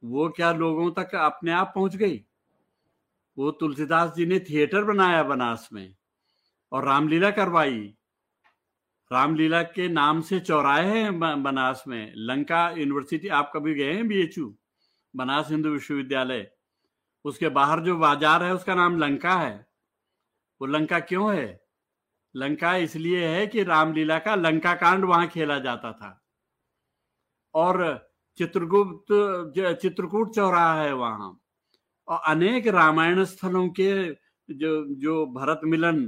वो 0.04 0.28
क्या 0.28 0.52
लोगों 0.52 0.90
तक 0.90 1.14
अपने 1.14 1.52
आप 1.52 1.72
पहुँच 1.74 1.96
गई? 1.96 2.24
वो 3.38 3.50
तुलसीदास 3.50 4.14
जी 4.14 4.26
ने 4.26 4.40
थिएटर 4.40 4.84
बनाया 4.84 5.22
बनारस 5.22 5.68
में 5.72 5.94
और 6.72 6.84
रामलीला 6.84 7.30
करवाई। 7.30 7.94
रामलीला 9.12 9.62
के 9.62 9.88
नाम 9.88 10.20
से 10.20 10.40
चौराहे 10.40 11.02
हैं 11.02 11.42
बनारस 11.42 11.84
में। 11.88 12.12
लंका 12.16 12.70
यूनिवर्सिटी 12.70 13.28
आप 13.28 13.50
कभी 13.54 13.74
गए 13.74 13.92
हैं 13.92 14.08
बीएचयू 14.08 14.56
बनारस 15.16 15.50
हिंदू 15.50 15.70
विश्वविद्यालय। 15.70 16.46
उसके 17.24 17.48
बाहर 17.50 17.80
जो 17.80 17.96
बाज़ार 17.98 18.42
है, 18.42 18.54
उसका 18.54 18.74
नाम 18.74 18.98
लंका 18.98 19.34
है। 19.34 19.66
वो 20.60 20.66
लंका 20.66 21.00
क्यों 21.02 21.34
है? 21.36 21.60
लंका 22.34 22.74
इसलिए 22.76 23.26
है 23.26 23.46
कि 23.46 23.62
रामलीला 23.64 24.18
का 24.18 24.34
लंका 24.34 24.74
कांड 24.74 25.04
वहाँ 25.04 25.26
खेला 25.28 25.58
जाता 25.58 25.92
था। 25.92 26.20
और 27.54 27.78
चित्रगुप्त, 28.38 29.06
चित्रकूट 29.82 30.34
चौराहा 30.34 30.82
है 30.82 30.92
वहाँ। 30.94 31.38
और 32.08 32.20
अनेक 32.26 32.66
रामायण 32.68 33.24
स्थलों 33.24 33.68
के 33.70 33.92
जो 34.48 34.84
जो 34.96 35.24
भरत 35.26 35.60
मिलन, 35.64 36.04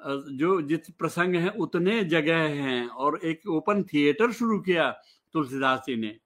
जो 0.00 0.60
जिस 0.62 0.90
प्रसंग 0.90 1.34
है, 1.34 1.48
उतने 1.50 2.02
जगह 2.04 2.42
हैं। 2.60 2.86
और 2.88 3.18
एक 3.24 3.46
ओपन 3.48 3.82
थिएटर 3.84 4.32
शुरू 4.32 4.58
किया 4.60 4.90
तुलसीदास 5.34 5.82
जी 5.86 5.96
ने। 5.96 6.16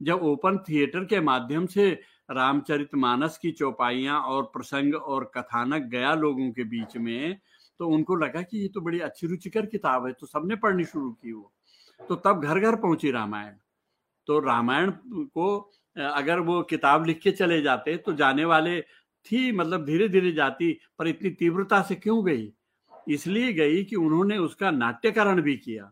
जब 0.00 0.22
ओपन 0.22 0.58
थिएटर 0.58 1.04
के 1.04 1.20
माध्यम 1.20 1.66
से 1.66 1.90
रामचरितमानस 2.30 3.38
की 3.38 3.50
चौपाइयाँ 3.50 4.20
और 4.20 4.42
प्रसंग 4.54 4.94
और 4.94 5.30
कथानक 5.36 5.82
गया 5.82 6.14
लोगों 6.14 6.50
के 6.52 6.64
बीच 6.64 6.96
में 6.96 7.38
तो 7.80 7.88
उनको 7.88 8.16
लगा 8.16 8.42
कि 8.42 8.58
ये 8.58 8.68
तो 8.68 8.80
बड़ी 8.80 9.00
अच्छी 9.00 9.26
रुचिकर 9.26 9.66
किताब 9.66 10.06
है 10.06 10.12
तो 10.12 10.26
सबने 10.26 10.56
पढ़नी 10.56 10.84
शुरू 10.84 11.10
की 11.12 11.32
वो। 11.32 11.52
तो 12.00 12.14
तब 12.16 12.42
घर 12.42 12.60
घर 12.60 12.76
पहुँची 12.76 13.10
रामायण। 13.10 13.54
तो 14.28 14.38
रामायण 14.40 14.90
को 15.34 15.58
अगर 15.96 16.40
वो 16.40 16.62
किताब 16.62 17.06
लिख 17.06 17.20
के 17.20 17.30
चले 17.30 17.60
जाते 17.62 17.96
तो 17.96 18.12
जाने 18.12 18.44
वाले 18.44 18.80
थी 19.26 19.50
मतलब 19.52 19.84
धीरे 19.84 20.08
धीरे 20.08 20.32
जाती, 20.32 20.72
पर 20.98 21.08
इतनी 21.08 21.30
तीव्रता 21.30 21.80
से 21.82 21.94
क्यों 21.94 22.24
गई? 22.26 22.52
इसलिए 23.08 23.52
गई 23.52 23.84
कि 23.84 23.96
उन्होंने 23.96 24.36
उसका 24.38 24.70
नाट्यकरण 24.70 25.40
भी 25.42 25.56
किया। 25.56 25.90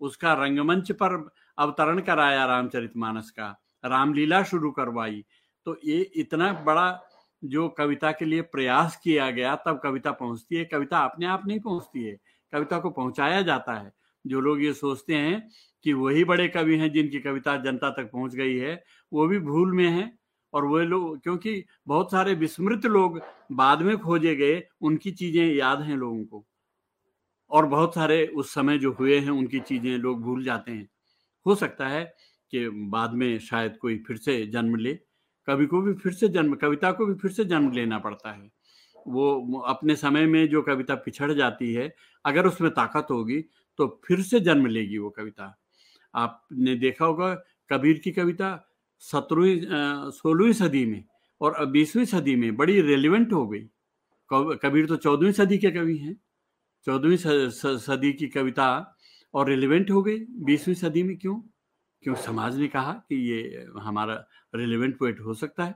उसका 0.00 0.32
रंगमंच 0.34 0.92
पर 0.92 1.16
अवतरण 1.58 2.00
कराया 2.00 2.46
रामचरितमानस 2.46 3.30
का। 3.30 3.62
रामलीला 3.84 4.42
शुरू 4.42 4.70
करवाई। 4.70 5.24
तो 5.66 5.78
ये 5.84 6.00
इतना 6.16 6.52
बड़ा 6.52 7.00
जो 7.44 7.68
कविता 7.68 8.12
के 8.12 8.24
लिए 8.24 8.42
प्रयास 8.42 9.00
किया 9.04 9.30
गया, 9.30 9.56
तब 9.56 9.80
कविता 9.82 10.12
पहुँचती 10.12 10.56
है। 10.56 10.64
कविता 10.64 10.98
अपने 10.98 11.26
आप 11.26 11.46
नहीं 11.46 11.60
पहुँचती 11.60 12.04
है। 12.04 12.18
कविता 12.52 12.78
को 12.78 12.90
पहुँचाया 12.90 13.42
जाता 13.42 13.74
है। 13.74 13.92
जो 14.26 14.40
लोग 14.40 14.62
ये 14.62 14.72
सोचते 14.72 15.14
हैं 15.14 15.48
कि 15.84 15.92
वही 15.92 16.24
बड़े 16.24 16.48
कवि 16.48 16.76
हैं 16.76 16.92
जिनकी 16.92 17.20
कविता 17.20 17.56
जनता 17.56 17.90
तक 17.90 18.10
पहुँच 18.12 18.34
गई 18.34 18.56
है, 18.56 18.84
वो 19.12 19.26
भी 19.26 19.38
भूल 19.38 19.72
में 19.72 19.88
है। 19.88 20.18
और 20.52 20.64
वो 20.64 20.78
लोग, 20.78 21.22
क्योंकि 21.22 21.64
बहुत 21.86 22.10
सारे 22.10 22.34
विस्मृत 22.34 22.86
लोग 22.86 23.20
बाद 23.52 23.82
में 23.82 23.98
खोजे 23.98 24.36
गए, 24.36 24.62
उनकी 24.80 25.10
चीज़ें 25.10 25.54
याद 25.54 25.80
हैं 25.80 25.96
लोगों 25.96 26.24
को। 26.24 26.46
और 27.50 27.66
बहुत 27.66 27.94
सारे 27.94 28.26
उस 28.26 28.54
समय 28.54 28.78
जो 28.78 28.92
हुए 28.92 29.18
हैं, 29.20 29.30
उनकी 29.30 29.60
चीज़ें 29.60 29.98
लोग 29.98 30.22
भूल 30.22 30.44
जाते 30.44 30.72
हैं। 30.72 30.88
हो 31.46 31.54
सकता 31.54 31.88
है 31.88 32.04
कि 32.52 32.68
बाद 32.68 33.12
में 33.12 33.38
शायद 33.40 33.76
कोई 33.76 33.96
फिर 33.98 34.16
से 34.16 34.44
जन्म 34.46 34.76
ले। 34.76 34.94
कवि 35.48 35.66
को 35.66 35.80
भी 35.82 35.92
फिर 35.94 36.12
से 36.12 36.28
जन्म, 36.28 36.54
कविता 36.54 36.90
को 36.92 37.06
भी 37.06 37.14
फिर 37.14 37.30
से 37.30 37.44
जन्म 37.44 37.72
लेना 37.72 37.98
पड़ता 37.98 38.32
है। 38.32 38.50
वो 39.06 39.58
अपने 39.60 39.96
समय 39.96 40.26
में 40.26 40.48
जो 40.48 40.62
कविता 40.62 40.94
पिछड़ 40.96 41.32
जाती 41.32 41.72
है, 41.74 41.94
अगर 42.24 42.46
उसमें 42.46 42.70
ताकत 42.70 43.06
होगी 43.10 43.40
तो 43.78 43.86
फिर 44.06 44.20
से 44.22 44.40
जन्म 44.40 44.66
लेगी 44.66 44.98
वो 44.98 45.10
कविता। 45.10 45.56
आपने 46.14 46.74
देखा 46.76 47.04
होगा, 47.04 47.34
कबीर 47.70 47.98
की 47.98 48.10
कविता 48.10 48.68
सत्रहवीं 49.02 50.10
सोलहवीं 50.12 50.52
सदी 50.52 50.84
में 50.86 51.04
और 51.40 51.64
बीसवीं 51.66 52.04
सदी 52.04 52.34
में 52.36 52.56
बड़ी 52.56 52.80
रेलिवेंट 52.80 53.32
हो 53.32 53.46
गई। 53.48 53.68
कबीर 54.30 54.86
तो 54.86 54.96
चौदहवीं 54.96 55.32
सदी 55.32 55.58
के 55.58 55.70
कवि 55.70 55.96
हैं। 55.98 56.14
चौदहवीं 56.86 57.16
सदी 57.78 58.12
की 58.12 58.28
कविता 58.28 58.68
और 59.34 59.48
रिलेवेंट 59.48 59.90
हो 59.90 60.02
गई 60.02 60.18
बीसवीं 60.44 60.74
सदी 60.74 61.02
में 61.02 61.16
क्यों? 61.16 61.34
क्यों 62.02 62.14
समाज 62.14 62.58
ने 62.58 62.68
कहा 62.68 62.92
कि 62.92 63.16
ये 63.30 63.66
हमारा 63.78 64.14
रिलेवेंट 64.54 64.98
पोएट 64.98 65.20
हो 65.20 65.34
सकता 65.34 65.64
है। 65.64 65.74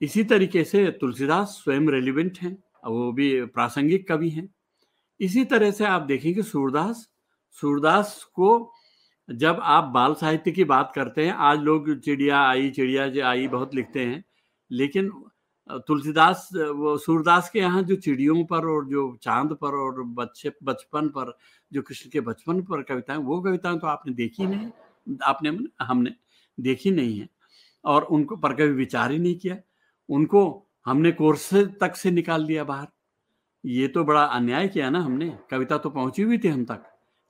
इसी 0.00 0.24
तरीके 0.24 0.64
से 0.64 0.90
तुलसीदास 0.90 1.60
स्वयं 1.64 1.88
रेलिवेंट 1.90 2.38
हैं 2.38 2.56
वो 2.86 3.12
भी 3.12 3.44
प्रासंगिक 3.44 4.08
कवि 4.08 4.28
हैं। 4.30 4.48
इसी 5.20 5.44
तरह 5.44 5.70
से 5.70 5.84
आप 5.84 6.02
देखेंगे 6.02 6.42
सूरदास 6.42 7.08
सूरदास 7.60 8.22
को 8.34 8.72
जब 9.28 9.58
आप 9.62 9.84
बाल 9.84 10.14
साहित्य 10.14 10.50
की 10.50 10.64
बात 10.64 10.92
करते 10.94 11.26
हैं, 11.26 11.32
आज 11.32 11.58
लोग 11.58 11.98
चिड़िया, 12.00 12.40
आई 12.40 12.70
चिड़िया 12.70 13.28
आई 13.28 13.48
बहुत 13.48 13.74
लिखते 13.74 14.04
हैं, 14.04 14.24
लेकिन 14.70 15.10
तुलसीदास, 15.70 16.48
वो 16.54 16.98
सूरदास 16.98 17.50
के 17.50 17.58
यहाँ 17.58 17.82
जो 17.82 17.96
चिड़ियों 17.96 18.44
पर 18.44 18.66
और 18.66 18.84
जो 18.84 19.18
चाँद 19.22 19.52
पर 19.52 19.68
और 19.68 20.02
बच्चे, 20.02 20.52
बचपन 20.64 21.08
पर, 21.08 21.38
जो 21.72 21.82
कृष्ण 21.82 22.10
के 22.10 22.20
बचपन 22.20 22.62
पर 22.62 22.82
कविताएँ, 22.82 23.18
वो 23.18 23.40
कविताएँ 23.40 23.78
तो 23.78 23.86
आपने 23.86 24.12
देखी 24.14 24.46
नहीं, 24.46 24.70
आपने 25.22 25.58
हमने 25.82 26.14
देखी 26.60 26.90
नहीं 26.90 27.20
है। 27.20 27.28
और 27.84 28.02
उनको, 28.02 28.36
पर 28.36 28.52
कभी 28.52 28.68
विचार 28.68 29.10
ही 29.10 29.18
नहीं 29.18 29.38
किया। 29.38 29.56
उनको 30.08 30.66
हमने 30.86 31.12
कोर्स 31.12 31.54
तक 31.54 31.96
से 31.96 32.10
निकाल 32.10 32.46
दिया 32.46 32.64
बाहर। 32.64 32.86
ये 33.64 33.88
तो 33.88 34.04
बड़ा 34.04 34.24
अन्याय 34.24 34.68
किया 34.68 34.90
ना 34.90 35.00
हमने, 35.00 35.38
कविता 35.50 35.78
तो 35.78 35.90
पहुँची 35.90 36.22
हुई 36.22 36.38
थी 36.38 36.48
हम 36.48 36.64
तक, 36.64 36.82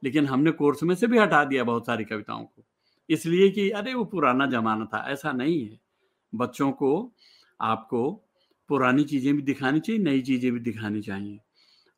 लेकिन 0.05 0.27
हमने 0.27 0.51
कोर्स 0.51 0.83
में 0.83 0.95
से 0.95 1.07
भी 1.07 1.19
हटा 1.19 1.45
दिया 1.45 1.65
बहुत 1.65 1.87
सारी 1.87 2.05
कविताओं 2.05 2.45
को। 2.45 2.65
इसलिए 3.11 3.51
कि, 3.51 3.71
अरे 3.71 3.95
वो 3.95 4.05
पुराना 4.05 4.47
जमाना 4.47 4.85
था, 4.85 5.07
ऐसा 5.09 5.33
नहीं 5.33 5.69
है। 5.69 5.81
बच्चों 6.35 6.73
को, 6.73 7.13
आपको 7.61 8.28
पुरानी 8.69 9.05
चीज़ें 9.05 9.35
भी 9.37 9.43
दिखानी 9.43 9.81
चाहिए, 9.81 10.03
नई 10.03 10.21
चीज़ें 10.23 10.53
भी 10.53 10.61
दिखानी 10.61 11.01
चाहिए। 11.03 11.39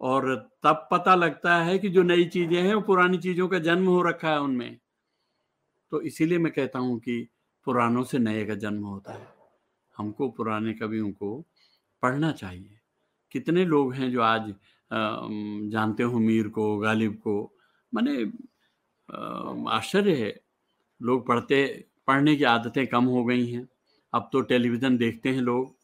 और 0.00 0.34
तब 0.62 0.88
पता 0.92 1.14
लगता 1.14 1.56
है 1.62 1.78
कि 1.78 1.88
जो 1.88 2.02
नई 2.02 2.24
चीज़ें 2.26 2.60
हैं, 2.62 2.74
वो 2.74 2.80
पुरानी 2.80 3.18
चीज़ों 3.18 3.48
का 3.48 3.58
जन्म 3.58 3.86
हो 3.86 4.02
रखा 4.02 4.30
है 4.30 4.40
उनमें। 4.40 4.78
तो 5.92 6.00
इसीलिए 6.00 6.38
मैं 6.38 6.52
कहता 6.52 6.78
हूँ 6.78 6.98
कि 7.00 7.26
पुरानों 7.66 8.04
से 8.04 8.18
नए 8.18 8.44
का 8.46 8.54
जन्म 8.54 8.84
होता 8.84 9.12
है। 9.12 9.26
हमको 9.96 10.28
पुराने 10.28 10.72
कवियों 10.74 11.10
को 11.12 11.36
पढ़ना 12.02 12.30
चाहिए। 12.32 12.78
कितने 13.32 13.64
लोग 13.64 13.94
हैं 13.94 14.10
जो 14.12 14.20
आज 14.22 14.54
जानते 14.90 16.02
हो 16.02 16.18
मीर 16.18 16.48
को, 16.48 16.76
गालिब 16.78 17.14
को? 17.16 17.52
मैंने 17.92 18.22
आश्चर्य 19.70 20.14
है। 20.14 20.34
लोग 21.00 21.26
पढ़ते, 21.26 21.84
पढ़ने 22.06 22.36
की 22.36 22.44
आदतें 22.44 22.86
कम 22.86 23.04
हो 23.04 23.24
गई 23.24 23.46
हैं। 23.46 23.68
अब 24.12 24.28
तो 24.32 24.40
टेलीविज़न 24.42 24.96
देखते 24.96 25.28
हैं 25.28 25.42
लोग। 25.42 25.76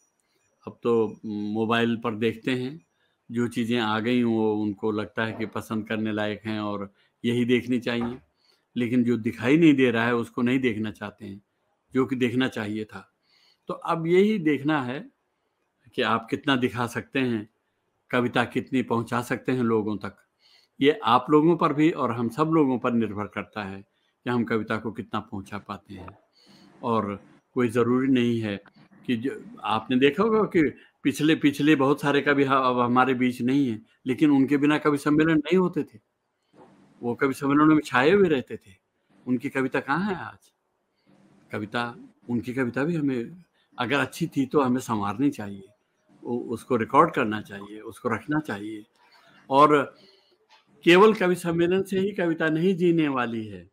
अब 0.67 0.79
तो 0.83 1.21
मोबाइल 1.27 1.97
पर 1.97 2.14
देखते 2.14 2.51
हैं, 2.51 2.87
जो 3.33 3.49
चीज़ें 3.49 3.79
आ 3.81 4.01
गई 4.01 4.23
वो 4.23 4.55
उनको 4.55 4.91
लगता 4.91 5.25
है 5.25 5.33
कि 5.33 5.47
पसंद 5.47 5.89
करने 5.89 6.12
लायक 6.12 6.41
हैं 6.45 6.61
और 6.61 6.93
यही 7.25 7.45
देखनी 7.45 7.79
चाहिए। 7.81 8.19
लेकिन 8.77 9.05
जो 9.05 9.17
दिखाई 9.17 9.57
नहीं 9.57 9.75
दे 9.75 9.91
रहा 9.91 10.07
है, 10.07 10.14
उसको 10.14 10.43
नहीं 10.43 10.59
देखना 10.59 10.91
चाहते 10.91 11.27
हैं, 11.27 11.43
जो 11.95 12.07
कि 12.07 12.17
देखना 12.17 12.49
चाहिए 12.49 12.85
था। 12.85 13.12
तो 13.69 13.75
अब 13.75 14.07
यही 14.07 14.39
देखना 14.39 14.83
है 14.83 15.11
कि 15.95 16.03
आप 16.03 16.27
कितना 16.31 16.57
दिखा 16.57 16.87
सकते 16.87 17.19
हैं, 17.19 17.49
कविता 18.11 18.45
कितनी 18.45 18.83
पहुँचा 18.83 19.23
सकते 19.23 19.53
हैं 19.53 19.62
लोगों 19.62 19.97
तक। 19.97 20.17
ये 20.81 21.01
आप 21.05 21.27
लोगों 21.31 21.57
पर 21.57 21.73
भी 21.73 21.91
और 21.91 22.12
हम 22.12 22.29
सब 22.29 22.51
लोगों 22.55 22.79
पर 22.79 22.93
निर्भर 22.93 23.27
करता 23.27 23.64
है 23.64 23.81
कि 23.81 24.31
हम 24.31 24.45
कविता 24.45 24.77
को 24.77 24.93
कितना 24.93 25.21
पहुँचा 25.21 25.59
पाते 25.59 25.95
हैं। 25.95 26.19
और 26.83 27.25
कोई 27.55 27.69
ज़रूरी 27.69 28.09
नहीं 28.09 28.41
है 28.41 28.61
कि 29.07 29.16
जो, 29.16 29.44
आपने 29.64 29.98
देखा 29.98 30.22
होगा 30.22 30.42
कि 30.42 30.74
पिछले 31.02 31.34
पिछले 31.34 31.76
बहुत 31.76 32.00
सारे 32.00 32.20
कवि 32.20 32.44
अब 32.44 32.78
हमारे 32.80 33.14
बीच 33.14 33.42
नहीं 33.42 33.68
है, 33.68 33.82
लेकिन 34.07 34.30
उनके 34.30 34.57
बिना 34.57 34.78
कवि 34.78 34.98
सम्मेलन 34.98 35.36
नहीं 35.36 35.57
होते 35.57 35.82
थे। 35.82 35.98
वो 37.02 37.14
कवि 37.14 37.34
सम्मेलनों 37.34 37.66
में 37.66 37.82
छाए 37.84 38.11
हुए 38.11 38.28
रहते 38.28 38.57
थे। 38.57 38.74
उनकी 39.26 39.48
कविता 39.48 39.80
कहाँ 39.80 40.11
है 40.11 40.14
आज? 40.14 40.52
कविता, 41.52 41.96
उनकी 42.30 42.54
कविता 42.54 42.84
भी 42.84 42.94
हमें, 42.94 43.44
अगर 43.78 43.98
अच्छी 43.98 44.26
थी 44.26 44.46
तो 44.46 44.61
हमें 44.61 44.80
संवारनी 44.80 45.30
चाहिए। 45.30 45.68
उसको 46.24 46.76
रिकॉर्ड 46.76 47.14
करना 47.14 47.40
चाहिए, 47.40 47.80
उसको 47.80 48.09
रखना 48.09 48.40
चाहिए। 48.40 48.84
और 49.50 49.96
केवल 50.84 51.14
कवि 51.14 51.34
सम्मेलन 51.34 51.82
से 51.82 51.98
ही 51.98 52.12
कविता 52.12 52.48
नहीं 52.48 52.74
जीने 52.74 53.09
वाली 53.09 53.46
है। 53.46 53.70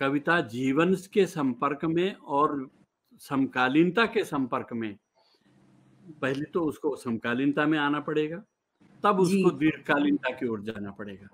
कविता 0.00 0.40
जीवन 0.40 0.94
के 0.94 1.26
संपर्क 1.26 1.84
में 1.84 2.14
और 2.14 2.70
समकालीनता 3.22 4.06
के 4.06 4.24
संपर्क 4.24 4.72
में 4.72 4.96
पहले 6.22 6.44
तो 6.44 6.60
उसको 6.60 6.94
समकालीनता 6.96 7.66
में 7.66 7.78
आना 7.78 8.00
पड़ेगा 8.00 8.42
तब 9.04 9.20
उसको 9.20 9.50
दीर्घकालीनता 9.50 10.30
की 10.30 10.46
ओर 10.48 10.60
जाना 10.60 10.90
पड़ेगा। 10.90 11.28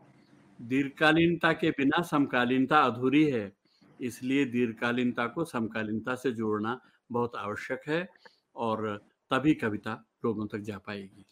दीर्घकालीनता 0.60 1.52
के 1.52 1.70
बिना 1.70 2.02
समकालीनता 2.02 2.80
अधूरी 2.80 3.24
है 3.24 3.52
इसलिए 4.00 4.44
दीर्घकालीनता 4.44 5.26
को 5.26 5.44
समकालीनता 5.44 6.14
से 6.14 6.32
जोड़ना 6.32 6.80
बहुत 7.10 7.36
आवश्यक 7.36 7.88
है 7.88 8.08
और 8.56 8.96
तभी 9.30 9.54
कविता 9.54 9.92
लोगों 10.24 10.46
तक 10.46 10.58
जा 10.58 10.78
पाएगी। 10.78 11.24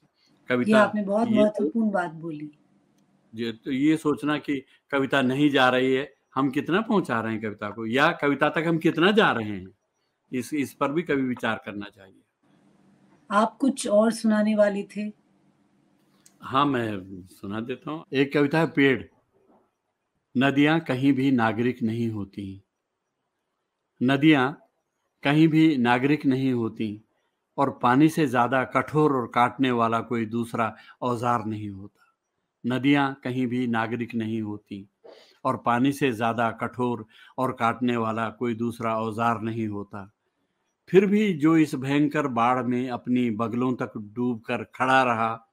कविता 0.49 0.79
आपने 0.79 1.03
बहुत 1.03 1.29
तो 1.29 1.35
महत्वपूर्ण 1.35 1.91
बात 1.91 2.11
बोली। 2.15 2.51
ये 3.35 3.53
तो 3.55 3.73
ये 3.73 3.97
सोचना 3.97 4.39
कि 4.39 4.63
कविता 4.93 5.23
नहीं 5.23 5.51
जा 5.51 5.69
रही 5.69 5.95
है 5.95 6.13
हम 6.35 6.51
कितना 6.51 6.81
पहुँचा 6.81 7.21
रहे 7.21 7.33
हैं 7.33 7.43
कविता 7.43 7.71
को 7.71 7.87
या 7.87 8.11
कविता 8.13 8.49
तक 8.49 8.65
हम 8.67 8.79
कितना 8.79 9.11
जा 9.11 9.31
रहे 9.33 9.49
हैं? 9.49 9.67
इस 10.33 10.53
इस 10.55 10.73
पर 10.75 10.93
भी 10.93 11.03
कभी 11.03 11.23
विचार 11.23 11.61
करना 11.67 11.89
चाहिए। 11.89 12.23
आप 13.31 13.57
कुछ 13.61 13.87
और 13.89 14.13
सुनाने 14.13 14.55
वाले 14.55 14.83
थे? 14.97 15.11
हाँ 16.43 16.65
मैं 16.67 17.27
सुना 17.31 17.61
देता 17.61 17.91
हूँ। 17.91 18.05
एक 18.13 18.33
कविता 18.35 18.59
है 18.59 18.67
पेड़। 18.67 19.03
नदियाँ 20.35 20.79
कहीं 20.81 21.13
भी 21.13 21.31
नागरिक 21.31 21.83
नहीं 21.83 22.09
होती। 22.11 22.63
नदियाँ 24.01 24.51
कहीं 25.25 25.47
भी 25.49 25.77
नागरिक 25.77 26.27
नहीं 26.27 26.53
होती 26.53 26.89
और 27.59 27.71
पानी 27.83 28.09
से 28.09 28.27
ज़्यादा 28.27 28.63
कठोर 28.65 29.13
और 29.13 29.27
काटने 29.27 29.71
वाला 29.71 30.01
कोई 30.01 30.27
दूसरा 30.27 30.75
औज़ार 31.03 31.45
नहीं 31.45 31.71
होता। 31.71 32.05
नदियाँ 32.65 33.13
कहीं 33.25 33.47
भी 33.47 33.67
नागरिक 33.67 34.15
नहीं 34.15 34.41
होती 34.43 34.87
और 35.45 35.57
पानी 35.57 35.93
से 35.93 36.11
ज़्यादा 36.13 36.51
कठोर 36.51 37.05
और 37.39 37.53
काटने 37.53 37.97
वाला 37.97 38.29
कोई 38.31 38.55
दूसरा 38.55 38.97
औज़ार 38.97 39.41
नहीं 39.41 39.67
होता। 39.69 40.11
फिर 40.89 41.07
भी 41.07 41.33
जो 41.33 41.57
इस 41.57 41.75
भयंकर 41.75 42.27
बाढ़ 42.27 42.63
में 42.63 42.91
अपनी 42.91 43.31
बगलों 43.31 43.75
तक 43.75 43.93
डूब 43.97 44.41
कर 44.41 44.65
खड़ा 44.65 45.03
रहा, 45.03 45.49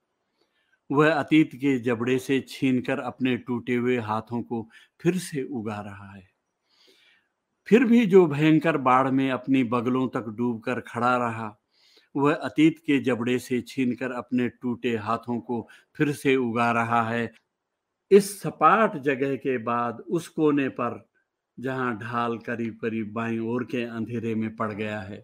वह 0.92 1.12
अतीत 1.12 1.54
के 1.54 1.78
जबड़े 1.78 2.18
से 2.18 2.44
छीनकर 2.48 2.98
अपने 2.98 3.36
टूटे 3.36 3.74
हुए 3.74 3.98
हाथों 3.98 4.42
को 4.42 4.68
फिर 5.00 5.18
से 5.18 5.42
उगा 5.42 5.80
रहा 5.80 6.12
है। 6.12 6.28
फिर 7.68 7.84
भी 7.84 8.06
जो 8.06 8.26
भयंकर 8.26 8.76
बाढ़ 8.76 9.10
में 9.10 9.30
अपनी 9.30 9.64
बगलों 9.64 10.08
तक 10.08 10.24
डूब 10.28 10.62
कर 10.62 10.80
खड़ा 10.80 11.16
रहा, 11.16 11.58
वह 12.16 12.34
अतीत 12.34 12.78
के 12.78 12.98
जबड़े 12.98 13.38
से 13.38 13.60
छीनकर 13.60 14.12
अपने 14.12 14.48
टूटे 14.48 14.96
हाथों 14.96 15.40
को 15.40 15.68
फिर 15.96 16.12
से 16.12 16.36
उगा 16.36 16.72
रहा 16.72 17.02
है। 17.02 17.32
इस 18.10 18.42
सपाट 18.42 18.96
जगह 18.96 19.36
के 19.36 19.58
बाद 19.58 20.00
उस 20.00 20.28
कोने 20.28 20.68
पर 20.68 21.08
जहाँ 21.58 21.96
ढाल 21.98 22.36
करीब 22.38 22.78
करीब 22.82 23.12
बाई 23.12 23.38
ओर 23.38 23.64
के 23.64 23.82
अंधेरे 23.84 24.34
में 24.34 24.54
पड़ 24.56 24.72
गया 24.72 25.00
है। 25.00 25.22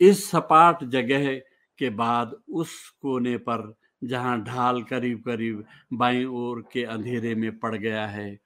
इस 0.00 0.30
सपाट 0.30 0.84
जगह 0.84 1.34
के 1.78 1.90
बाद 1.90 2.36
उस 2.50 2.78
कोने 3.02 3.36
पर 3.38 3.72
जहाँ 4.02 4.40
ढाल 4.44 4.82
करीब 4.82 5.18
करीब 5.18 5.64
बाई 5.92 6.24
ओर 6.24 6.62
के 6.72 6.84
अंधेरे 6.84 7.34
में 7.34 7.58
पड़ 7.58 7.74
गया 7.74 8.06
है, 8.06 8.38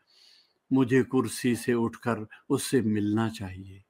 मुझे 0.71 1.03
कुर्सी 1.03 1.55
से 1.57 1.75
उठकर 1.75 2.27
उससे 2.51 2.81
मिलना 2.83 3.29
चाहिए। 3.29 3.83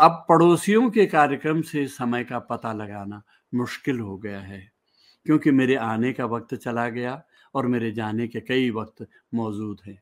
अब 0.00 0.24
पड़ोसियों 0.28 0.88
के 0.90 1.06
कार्यक्रम 1.06 1.60
से 1.62 1.86
समय 1.88 2.24
का 2.24 2.38
पता 2.40 2.72
लगाना 2.72 3.22
मुश्किल 3.52 4.00
हो 4.00 4.16
गया 4.18 4.40
है, 4.40 4.60
क्योंकि 5.26 5.50
मेरे 5.50 5.74
आने 5.76 6.12
का 6.12 6.24
वक्त 6.26 6.54
चला 6.54 6.88
गया 6.88 7.22
और 7.54 7.66
मेरे 7.66 7.90
जाने 7.92 8.28
के 8.28 8.40
कई 8.40 8.70
वक्त 8.70 9.06
मौजूद 9.34 9.80
हैं। 9.86 9.98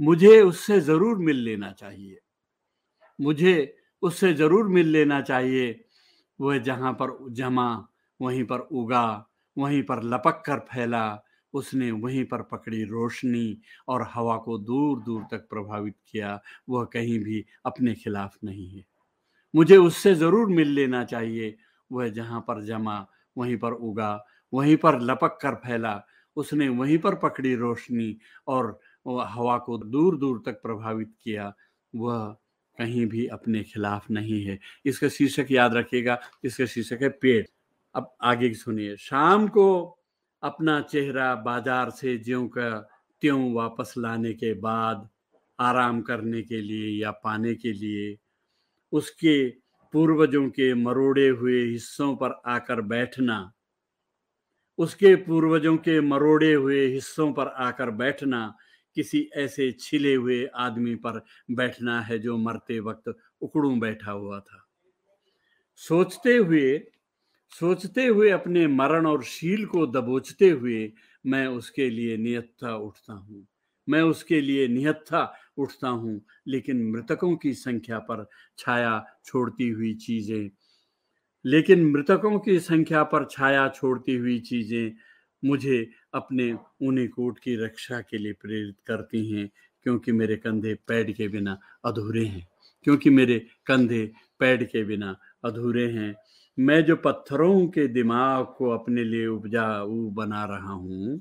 मुझे 0.00 0.40
उससे 0.40 0.80
ज़रूर 0.80 1.18
मिल 1.18 1.36
लेना 1.36 1.72
चाहिए। 1.72 2.18
मुझे 3.20 3.76
उससे 4.02 4.32
ज़रूर 4.34 4.68
मिल 4.68 4.86
लेना 4.86 5.20
चाहिए। 5.20 5.80
वह 6.40 6.58
जहाँ 6.58 6.92
पर 6.92 7.16
जमा, 7.30 7.88
वहीं 8.20 8.44
पर 8.44 8.60
उगा, 8.60 9.26
वहीं 9.58 9.82
पर 9.82 10.02
लपक 10.02 10.42
कर 10.46 10.58
फैला, 10.58 11.22
उसने 11.54 11.90
वहीं 11.90 12.24
पर 12.24 12.42
पकड़ी 12.42 12.84
रोशनी 12.84 13.58
और 13.88 14.08
हवा 14.14 14.36
को 14.36 14.58
दूर 14.58 15.00
दूर 15.00 15.22
तक 15.30 15.46
प्रभावित 15.50 15.94
किया, 16.12 16.40
वह 16.68 16.84
कहीं 16.84 17.18
भी 17.18 17.44
अपने 17.66 17.94
खिलाफ 17.94 18.38
नहीं 18.44 18.68
है। 18.70 18.84
मुझे 19.54 19.76
उससे 19.76 20.14
ज़रूर 20.14 20.48
मिल 20.48 20.68
लेना 20.68 21.04
चाहिए। 21.04 21.56
वह 21.92 22.08
जहाँ 22.08 22.40
पर 22.40 22.64
जमा, 22.64 23.06
वहीं 23.38 23.56
पर 23.56 23.72
उगा, 23.72 24.26
वहीं 24.52 24.76
पर 24.76 25.00
लपक 25.00 25.38
कर 25.42 25.54
फैला, 25.54 26.02
उसने 26.36 26.68
वहीं 26.68 26.98
पर 26.98 27.14
पकड़ी 27.14 27.54
रोशनी 27.54 28.16
और 28.48 28.78
हवा 29.06 29.56
को 29.58 29.78
दूर 29.78 30.16
दूर 30.18 30.42
तक 30.46 30.60
प्रभावित 30.62 31.12
किया, 31.22 31.52
वह 31.94 32.36
कहीं 32.78 33.06
भी 33.06 33.26
अपने 33.26 33.62
खिलाफ 33.62 34.10
नहीं 34.10 34.42
है। 34.44 34.58
इसका 34.84 35.08
शीर्षक 35.08 35.46
याद 35.50 35.74
रखिएगा, 35.74 36.18
इसका 36.44 36.66
शीर्षक 36.66 37.02
है 37.02 37.08
पेड़। 37.08 37.44
अब 37.94 38.14
आगे 38.22 38.52
सुनिए। 38.54 38.96
शाम 38.96 39.48
को 39.48 39.98
अपना 40.42 40.80
चेहरा 40.80 41.34
बाज़ार 41.34 41.90
से 41.90 42.16
ज्यों 42.18 42.46
का 42.48 42.70
त्यों 43.22 43.52
वापस 43.54 43.94
लाने 43.98 44.32
के 44.32 44.52
बाद, 44.54 45.08
आराम 45.58 46.00
करने 46.02 46.42
के 46.42 46.60
लिए 46.60 47.02
या 47.02 47.10
पाने 47.10 47.54
के 47.54 47.72
लिए, 47.72 48.16
उसके 48.92 49.48
पूर्वजों 49.94 50.48
के 50.50 50.72
मरोड़े 50.74 51.28
हुए 51.28 51.62
हिस्सों 51.64 52.14
पर 52.16 52.40
आकर 52.46 52.80
बैठना, 52.80 53.52
उसके 54.78 55.14
पूर्वजों 55.16 55.76
के 55.76 56.00
मरोड़े 56.00 56.52
हुए 56.52 56.86
हिस्सों 56.86 57.32
पर 57.32 57.46
आकर 57.46 57.90
बैठना 57.90 58.54
किसी 58.96 59.28
ऐसे 59.36 59.70
छिले 59.80 60.14
हुए 60.14 60.44
आदमी 60.56 60.94
पर 60.96 61.22
बैठना 61.52 62.00
है 62.00 62.18
जो 62.18 62.36
मरते 62.38 62.78
वक्त 62.80 63.14
उकड़ू 63.42 63.74
बैठा 63.80 64.10
हुआ 64.12 64.40
था। 64.40 64.62
सोचते 65.80 66.36
हुए 66.36 66.78
सोचते 67.52 68.06
हुए 68.06 68.30
अपने 68.30 68.66
मरण 68.66 69.06
और 69.06 69.22
शील 69.24 69.64
को 69.66 69.86
दबोचते 69.86 70.48
हुए 70.50 70.92
मैं 71.24 71.46
उसके 71.48 71.88
लिए 71.90 72.16
नियत्था 72.16 72.74
उठता 72.76 73.12
हूँ। 73.12 73.46
मैं 73.88 74.00
उसके 74.02 74.40
लिए 74.40 74.66
निहत्था 74.68 75.22
उठता 75.58 75.88
हूँ, 75.88 76.20
लेकिन 76.46 76.82
मृतकों 76.90 77.34
की 77.36 77.52
संख्या 77.54 77.98
पर 78.00 78.26
छाया 78.58 79.04
छोड़ती 79.24 79.68
हुई 79.68 79.94
चीज़ें, 79.96 80.50
लेकिन 81.44 81.84
मृतकों 81.86 82.38
की 82.38 82.58
संख्या 82.60 83.02
पर 83.04 83.26
छाया 83.30 83.68
छोड़ती 83.68 84.16
हुई 84.16 84.38
चीज़ें 84.40 84.92
मुझे 85.44 85.90
अपने 86.14 86.52
ऊनी 86.82 87.06
कोट 87.06 87.38
की 87.38 87.56
रक्षा 87.56 88.00
के 88.00 88.18
लिए 88.18 88.32
प्रेरित 88.32 88.76
करती 88.86 89.26
हैं, 89.32 89.48
क्योंकि 89.82 90.12
मेरे 90.12 90.36
कंधे 90.36 90.74
पैड 90.88 91.14
के 91.14 91.28
बिना 91.28 91.58
अधूरे 91.84 92.24
हैं। 92.24 92.46
क्योंकि 92.84 93.10
मेरे 93.10 93.38
कंधे 93.66 94.04
पैड 94.40 94.64
के 94.70 94.84
बिना 94.84 95.16
अधूरे 95.44 95.86
हैं, 95.90 96.14
मैं 96.58 96.84
जो 96.84 96.96
पत्थरों 96.96 97.66
के 97.68 97.86
दिमाग 97.88 98.44
को 98.58 98.70
अपने 98.70 99.04
लिए 99.04 99.26
उपजाऊ 99.26 100.10
बना 100.10 100.44
रहा 100.44 100.72
हूँ, 100.72 101.20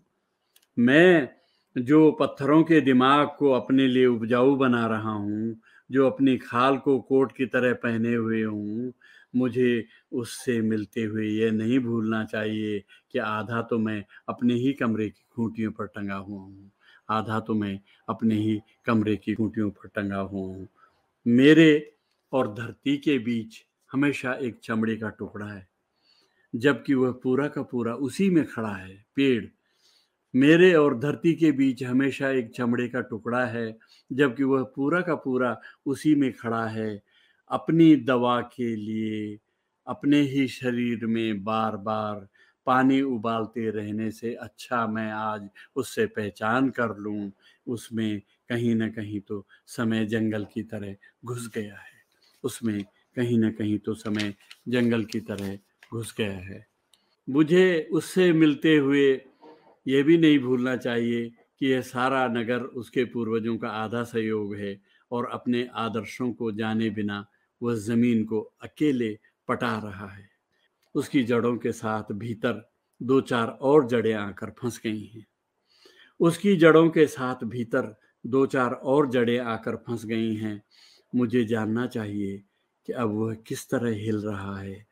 मैं 0.78 1.30
जो 1.76 2.12
पत्थरों 2.12 2.64
के 2.64 2.82
दिमाग 2.82 3.28
को 3.40 3.52
अपने 3.52 3.88
लिए 3.88 4.06
उपजाऊ 4.06 4.56
बना 4.56 4.86
रहा 4.88 5.12
हूँ, 5.12 5.56
जो 5.90 6.08
अपनी 6.10 6.38
खाल 6.38 6.78
को 6.78 7.00
कोट 7.00 7.32
की 7.32 7.46
तरह 7.46 7.74
पहने 7.74 8.14
हुए 8.16 8.44
हूँ 8.44 8.94
मुझे 9.36 9.86
उससे 10.14 10.60
मिलते 10.62 11.04
हुए 11.04 11.28
यह 11.28 11.52
नहीं 11.52 11.80
भूलना 11.80 12.24
चाहिए 12.26 12.80
कि 13.12 13.20
आधा 13.20 13.62
तो 13.62 13.80
मैं 13.80 14.04
अपने 14.30 14.54
ही 14.54 14.74
कमरे 14.74 15.10
की 15.10 15.24
खूंटियों 15.36 15.72
पर 15.72 15.88
टंगा 15.88 16.16
हुआ 16.16 16.42
हूँ। 16.42 16.72
आधा 17.10 17.40
तो 17.40 17.54
मैं 17.54 17.80
अपने 18.10 18.36
ही 18.36 18.60
कमरे 18.86 19.16
की 19.16 19.34
खूंटियों 19.36 19.70
पर 19.70 19.88
टंगा 19.88 20.18
हुआ 20.18 20.48
हूँ। 20.48 20.68
मेरे 21.26 21.94
और 22.34 22.54
धरती 22.54 22.98
के 22.98 23.18
बीच 23.20 23.64
हमेशा 23.92 24.34
एक 24.34 24.60
चमड़े 24.64 24.96
का 24.96 25.10
टुकड़ा 25.10 25.46
है, 25.46 25.68
जबकि 26.54 26.94
वह 26.94 27.12
पूरा 27.24 27.48
का 27.48 27.62
पूरा 27.62 27.94
उसी 27.94 28.30
में 28.30 28.46
खड़ा 28.46 28.74
है, 28.76 28.96
पेड़। 29.16 29.46
मेरे 30.34 30.74
और 30.74 30.98
धरती 31.00 31.34
के 31.34 31.52
बीच 31.52 31.84
हमेशा 31.84 32.30
एक 32.30 32.52
चमड़े 32.52 32.88
का 32.88 33.02
टुकड़ा 33.02 33.46
है, 33.46 33.78
जबकि 34.12 34.44
वह 34.44 34.64
पूरा 34.76 35.02
का 35.02 35.16
पूरा 35.16 35.56
उसी 35.86 36.16
में 36.16 36.32
खड़ा 36.34 36.66
है 36.66 37.02
अपनी 37.50 37.96
दवा 37.96 38.42
के 38.42 38.76
लिए, 38.76 39.40
अपने 39.88 40.22
ही 40.22 40.48
शरीर 40.48 41.06
में 41.06 41.44
बार 41.44 41.78
बार 41.78 42.28
पानी 42.66 43.02
उबालते 43.02 43.70
रहने 43.70 44.12
से 44.12 44.34
अच्छा 44.34 44.88
मैं 44.88 45.12
आज 45.12 45.50
उससे 45.76 46.06
पहचान 46.06 46.70
कर 46.70 46.98
लूँ, 46.98 47.32
उसमें 47.68 48.22
कहीं 48.50 48.76
ना 48.76 48.88
कहीं 48.88 49.20
तो 49.20 49.46
समय 49.68 50.06
जंगल 50.06 50.46
की 50.46 50.64
तरह 50.64 50.96
घुस 51.26 51.52
गया 51.56 51.76
है। 51.76 51.94
उसमें 52.44 52.84
कहीं 53.16 53.40
ना 53.40 53.52
कहीं 53.52 53.78
तो 53.80 53.94
समय 53.94 54.34
जंगल 54.70 55.04
की 55.04 55.20
तरह 55.20 55.58
घुस 55.92 56.16
गया 56.18 56.38
है। 56.38 56.68
मुझे 57.30 57.90
उससे 57.92 58.34
मिलते 58.34 58.76
हुए 58.78 59.22
ये 59.88 60.04
भी 60.04 60.18
नहीं 60.18 60.40
भूलना 60.40 60.76
चाहिए 60.78 61.32
कि 61.60 61.68
यह 61.68 61.82
सारा 61.82 62.28
नगर 62.28 62.62
उसके 62.62 63.04
पूर्वजों 63.06 63.58
का 63.58 63.70
आधा 63.70 64.04
सहयोग 64.04 64.56
है 64.56 64.82
और 65.12 65.26
अपने 65.26 65.70
आदर्शों 65.76 66.34
को 66.34 66.52
जाने 66.52 66.90
बिना 66.90 67.26
वह 67.62 67.76
ज़मीन 67.76 68.26
को 68.26 68.54
अकेले 68.62 69.20
पटा 69.48 69.80
रहा 69.80 70.08
है। 70.08 70.30
उसकी 70.96 71.24
जड़ों 71.24 71.58
के 71.58 71.72
साथ 71.72 72.12
भीतर 72.12 72.72
दो 73.02 73.22
चार 73.22 73.48
और 73.48 73.88
जड़ें 73.88 74.14
आकर 74.14 74.50
फंस 74.50 74.82
गई 74.84 75.06
हैं। 75.06 75.28
उसकी 76.20 76.56
जड़ों 76.56 76.90
के 76.90 77.08
साथ 77.08 77.36
भीतर 77.44 77.96
दो 78.26 78.46
चार 78.46 78.72
और 78.72 79.10
जड़ें 79.10 79.40
आकर 79.40 79.76
फंस 79.76 80.06
गई 80.06 80.36
हैं। 80.36 80.64
मुझे 81.16 81.46
जानना 81.46 81.88
चाहिए 81.88 82.44
कि 82.86 82.94
अब 82.94 83.10
वह 83.10 83.36
किस 83.36 83.70
तरह 83.70 83.96
हिल 83.96 84.18
रहा 84.18 84.60
है। 84.60 84.88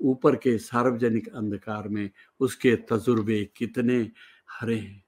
ऊपर 0.00 0.36
के 0.36 0.58
सार्वजनिक 0.58 1.28
अंधकार 1.28 1.88
में 1.88 2.10
उसके 2.40 2.76
तजुर्बे 2.76 3.50
कितने 3.56 4.10
हरे 4.50 4.76
हैं। 4.76 5.04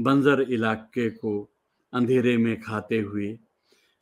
बंजर 0.00 0.40
इलाके 0.40 1.10
को 1.10 1.50
अंधेरे 1.92 2.36
में 2.36 2.60
खाते 2.60 2.98
हुए 2.98 3.38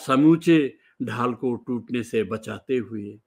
समूचे 0.06 0.77
ढाल 1.00 1.34
को 1.34 1.54
टूटने 1.56 2.02
से 2.02 2.22
बचाते 2.24 2.76
हुए। 2.76 3.18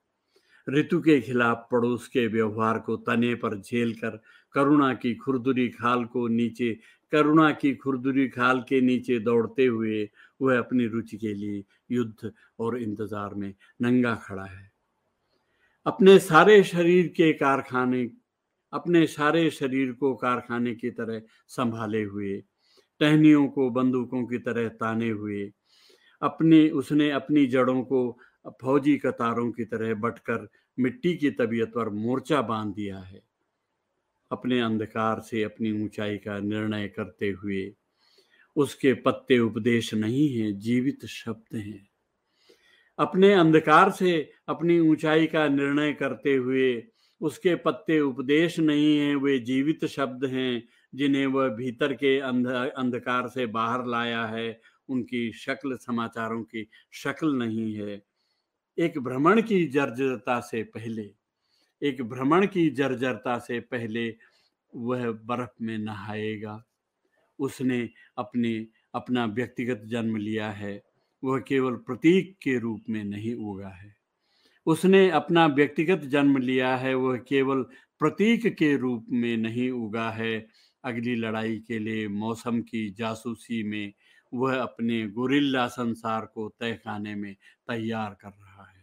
ऋतु 0.67 0.99
के 0.99 1.19
खिलाफ 1.21 1.67
पड़ोस 1.71 2.07
के 2.07 2.25
व्यवहार 2.27 2.79
को 2.79 2.95
तने 2.97 3.33
पर 3.35 3.59
झेल 3.59 3.93
कर 3.93 4.21
करुणा 4.55 4.93
की 4.93 5.13
खुरदुरी 5.15 5.67
खाल 5.69 6.03
को 6.05 6.27
नीचे, 6.27 6.73
करुणा 7.11 7.51
की 7.51 7.73
खुरदुरी 7.75 8.27
खाल 8.27 8.59
के 8.61 8.81
नीचे 8.81 9.19
दौड़ते 9.19 9.65
हुए 9.65 10.09
वह 10.41 10.57
अपनी 10.57 10.85
रुचि 10.87 11.17
के 11.17 11.33
लिए 11.33 11.63
युद्ध 11.91 12.31
और 12.59 12.77
इंतज़ार 12.77 13.33
में 13.33 13.53
नंगा 13.81 14.13
खड़ा 14.15 14.45
है। 14.45 14.69
अपने 15.85 16.17
सारे 16.19 16.63
शरीर 16.63 17.07
के 17.07 17.31
कारखाने, 17.33 18.09
अपने 18.73 19.05
सारे 19.07 19.49
शरीर 19.49 19.91
को 19.91 20.13
कारखाने 20.15 20.73
की 20.75 20.89
तरह 20.89 21.21
संभाले 21.47 22.03
हुए, 22.03 22.37
टहनियों 23.01 23.47
को 23.47 23.69
बंदूकों 23.69 24.25
की 24.25 24.37
तरह 24.37 24.67
ताने 24.69 25.09
हुए 25.09 25.51
अपने, 26.21 26.69
उसने 26.69 27.11
अपनी 27.11 27.45
जड़ों 27.45 27.81
को 27.81 28.19
फौजी 28.61 28.97
कतारों 28.97 29.51
की 29.51 29.65
तरह 29.65 29.93
बटकर 29.93 30.47
मिट्टी 30.79 31.17
की 31.17 31.31
तबीयत 31.31 31.69
पर 31.69 31.89
मोर्चा 31.89 32.41
बाँध 32.41 32.75
दिया 32.75 32.97
है। 32.97 33.21
अपने 34.31 34.61
अंधकार 34.61 35.19
से 35.19 35.43
अपनी 35.43 35.83
ऊंचाई 35.83 36.17
का 36.17 36.39
निर्णय 36.39 36.87
करते 36.87 37.29
हुए 37.29 37.73
उसके 38.55 38.93
पत्ते 38.93 39.39
उपदेश 39.39 39.93
नहीं 39.93 40.37
हैं, 40.37 40.59
जीवित 40.59 41.05
शब्द 41.05 41.57
हैं। 41.57 41.89
अपने 42.99 43.33
अंधकार 43.33 43.91
से 43.91 44.31
अपनी 44.47 44.79
ऊंचाई 44.79 45.27
का 45.27 45.47
निर्णय 45.47 45.93
करते 45.93 46.35
हुए 46.35 46.83
उसके 47.21 47.55
पत्ते 47.55 47.99
उपदेश 47.99 48.59
नहीं 48.59 48.97
हैं, 48.97 49.15
वे 49.15 49.39
जीवित 49.39 49.85
शब्द 49.85 50.25
हैं 50.25 50.67
जिन्हें 50.95 51.25
वह 51.27 51.49
भीतर 51.49 51.93
के 51.93 52.19
अंध, 52.19 52.47
अंधकार 52.47 53.27
से 53.27 53.45
बाहर 53.45 53.85
लाया 53.85 54.25
है 54.25 54.61
उनकी 54.91 55.31
शक्ल 55.31 55.77
समाचारों 55.77 56.43
की 56.43 56.67
शक्ल 56.91 57.35
नहीं 57.35 57.73
है। 57.75 58.01
एक 58.77 58.99
भ्रमण 58.99 59.41
की 59.41 59.65
जर्जरता 59.67 60.39
से 60.39 60.63
पहले, 60.63 61.09
एक 61.83 62.01
भ्रमण 62.01 62.47
की 62.47 62.69
जर्जरता 62.69 63.37
से 63.39 63.59
पहले 63.59 64.15
वह 64.75 65.11
बर्फ़ 65.11 65.55
में 65.61 65.77
नहाएगा। 65.77 66.63
उसने 67.39 67.89
अपने, 68.17 68.67
अपना 68.95 69.25
व्यक्तिगत 69.25 69.81
जन्म 69.85 70.17
लिया 70.17 70.51
है, 70.51 70.83
वह 71.23 71.39
केवल 71.39 71.75
प्रतीक 71.75 72.37
के 72.43 72.57
रूप 72.59 72.83
में 72.89 73.03
नहीं 73.03 73.35
उगा 73.35 73.69
है। 73.69 73.95
उसने 74.65 75.09
अपना 75.09 75.45
व्यक्तिगत 75.47 75.99
जन्म 75.99 76.37
लिया 76.37 76.75
है, 76.77 76.93
वह 76.95 77.17
केवल 77.17 77.63
प्रतीक 77.99 78.55
के 78.55 78.77
रूप 78.77 79.05
में 79.09 79.37
नहीं 79.37 79.69
उगा 79.71 80.09
है। 80.09 80.47
अगली 80.83 81.15
लड़ाई 81.15 81.57
के 81.67 81.79
लिए 81.79 82.07
मौसम 82.07 82.61
की 82.61 82.89
जासूसी 82.89 83.63
में 83.63 83.93
वह 84.33 84.61
अपने 84.61 85.07
गुरिल्ला 85.07 85.67
संसार 85.67 86.25
को 86.25 86.49
तय 86.59 86.73
खाने 86.73 87.15
में 87.15 87.33
तैयार 87.67 88.17
कर 88.21 88.29
रहा 88.29 88.63
है। 88.63 88.81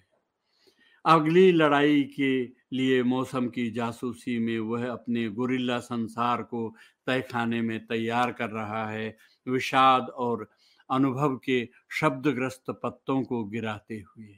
अगली 1.04 1.52
लड़ाई 1.52 2.02
के 2.02 2.44
लिए 2.76 3.02
मौसम 3.02 3.48
की 3.48 3.70
जासूसी 3.70 4.38
में 4.38 4.58
वह 4.58 4.90
अपने 4.90 5.28
गुरिल्ला 5.28 5.78
संसार 5.78 6.42
को 6.42 6.74
तय 7.06 7.20
खाने 7.20 7.62
में 7.62 7.86
तैयार 7.86 8.32
कर 8.32 8.50
रहा 8.50 8.90
है। 8.90 9.16
विषाद 9.48 10.08
और 10.08 10.50
अनुभव 10.90 11.36
के 11.36 11.68
शब्दग्रस्त 11.90 12.64
पत्तों 12.70 13.22
को 13.22 13.44
गिराते 13.44 13.94
हुए। 13.94 14.34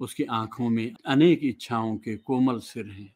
उसकी 0.00 0.24
आँखों 0.24 0.68
में 0.68 0.94
अनेक 1.06 1.40
इच्छाओं 1.42 1.96
के 1.96 2.16
कोमल 2.16 2.58
सिर 2.58 2.86
हैं। 2.86 3.14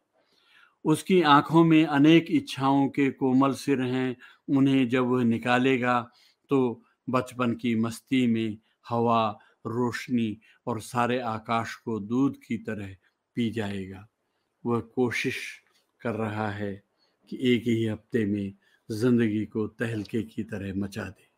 उसकी 0.85 1.23
आँखों 1.23 1.65
में 1.65 1.85
अनेक 1.85 2.27
इच्छाओं 2.29 2.89
के 2.89 3.11
कोमल 3.11 3.53
सिर 3.53 3.81
हैं। 3.81 4.17
उन्हें 4.49 4.89
जब 4.89 5.05
वह 5.05 5.25
निकालेगा 5.25 6.11
तो 6.51 6.83
बचपन 7.11 7.55
की 7.55 7.75
मस्ती 7.75 8.27
में 8.27 8.59
हवा, 8.89 9.39
रोशनी 9.67 10.41
और 10.67 10.81
सारे 10.81 11.21
आकाश 11.21 11.75
को 11.75 12.01
दूध 12.01 12.37
की 12.37 12.59
तरह 12.59 12.97
पी 13.35 13.51
जाएगा। 13.51 14.09
वह 14.67 14.81
कोशिश 14.81 15.61
कर 16.01 16.15
रहा 16.15 16.51
है 16.51 16.83
कि 17.29 17.39
एक 17.43 17.63
ही 17.63 17.87
हफ़्ते 17.87 18.25
में 18.27 18.55
ज़िंदगी 18.91 19.45
को 19.45 19.67
तहलके 19.67 20.23
की 20.23 20.43
तरह 20.43 20.75
मचा 20.77 21.05
दे। 21.05 21.29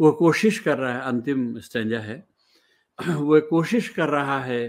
वह 0.00 0.10
कोशिश 0.10 0.58
कर 0.58 0.78
रहा 0.78 0.94
है, 0.94 1.00
अंतिम 1.02 1.60
स्टेंजा 1.60 2.00
है। 2.00 2.28
वह 3.08 3.40
कोशिश 3.40 3.88
कर 3.88 4.08
रहा 4.08 4.40
है 4.40 4.68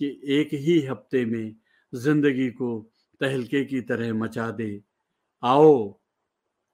कि 0.00 0.20
एक 0.28 0.48
ही 0.54 0.80
हफ़्ते 0.80 1.24
में 1.24 1.56
ज़िंदगी 1.94 2.50
को 2.50 2.92
तहलके 3.20 3.64
की 3.64 3.80
तरह 3.80 4.14
मचा 4.14 4.50
दे। 4.50 4.82
आओ 5.42 6.00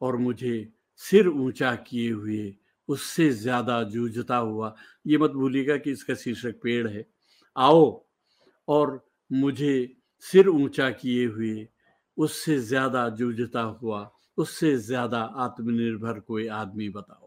और 0.01 0.17
मुझे 0.17 0.73
सिर 1.01 1.29
ऊँचा 1.29 1.75
किए 1.77 2.11
हुए, 2.13 2.55
उससे 2.89 3.31
ज़्यादा 3.31 3.83
जूझता 3.85 4.37
हुआ, 4.37 4.75
ये 5.07 5.19
मत 5.19 5.31
भूलिएगा 5.31 5.77
कि 5.77 5.91
इसका 5.91 6.15
शीर्षक 6.15 6.61
पेड़ 6.63 6.87
है। 6.89 7.05
आओ, 7.57 8.07
और 8.69 9.05
मुझे 9.31 9.97
सिर 10.25 10.49
ऊँचा 10.49 10.91
किए 10.91 11.27
हुए, 11.27 11.67
उससे 12.17 12.59
ज़्यादा 12.61 13.09
जूझता 13.11 13.61
हुआ, 13.61 14.11
उससे 14.39 14.77
ज़्यादा 14.79 15.21
आत्मनिर्भर 15.39 16.21
कोई 16.21 16.47
आदमी 16.47 16.89
बताओ। 16.89 17.26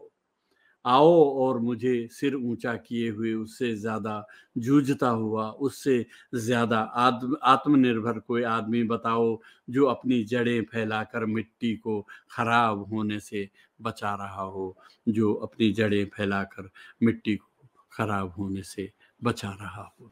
आओ 0.84 1.12
और 1.42 1.58
मुझे 1.60 1.94
सिर 2.10 2.34
ऊँचा 2.36 2.74
किए 2.76 3.10
हुए 3.10 3.32
उससे 3.34 3.74
ज़्यादा 3.76 4.24
जूझता 4.58 5.08
हुआ, 5.08 5.48
उससे 5.50 6.06
ज़्यादा 6.36 6.78
आत्म 6.80 7.36
आत्मनिर्भर 7.44 8.18
कोई 8.18 8.42
आदमी 8.44 8.82
बताओ, 8.84 9.38
जो 9.70 9.84
अपनी 9.86 10.22
जड़ें 10.24 10.62
फैलाकर 10.72 11.24
मिट्टी 11.26 11.74
को 11.76 12.00
खराब 12.30 12.86
होने 12.92 13.20
से 13.20 13.48
बचा 13.80 14.14
रहा 14.14 14.42
हो, 14.44 14.76
जो 15.08 15.32
अपनी 15.34 15.72
जड़ें 15.72 16.04
फैलाकर 16.16 16.70
मिट्टी 17.02 17.36
को 17.36 17.48
खराब 17.92 18.32
होने 18.38 18.62
से 18.62 18.90
बचा 19.22 19.50
रहा 19.60 19.82
हो। 20.00 20.10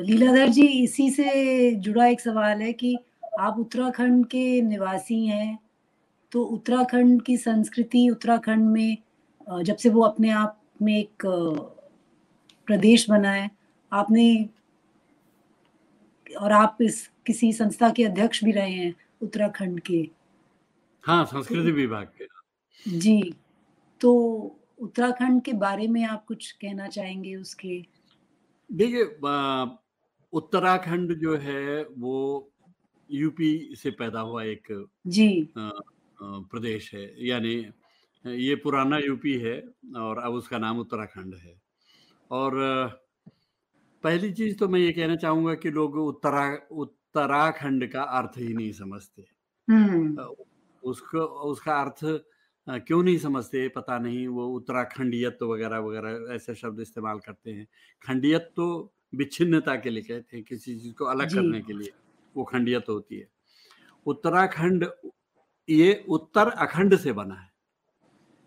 लीलाधर 0.00 0.48
जी, 0.48 0.66
इसी 0.82 1.10
से 1.10 1.70
जुड़ा 1.76 2.06
एक 2.06 2.20
सवाल 2.20 2.62
है 2.62 2.72
कि 2.72 2.96
आप 3.40 3.58
उत्तराखंड 3.58 4.26
के 4.26 4.60
निवासी 4.62 5.24
हैं 5.26 5.58
तो 6.32 6.42
उत्तराखंड 6.44 7.22
की 7.22 7.36
संस्कृति 7.36 8.08
उत्तराखंड 8.10 8.70
में 8.70 8.96
जब 9.64 9.76
से 9.76 9.88
वो 9.88 10.02
अपने 10.02 10.30
आप 10.30 10.60
में 10.82 10.98
एक 10.98 11.26
प्रदेश 12.68 13.08
बना 13.10 13.30
है 13.30 13.50
आपने 13.92 14.48
और 16.40 16.52
आप 16.52 16.78
इस 16.80 17.08
किसी 17.26 17.52
संस्था 17.52 17.90
के 17.90 18.04
अध्यक्ष 18.04 18.42
भी 18.44 18.52
रहे 18.52 18.70
हैं 18.70 18.94
उत्तराखंड 19.22 19.80
के। 19.80 20.08
हाँ 21.04 21.24
संस्कृति 21.24 21.70
तो, 21.70 21.76
विभाग 21.76 22.10
के। 22.18 22.98
जी 22.98 23.34
तो 24.00 24.12
उत्तराखंड 24.78 25.42
के 25.42 25.52
बारे 25.52 25.86
में 25.88 26.02
आप 26.04 26.24
कुछ 26.26 26.50
कहना 26.52 26.88
चाहेंगे 26.88 27.34
उसके? 27.36 27.84
देखिए 28.70 29.04
उत्तराखंड 30.32 31.14
जो 31.20 31.36
है 31.36 31.84
वो 31.98 32.50
यूपी 33.10 33.74
से 33.76 33.90
पैदा 33.90 34.20
हुआ 34.20 34.42
एक 34.44 34.88
जी। 35.06 35.48
प्रदेश 36.20 36.92
है। 36.94 37.26
यानी 37.26 37.54
ये 38.24 38.54
पुराना 38.56 38.98
यूपी 38.98 39.32
है 39.38 39.56
और 39.96 40.18
अब 40.18 40.34
उसका 40.34 40.58
नाम 40.58 40.78
उत्तराखंड 40.78 41.34
है। 41.34 41.54
और 42.30 42.52
पहली 44.04 44.32
चीज़ 44.32 44.56
तो 44.58 44.68
मैं 44.68 44.80
ये 44.80 44.92
कहना 44.92 45.16
चाहूँगा 45.16 45.54
कि 45.54 45.70
लोग 45.70 45.96
उत्तरा 45.98 46.46
उत्तराखंड 46.72 47.86
का 47.92 48.02
अर्थ 48.02 48.38
ही 48.38 48.52
नहीं 48.54 48.72
समझते। 48.72 49.26
उसको 50.82 51.18
उसका 51.50 51.80
अर्थ 51.80 52.00
क्यों 52.66 53.02
नहीं 53.02 53.18
समझते 53.18 53.68
पता 53.68 53.98
नहीं। 53.98 54.26
वो 54.28 54.46
उत्तराखंडियत 54.48 55.42
वगैरह 55.42 55.78
वगैरह 55.78 56.34
ऐसे 56.34 56.54
शब्द 56.54 56.80
इस्तेमाल 56.80 57.18
करते 57.18 57.50
हैं। 57.50 57.66
खंडियत 58.02 58.52
तो 58.56 58.66
विच्छिन्नता 59.14 59.74
के 59.76 59.90
लिए 59.90 60.02
कहते 60.02 60.36
हैं 60.36 60.44
किसी 60.44 60.78
चीज़ 60.78 60.94
को 60.94 61.04
अलग 61.04 61.34
करने 61.34 61.60
के 61.60 61.72
लिए 61.72 61.92
वो 62.34 62.44
खंडियत 62.44 62.88
होती 62.88 63.18
है। 63.18 63.28
उत्तराखंड 64.06 64.84
ये 65.68 66.04
उत्तर 66.08 66.48
अखंड 66.48 66.96
से 66.96 67.12
बना 67.12 67.34
है। 67.34 67.50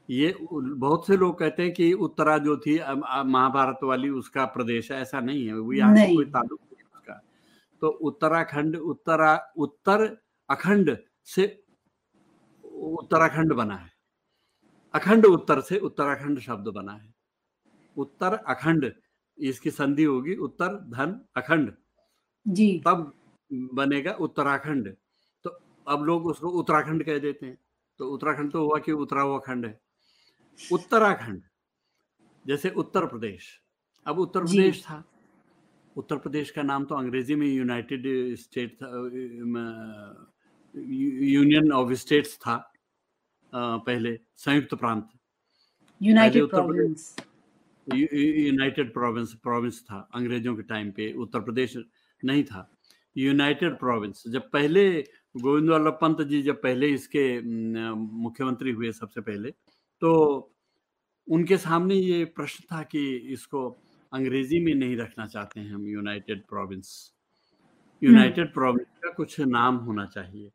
ये 0.09 0.33
बहुत 0.41 1.07
से 1.07 1.17
लोग 1.17 1.37
कहते 1.39 1.63
हैं 1.63 1.73
कि 1.73 1.91
उत्तरा 1.95 2.37
जो 2.37 2.55
थी 2.57 2.77
महाभारत 3.25 3.79
वाली 3.83 4.09
उसका 4.11 4.45
प्रदेश 4.47 4.91
है 4.91 5.01
ऐसा 5.01 5.19
नहीं 5.19 5.45
है। 5.47 5.53
वो 5.53 5.73
यहाँ 5.73 5.95
से 5.95 6.13
कोई 6.15 6.25
ताल्लुक 6.25 6.59
नहीं 6.63 6.83
उसका। 6.85 7.21
तो 7.81 7.87
उत्तराखंड 7.87 8.75
उत्तरा 8.75 9.35
उत्तर 9.57 10.05
अखंड 10.49 10.97
से 11.25 11.45
उत्तराखंड 12.63 13.53
बना 13.53 13.75
है। 13.75 13.91
अखंड 14.93 15.25
उत्तर 15.25 15.61
से 15.61 15.77
उत्तराखंड 15.79 16.39
शब्द 16.39 16.67
बना 16.67 16.93
है। 16.93 17.13
उत्तर 17.97 18.33
अखंड 18.33 18.91
इसकी 19.37 19.71
संधि 19.71 20.03
होगी 20.03 20.35
उत्तर 20.37 20.75
धन 20.89 21.19
अखंड। 21.37 21.71
जी। 22.45 22.81
तब 22.87 23.11
बनेगा 23.51 24.11
उत्तराखंड। 24.19 24.95
अब 25.89 26.03
लोग 26.05 26.25
उसको 26.27 26.49
उत्तराखंड 26.59 27.03
कह 27.03 27.17
देते 27.19 27.45
हैं। 27.45 27.57
तो 27.99 28.09
उत्तराखंड 28.09 28.51
तो 28.51 28.63
हुआ 28.65 28.79
कि 28.79 28.91
उतरा 28.93 29.21
हुआ 29.21 29.39
खंड 29.39 29.65
है। 29.65 29.79
उत्तराखंड 30.59 31.41
जैसे 32.45 32.69
उत्तर 32.77 33.05
प्रदेश। 33.05 33.47
अब 34.05 34.19
उत्तर 34.19 34.41
प्रदेश 34.41 34.81
था। 34.83 35.03
उत्तर 35.95 36.17
प्रदेश 36.17 36.51
का 36.51 36.61
नाम 36.63 36.85
तो 36.85 36.95
अंग्रेज़ी 36.95 37.35
में 37.35 37.47
यूनाइटेड 37.47 38.03
स्टेट 38.35 38.75
था 38.75 38.89
यूनियन 40.75 41.71
ऑफ़ 41.71 41.93
स्टेट्स 41.93 42.37
था 42.37 42.55
पहले 43.53 44.17
संयुक्त 44.37 44.73
प्रांत। 44.75 45.09
United 46.01 46.49
Province 46.49 47.15
United 47.87 48.93
Province 48.93 49.33
Province 49.43 49.81
था 49.83 49.99
अंग्रेज़ों 50.15 50.55
के 50.55 50.63
टाइम 50.63 50.91
पे 50.91 51.11
उत्तर 51.13 51.39
प्रदेश 51.39 51.77
नहीं 52.23 52.43
था। 52.43 52.69
यूनाइटेड 53.15 53.77
प्रोविंस 53.79 54.23
जब 54.27 54.49
पहले 54.51 54.83
गोविंद 55.35 55.69
वल्लभ 55.69 55.97
पंत 56.01 56.21
जी 56.21 56.41
जब 56.41 56.61
पहले 56.61 56.87
इसके 56.89 57.23
मुख्यमंत्री 57.95 58.71
हुए 58.71 58.91
सबसे 58.91 59.21
पहले 59.21 59.49
तो 60.01 60.11
उनके 61.27 61.57
सामने 61.57 61.95
ये 61.95 62.23
प्रश्न 62.25 62.63
था 62.71 62.81
कि 62.83 63.01
इसको 63.33 63.69
अंग्रेज़ी 64.11 64.59
में 64.59 64.73
नहीं 64.75 64.95
रखना 64.97 65.25
चाहते 65.27 65.59
हैं 65.59 65.71
हम 65.71 65.85
यूनाइटेड 65.87 66.41
प्रोविंस। 66.47 66.89
यूनाइटेड 68.01 68.53
प्रोविंस 68.53 68.87
का 69.03 69.11
कुछ 69.13 69.39
नाम 69.39 69.75
होना 69.77 70.05
चाहिए। 70.05 70.49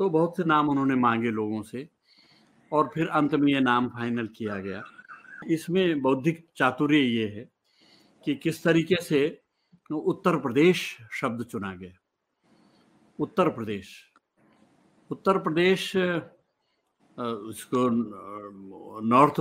तो 0.00 0.08
बहुत 0.10 0.36
से 0.36 0.44
नाम 0.44 0.68
उन्होंने 0.68 0.94
मांगे 0.96 1.30
लोगों 1.30 1.62
से 1.62 1.88
और 2.72 2.90
फिर 2.94 3.06
अंत 3.08 3.34
में 3.34 3.52
ये 3.52 3.60
नाम 3.60 3.88
फाइनल 3.88 4.26
किया 4.36 4.58
गया। 4.58 4.82
इसमें 5.50 6.00
बौद्धिक 6.02 6.46
चातुर्य 6.56 6.98
ये 6.98 7.28
है 7.28 7.48
कि 8.26 8.34
किस 8.34 8.62
तरीके 8.64 9.02
से 9.02 9.20
उत्तर 9.90 10.36
प्रदेश 10.40 10.86
शब्द 11.20 11.44
चुना 11.44 11.74
गया। 11.74 11.97
उत्तर 13.18 13.48
प्रदेश। 13.48 13.88
उत्तर 15.10 15.38
प्रदेश 15.38 15.92
इसको 17.16 17.88
नॉर्थ 19.08 19.34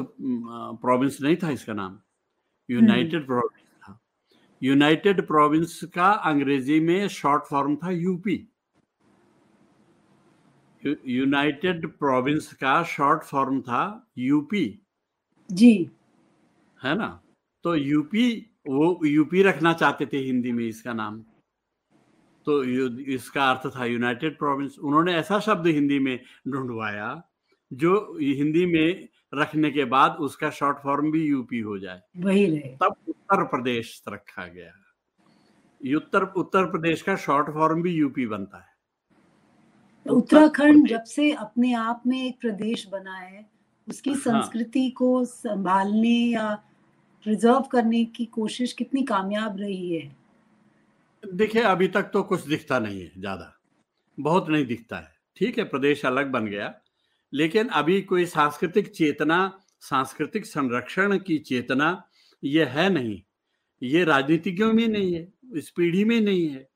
प्रोविंस 0.81 1.17
नहीं 1.21 1.35
था 1.35 1.49
इसका 1.51 1.73
नाम। 1.73 1.99
यूनाइटेड 2.69 3.25
प्रोविंस 3.25 3.61
था। 3.83 3.99
यूनाइटेड 4.61 5.25
प्रोविंस 5.27 5.79
का 5.93 6.11
अंग्रेज़ी 6.29 6.79
में 6.79 7.07
शॉर्ट 7.07 7.43
फॉर्म 7.45 7.75
था 7.75 7.91
यूपी। 7.91 8.47
यूनाइटेड 11.07 11.87
प्रोविंस 11.89 12.51
का 12.53 12.81
शॉर्ट 12.83 13.23
फॉर्म 13.23 13.61
था 13.61 13.83
यूपी। 14.17 14.65
जी। 15.49 15.91
है 16.79 16.95
ना? 16.95 17.21
तो 17.63 17.75
यूपी 17.75 18.29
वो 18.67 18.99
यूपी 19.05 19.41
रखना 19.43 19.73
चाहते 19.73 20.05
थे 20.05 20.17
हिंदी 20.17 20.51
में 20.51 20.67
इसका 20.67 20.93
नाम। 20.93 21.23
तो 22.47 22.63
इसका 22.63 23.51
अर्थ 23.51 23.75
था 23.75 23.85
यूनाइटेड 23.85 24.37
प्रोविंस 24.37 24.77
उन्होंने 24.79 25.13
ऐसा 25.13 25.39
शब्द 25.39 25.67
हिंदी 25.67 25.99
में 25.99 26.19
ढूंढवाया 26.47 27.23
जो 27.73 28.17
हिंदी 28.21 28.65
में 28.65 29.07
रखने 29.35 29.71
के 29.71 29.85
बाद 29.85 30.17
उसका 30.19 30.49
शॉर्ट 30.49 30.77
फॉर्म 30.77 31.11
भी 31.11 31.25
यूपी 31.27 31.59
हो 31.59 31.79
जाए। 31.79 32.01
वही 32.17 32.45
रहे। 32.45 32.59
तब 32.59 32.95
उत्तर 33.07 33.43
प्रदेश 33.43 34.03
रखा 34.09 34.47
गया। 34.47 34.71
उत्तर 35.97 36.23
उत्तर 36.23 36.65
प्रदेश 36.65 37.01
का 37.01 37.15
शॉर्ट 37.15 37.53
फॉर्म 37.53 37.81
भी 37.81 37.91
यूपी 37.91 38.27
बनता 38.27 38.57
है। 38.57 38.77
तो 40.05 40.15
उत्तराखंड 40.15 40.87
जब 40.87 41.03
से 41.03 41.31
अपने 41.31 41.73
आप 41.73 42.03
में 42.07 42.27
एक 42.27 42.39
प्रदेश 42.41 42.87
बना 42.87 43.15
है 43.15 43.49
उसकी 43.89 44.09
हाँ। 44.09 44.19
संस्कृति 44.19 44.89
को 44.89 45.25
संभालने 45.25 46.17
या 46.33 46.55
प्रिजर्व 47.23 47.61
करने 47.61 48.05
की 48.05 48.25
कोशिश 48.25 48.73
कितनी 48.73 49.03
कामयाब 49.03 49.57
रही 49.57 49.95
है? 49.95 50.16
देखिए 51.33 51.61
अभी 51.61 51.87
तक 51.87 52.09
तो 52.13 52.23
कुछ 52.23 52.45
दिखता 52.47 52.79
नहीं 52.79 53.01
है, 53.01 53.11
ज़्यादा। 53.17 53.53
बहुत 54.17 54.49
नहीं 54.49 54.65
दिखता 54.65 54.97
है। 54.97 55.15
ठीक 55.37 55.57
है, 55.57 55.63
प्रदेश 55.63 56.05
अलग 56.05 56.31
बन 56.31 56.45
गया। 56.45 56.73
लेकिन 57.33 57.67
अभी 57.69 58.01
कोई 58.01 58.25
सांस्कृतिक 58.25 58.87
चेतना, 58.87 59.59
सांस्कृतिक 59.81 60.45
संरक्षण 60.45 61.17
की 61.17 61.37
चेतना 61.39 62.03
ये 62.43 62.65
है 62.65 62.89
नहीं। 62.89 63.21
ये 63.81 64.03
राजनीतिज्ञों 64.03 64.71
में 64.73 64.87
नहीं 64.87 65.13
है, 65.13 65.27
इस 65.55 65.69
पीढ़ी 65.69 66.03
में 66.03 66.19
नहीं 66.21 66.47
है। 66.47 66.67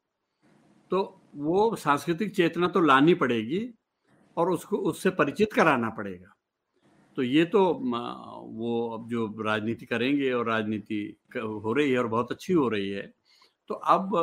तो 0.92 1.22
वो 1.36 1.76
सांस्कृतिक 1.76 2.36
चेतना 2.36 2.68
तो 2.68 2.80
लानी 2.80 3.14
पड़ेगी 3.14 3.68
और 4.38 4.52
उसको, 4.52 4.78
उससे 4.78 5.10
परिचित 5.10 5.54
कराना 5.54 5.90
पड़ेगा। 5.90 6.36
तो 7.18 7.24
ये 7.24 7.46
तो 7.46 7.64
वो 7.64 8.90
अब 8.90 9.08
जो 9.10 9.26
राजनीति 9.44 9.86
करेंगे 9.86 10.32
और 10.32 10.48
राजनीति 10.48 11.18
हो 11.36 11.74
रही 11.74 11.92
है 11.92 11.98
और 11.98 12.08
बहुत 12.08 12.32
अच्छी 12.32 12.54
हो 12.54 12.68
रही 12.70 12.90
है। 12.90 13.12
तो 13.72 13.76
अब 13.76 14.14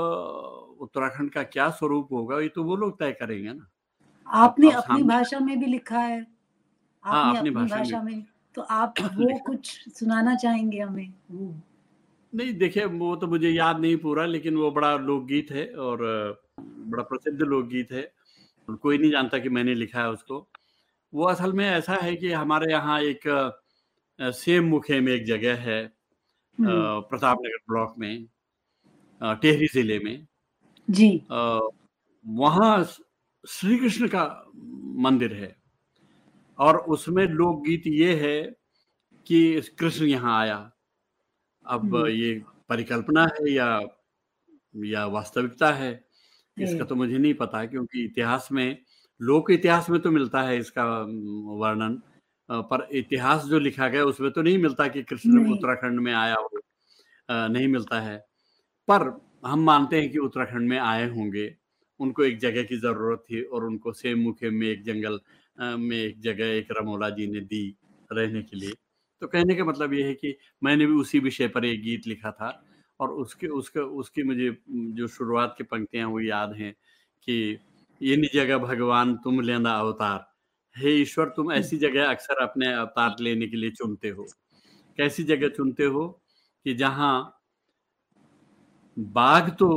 उत्तराखंड 0.80 1.30
का 1.30 1.42
क्या 1.42 1.68
स्वरूप 1.70 2.12
होगा 2.12 2.40
ये 2.40 2.48
तो 2.48 2.64
वो 2.64 2.76
लोग 2.76 2.98
तय 2.98 3.12
करेंगे 3.12 3.52
ना। 3.52 3.68
आपने 4.26 4.70
अपनी 4.70 5.02
भाषा 5.02 5.38
में 5.40 5.58
भी 5.60 5.66
लिखा 5.66 5.98
है। 5.98 6.26
हाँ, 7.04 7.24
आपने 7.26 7.38
अपनी 7.38 7.50
अपनी 7.50 7.64
भाषा 7.70 8.02
में 8.02 8.24
तो 8.54 8.62
आप 8.62 8.94
वो 9.18 9.38
कुछ 9.38 9.70
सुनाना 9.98 10.34
चाहेंगे 10.34 10.80
हमें? 10.80 11.12
नहीं 12.32 12.52
देखिए 12.54 12.84
वो 12.84 13.14
तो 13.16 13.26
मुझे 13.26 13.50
याद 13.50 13.80
नहीं 13.80 13.96
पूरा 13.96 14.26
लेकिन 14.26 14.56
वो 14.56 14.70
बड़ा 14.70 14.96
लोकगीत 14.96 15.50
है 15.50 15.66
और 15.76 15.98
बड़ा 16.60 17.02
प्रसिद्ध 17.02 17.40
लोकगीत 17.42 17.92
है। 17.92 18.12
कोई 18.82 18.98
नहीं 18.98 19.10
जानता 19.10 19.38
कि 19.38 19.48
मैंने 19.48 19.74
लिखा 19.74 20.00
है 20.00 20.10
उसको। 20.10 20.46
वो 21.12 21.24
असल 21.24 21.52
में 21.52 21.68
ऐसा 21.70 21.94
है 22.02 22.16
कि 22.16 22.32
हमारे 22.32 22.72
यहाँ 22.72 23.00
एक 23.02 23.28
सेम 24.18 24.64
मुखे 24.64 25.00
में 25.00 25.12
एक 25.12 25.24
जगह 25.26 25.56
है 25.60 25.80
प्रताप 26.58 27.38
नगर 27.40 27.58
ब्लॉक 27.68 27.94
में। 27.98 28.26
टेहरी 29.20 29.66
ज़िले 29.74 29.98
में। 29.98 30.26
जी। 30.88 31.08
वहाँ 32.24 32.84
श्री 33.44 33.78
कृष्ण 33.78 34.08
का 34.08 34.24
मंदिर 35.02 35.32
है। 35.34 35.54
और 36.58 36.78
उसमें 36.88 37.24
लोकगीत 37.26 37.82
ये 37.86 38.14
है 38.22 38.42
कि 39.26 39.60
कृष्ण 39.78 40.06
यहाँ 40.06 40.40
आया। 40.40 40.56
अब 41.66 41.94
हम्म, 41.96 42.06
ये 42.08 42.34
परिकल्पना 42.70 43.24
है 43.34 43.52
या 43.52 43.68
या 44.74 45.06
वास्तविकता 45.08 45.70
है 45.72 45.92
इसका 46.56 46.84
तो 46.84 46.94
मुझे 46.96 47.18
नहीं 47.18 47.34
पता 47.34 47.64
क्योंकि 47.66 48.04
इतिहास 48.04 48.48
में 48.52 48.78
लोक 49.20 49.50
इतिहास 49.52 49.90
में 49.90 50.00
तो 50.02 50.10
मिलता 50.10 50.42
है 50.42 50.58
इसका 50.58 50.84
वर्णन। 51.58 52.00
पर 52.48 52.88
इतिहास 52.98 53.44
जो 53.46 53.58
लिखा 53.60 53.88
गया 53.88 54.04
उसमें 54.04 54.30
तो 54.32 54.42
नहीं 54.42 54.58
मिलता 54.58 54.88
कि 54.88 55.02
कृष्ण 55.04 55.46
उत्तराखंड 55.48 56.00
में 56.00 56.12
आया 56.14 56.36
हो। 56.36 56.50
नहीं 57.28 57.68
मिलता 57.68 58.00
है। 58.00 58.16
पर 58.88 59.02
हम 59.44 59.60
मानते 59.60 60.00
हैं 60.00 60.10
कि 60.10 60.18
उत्तराखंड 60.18 60.68
में 60.68 60.78
आए 60.78 61.08
होंगे। 61.10 61.54
उनको 62.00 62.24
एक 62.24 62.38
जगह 62.38 62.62
की 62.62 62.76
ज़रूरत 62.78 63.24
थी 63.30 63.42
और 63.44 63.64
उनको 63.64 63.92
सेम 63.92 64.18
मुखे 64.20 64.50
में 64.50 64.66
एक 64.68 64.82
जंगल 64.84 65.20
अ, 65.58 65.76
में 65.76 65.96
एक 65.96 66.20
जगह 66.20 66.46
एक 66.46 66.68
रमोला 66.72 67.08
जी 67.10 67.26
ने 67.26 67.40
दी 67.42 67.62
रहने 68.10 68.42
के 68.42 68.56
लिए। 68.56 68.72
तो 69.22 69.26
कहने 69.26 69.54
का 69.54 69.64
मतलब 69.64 69.92
ये 69.94 70.02
है 70.04 70.14
कि 70.14 70.36
मैंने 70.64 70.86
भी 70.86 70.92
उसी 70.94 71.18
विषय 71.20 71.48
पर 71.48 71.64
एक 71.64 71.82
गीत 71.82 72.06
लिखा 72.06 72.30
था 72.32 72.50
और 73.00 73.12
उसके 73.14 73.46
उसका 73.54 73.80
उसकी 74.00 74.22
मुझे 74.22 74.50
जो 74.98 75.06
शुरुआत 75.08 75.54
की 75.58 75.64
पंक्तियाँ 75.64 76.08
वो 76.08 76.20
याद 76.20 76.52
हैं 76.52 76.72
कि 77.28 77.36
इन 78.00 78.28
जगह 78.34 78.58
भगवान 78.58 79.14
तुम 79.16 79.40
लेना 79.40 79.72
अवतार। 79.78 80.26
हे 80.76 80.90
ईश्वर 80.94 81.28
तुम 81.28 81.52
हम्म, 81.52 81.52
ऐसी 81.52 81.76
जगह 81.78 82.10
अक्सर 82.10 82.42
अपने 82.42 82.72
अवतार 82.74 83.16
लेने 83.20 83.46
के 83.46 83.56
लिए 83.56 83.70
चुनते 83.72 84.08
हो। 84.10 84.24
कैसी 84.98 85.24
जगह 85.24 85.48
चुनते 85.48 85.84
हो 85.86 86.06
कि 86.66 86.74
जहाँ 86.74 87.12
बाघ 88.98 89.50
तो 89.50 89.68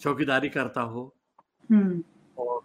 चौकीदारी 0.00 0.48
करता 0.48 0.80
हो। 0.80 1.14
हम्म, 1.70 2.02
और 2.36 2.60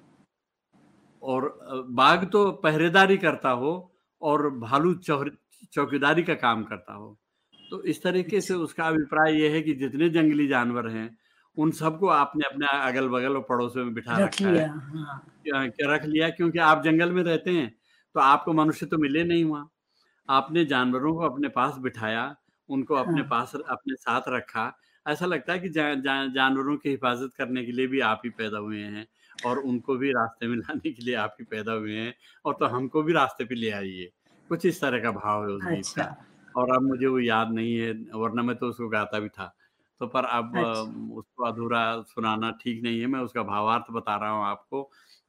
और 1.23 1.85
बाघ 1.89 2.23
तो 2.25 2.51
पहरेदारी 2.51 3.17
करता 3.17 3.49
हो 3.49 3.71
और 4.21 4.49
भालू 4.49 4.93
चौकीदारी 4.95 6.23
का 6.23 6.33
काम 6.35 6.63
करता 6.63 6.93
हो। 6.93 7.17
तो 7.71 7.81
इस 7.83 8.01
तरीके 8.03 8.41
से 8.41 8.53
अच्छा। 8.53 8.63
उसका 8.63 8.87
अभिप्राय 8.87 9.39
ये 9.41 9.49
है 9.49 9.61
कि 9.61 9.73
जितने 9.73 10.09
जंगली 10.09 10.47
जानवर 10.47 10.87
हैं 10.89 11.17
उन 11.57 11.71
सबको 11.71 12.07
आपने 12.07 12.45
अपने 12.45 12.67
अगल 12.79 13.07
बगल 13.09 13.35
और 13.35 13.45
पड़ोसों 13.49 13.83
में 13.85 13.93
बिठा 13.93 14.17
रख 14.17 14.39
है 14.41 14.51
लिया 14.53 14.67
हाँ। 14.67 15.65
रख 15.83 16.05
लिया? 16.05 16.29
क्योंकि 16.29 16.59
आप 16.59 16.83
जंगल 16.83 17.11
में 17.11 17.23
रहते 17.23 17.51
हैं 17.51 17.69
तो 18.15 18.19
आपको 18.19 18.53
मनुष्य 18.53 18.85
तो 18.85 18.97
मिले 18.97 19.23
नहीं 19.23 19.43
वहाँ। 19.45 19.69
आपने 20.29 20.65
जानवरों 20.65 21.13
को 21.15 21.25
अपने 21.25 21.49
पास 21.49 21.77
बिठाया 21.77 22.35
उनको 22.69 22.95
अपने 22.95 23.21
हाँ। 23.21 23.29
पास 23.29 23.55
अपने 23.55 23.95
साथ 23.95 24.21
रखा 24.29 24.65
ऐसा 25.05 25.25
लगता 25.25 25.53
है 25.53 25.59
कि 25.59 25.69
जा, 25.69 25.93
जा, 25.95 26.25
जानवरों 26.27 26.75
की 26.77 26.89
हिफाजत 26.89 27.33
करने 27.37 27.65
के 27.65 27.71
लिए 27.71 27.87
भी 27.87 27.99
आप 28.01 28.21
ही 28.25 28.29
पैदा 28.31 28.57
हुए 28.57 28.79
हैं 28.79 29.05
और 29.45 29.59
उनको 29.59 29.95
भी 29.97 30.11
रास्ते 30.11 30.47
में 30.47 30.55
लाने 30.57 30.91
के 30.91 31.03
लिए 31.03 31.15
आप 31.15 31.35
ही 31.39 31.45
पैदा 31.45 31.71
हुए 31.73 31.95
हैं 31.95 32.13
और 32.45 32.57
तो 32.59 32.65
हमको 32.65 33.03
भी 33.03 33.13
रास्ते 33.13 33.45
पे 33.45 33.55
ले 33.55 33.69
आइए। 33.71 34.11
कुछ 34.49 34.65
इस 34.65 34.81
तरह 34.81 34.99
का 34.99 35.11
भाव 35.11 35.43
है 35.43 35.55
उस 35.55 35.63
गीत 35.63 35.77
अच्छा। 35.77 36.03
का। 36.03 36.61
और 36.61 36.75
अब 36.75 36.81
मुझे 36.81 37.07
वो 37.07 37.19
याद 37.19 37.51
नहीं 37.53 37.75
है 37.75 37.91
वरना 38.15 38.43
मैं 38.43 38.55
तो 38.57 38.67
उसको 38.69 38.89
गाता 38.89 39.19
भी 39.19 39.29
था। 39.29 39.53
तो 40.01 40.07
पर 40.07 40.25
अब 40.25 40.57
अच्छा। 40.57 40.81
उसको 41.17 41.45
अधूरा 41.45 41.83
सुनाना 42.07 42.51
ठीक 42.61 42.83
नहीं 42.83 42.99
है 43.01 43.07
मैं 43.07 43.19
उसका 43.19 43.43
भावार्थ 43.43 43.91
बता 43.91 44.15
रहा 44.15 44.29
हूँ 44.29 44.45
आपको 44.45 44.83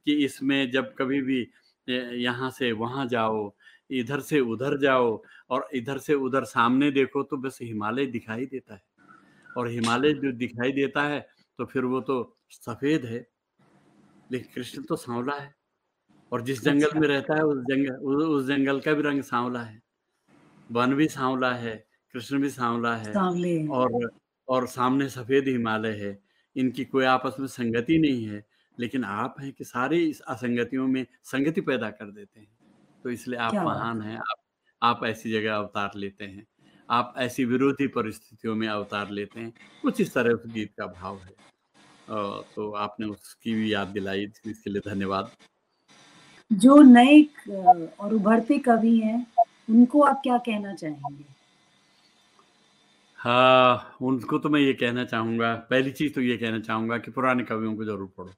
कि 0.07 0.13
इसमें 0.25 0.71
जब 0.71 0.93
कभी 0.93 1.21
भी 1.21 1.41
यहाँ 1.87 2.49
से 2.51 2.71
वहाँ 2.71 3.05
जाओ 3.07 3.51
इधर 3.91 4.19
से 4.19 4.39
उधर 4.39 4.77
जाओ 4.77 5.21
और 5.49 5.67
इधर 5.73 5.97
से 5.97 6.13
उधर 6.13 6.43
सामने 6.45 6.89
देखो 6.91 7.23
तो 7.23 7.37
बस 7.37 7.57
हिमालय 7.61 8.05
दिखाई 8.05 8.45
देता 8.45 8.73
है। 8.73 8.81
और 9.55 9.67
हिमालय 9.69 10.13
जो 10.15 10.31
दिखाई 10.37 10.71
देता 10.73 11.03
है 11.05 11.19
तो 11.59 11.65
फिर 11.65 11.85
वो 11.85 12.01
तो 12.03 12.17
सफ़ेद 12.51 13.05
है। 13.05 13.25
लेकिन 14.29 14.51
कृष्ण 14.55 14.83
तो 14.83 14.95
सांवला 14.95 15.35
है 15.35 15.53
और 16.31 16.41
जिस 16.43 16.63
जंगल 16.63 16.89
अच्छा। 16.89 16.99
में 16.99 17.07
रहता 17.07 17.35
है 17.35 17.43
उस 17.43 17.59
जंगल 17.65 17.95
उस 18.07 18.23
उस 18.25 18.45
जंगल 18.47 18.79
का 18.81 18.93
भी 18.93 19.03
रंग 19.03 19.23
सांवला 19.23 19.63
है। 19.63 19.81
वन 20.69 20.95
भी 20.95 21.07
सांवला 21.09 21.53
है 21.55 21.75
कृष्ण 22.13 22.41
भी 22.41 22.49
सांवला 22.51 22.95
है 22.97 23.21
और 23.71 24.09
और 24.47 24.67
सामने 24.67 25.09
सफ़ेद 25.09 25.47
हिमालय 25.47 25.93
है। 25.99 26.19
इनकी 26.55 26.85
कोई 26.85 27.05
आपस 27.07 27.35
में 27.39 27.47
संगति 27.49 27.99
नहीं 27.99 28.25
है 28.27 28.43
लेकिन 28.77 29.03
आप 29.05 29.35
हैं 29.41 29.51
कि 29.53 29.63
सारे 29.65 29.99
इस 30.05 30.21
असंगतियों 30.23 30.87
में 30.87 31.05
संगति 31.25 31.61
पैदा 31.63 31.89
कर 31.91 32.11
देते 32.11 32.39
हैं। 32.39 32.57
तो 33.05 33.09
इसलिए 33.09 33.39
आप 33.41 33.61
महान 33.63 34.01
हैं 34.03 34.17
आप 34.19 34.37
आप 34.81 35.05
ऐसी 35.05 35.31
जगह 35.31 35.55
अवतार 35.55 35.91
लेते 35.97 36.25
हैं। 36.25 36.45
आप 36.93 37.13
ऐसी 37.19 37.45
विरोधी 37.45 37.87
परिस्थितियों 37.89 38.55
में 38.55 38.67
अवतार 38.67 39.09
लेते 39.11 39.39
हैं। 39.39 39.53
कुछ 39.83 40.01
इस 40.01 40.13
तरह 40.13 40.33
उस 40.33 40.47
गीत 40.53 40.71
का 40.79 40.85
भाव 40.87 41.17
है। 41.17 41.31
तो 42.55 42.71
आपने 42.77 43.07
उसकी 43.07 43.53
भी 43.53 43.73
याद 43.73 43.87
दिलाई 43.89 44.27
इसके 44.45 44.69
लिए 44.69 44.81
धन्यवाद। 44.85 45.31
जो 46.51 46.81
नए 46.83 47.21
और 47.99 48.13
उभरते 48.13 48.57
कवि 48.61 48.97
हैं 48.97 49.25
उनको 49.69 50.01
आप 50.03 50.19
क्या 50.23 50.37
कहना 50.39 50.73
चाहेंगे? 50.75 51.23
हाँ 53.19 53.97
उनको 54.01 54.37
तो 54.37 54.49
मैं 54.49 54.59
ये 54.61 54.73
कहना 54.73 55.03
चाहूँगा 55.05 55.53
पहली 55.69 55.91
चीज़ 55.91 56.13
तो 56.13 56.21
ये 56.21 56.37
कहना 56.37 56.59
चाहूँगा 56.59 56.97
कि 56.97 57.11
पुराने 57.11 57.43
कवियों 57.43 57.75
को 57.75 57.85
ज़रूर 57.85 58.09
पढ़ो। 58.17 58.31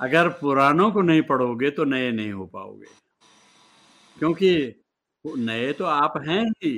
अगर 0.00 0.28
पुरानों 0.40 0.90
को 0.92 1.02
नहीं 1.02 1.22
पढ़ोगे 1.22 1.70
तो 1.70 1.84
नए 1.84 2.10
नहीं 2.12 2.32
हो 2.32 2.46
पाओगे। 2.46 2.86
क्योंकि 4.16 4.50
नए 5.24 5.72
तो 5.72 5.84
आप 5.86 6.22
हैं 6.28 6.44
ही। 6.44 6.74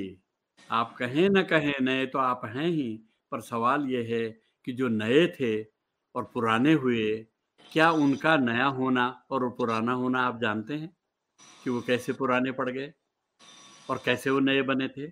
आप 0.71 0.95
कहें 0.99 1.29
ना 1.29 1.43
कहें, 1.43 1.73
नए 1.81 2.05
तो 2.05 2.19
आप 2.19 2.41
हैं 2.45 2.67
ही, 2.67 3.01
पर 3.31 3.41
सवाल 3.41 3.85
ये 3.85 4.03
है 4.03 4.29
कि 4.65 4.73
जो 4.73 4.87
नए 4.87 5.27
थे 5.27 5.63
और 6.15 6.23
पुराने 6.23 6.73
हुए, 6.73 7.27
क्या 7.71 7.91
उनका 7.91 8.37
नया 8.37 8.65
होना 8.65 9.23
और 9.29 9.49
पुराना 9.49 9.93
होना 9.93 10.21
आप 10.21 10.39
जानते 10.41 10.73
हैं? 10.73 10.97
कि 11.63 11.69
वो 11.69 11.81
कैसे 11.81 12.13
पुराने 12.13 12.51
पड़ 12.51 12.69
गए? 12.69 12.93
और 13.89 14.01
कैसे 14.05 14.29
वो 14.29 14.39
नए 14.39 14.61
बने 14.61 14.87
थे? 14.87 15.11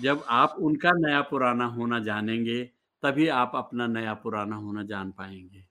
जब 0.00 0.24
आप 0.28 0.56
उनका 0.58 0.90
नया 0.94 1.20
पुराना 1.22 1.66
होना 1.66 1.98
जानेंगे, 1.98 2.64
तभी 3.02 3.28
आप 3.28 3.52
अपना 3.54 3.86
नया 3.86 4.14
पुराना 4.14 4.56
होना 4.56 4.82
जान 4.82 5.12
पाएँगे। 5.12 5.64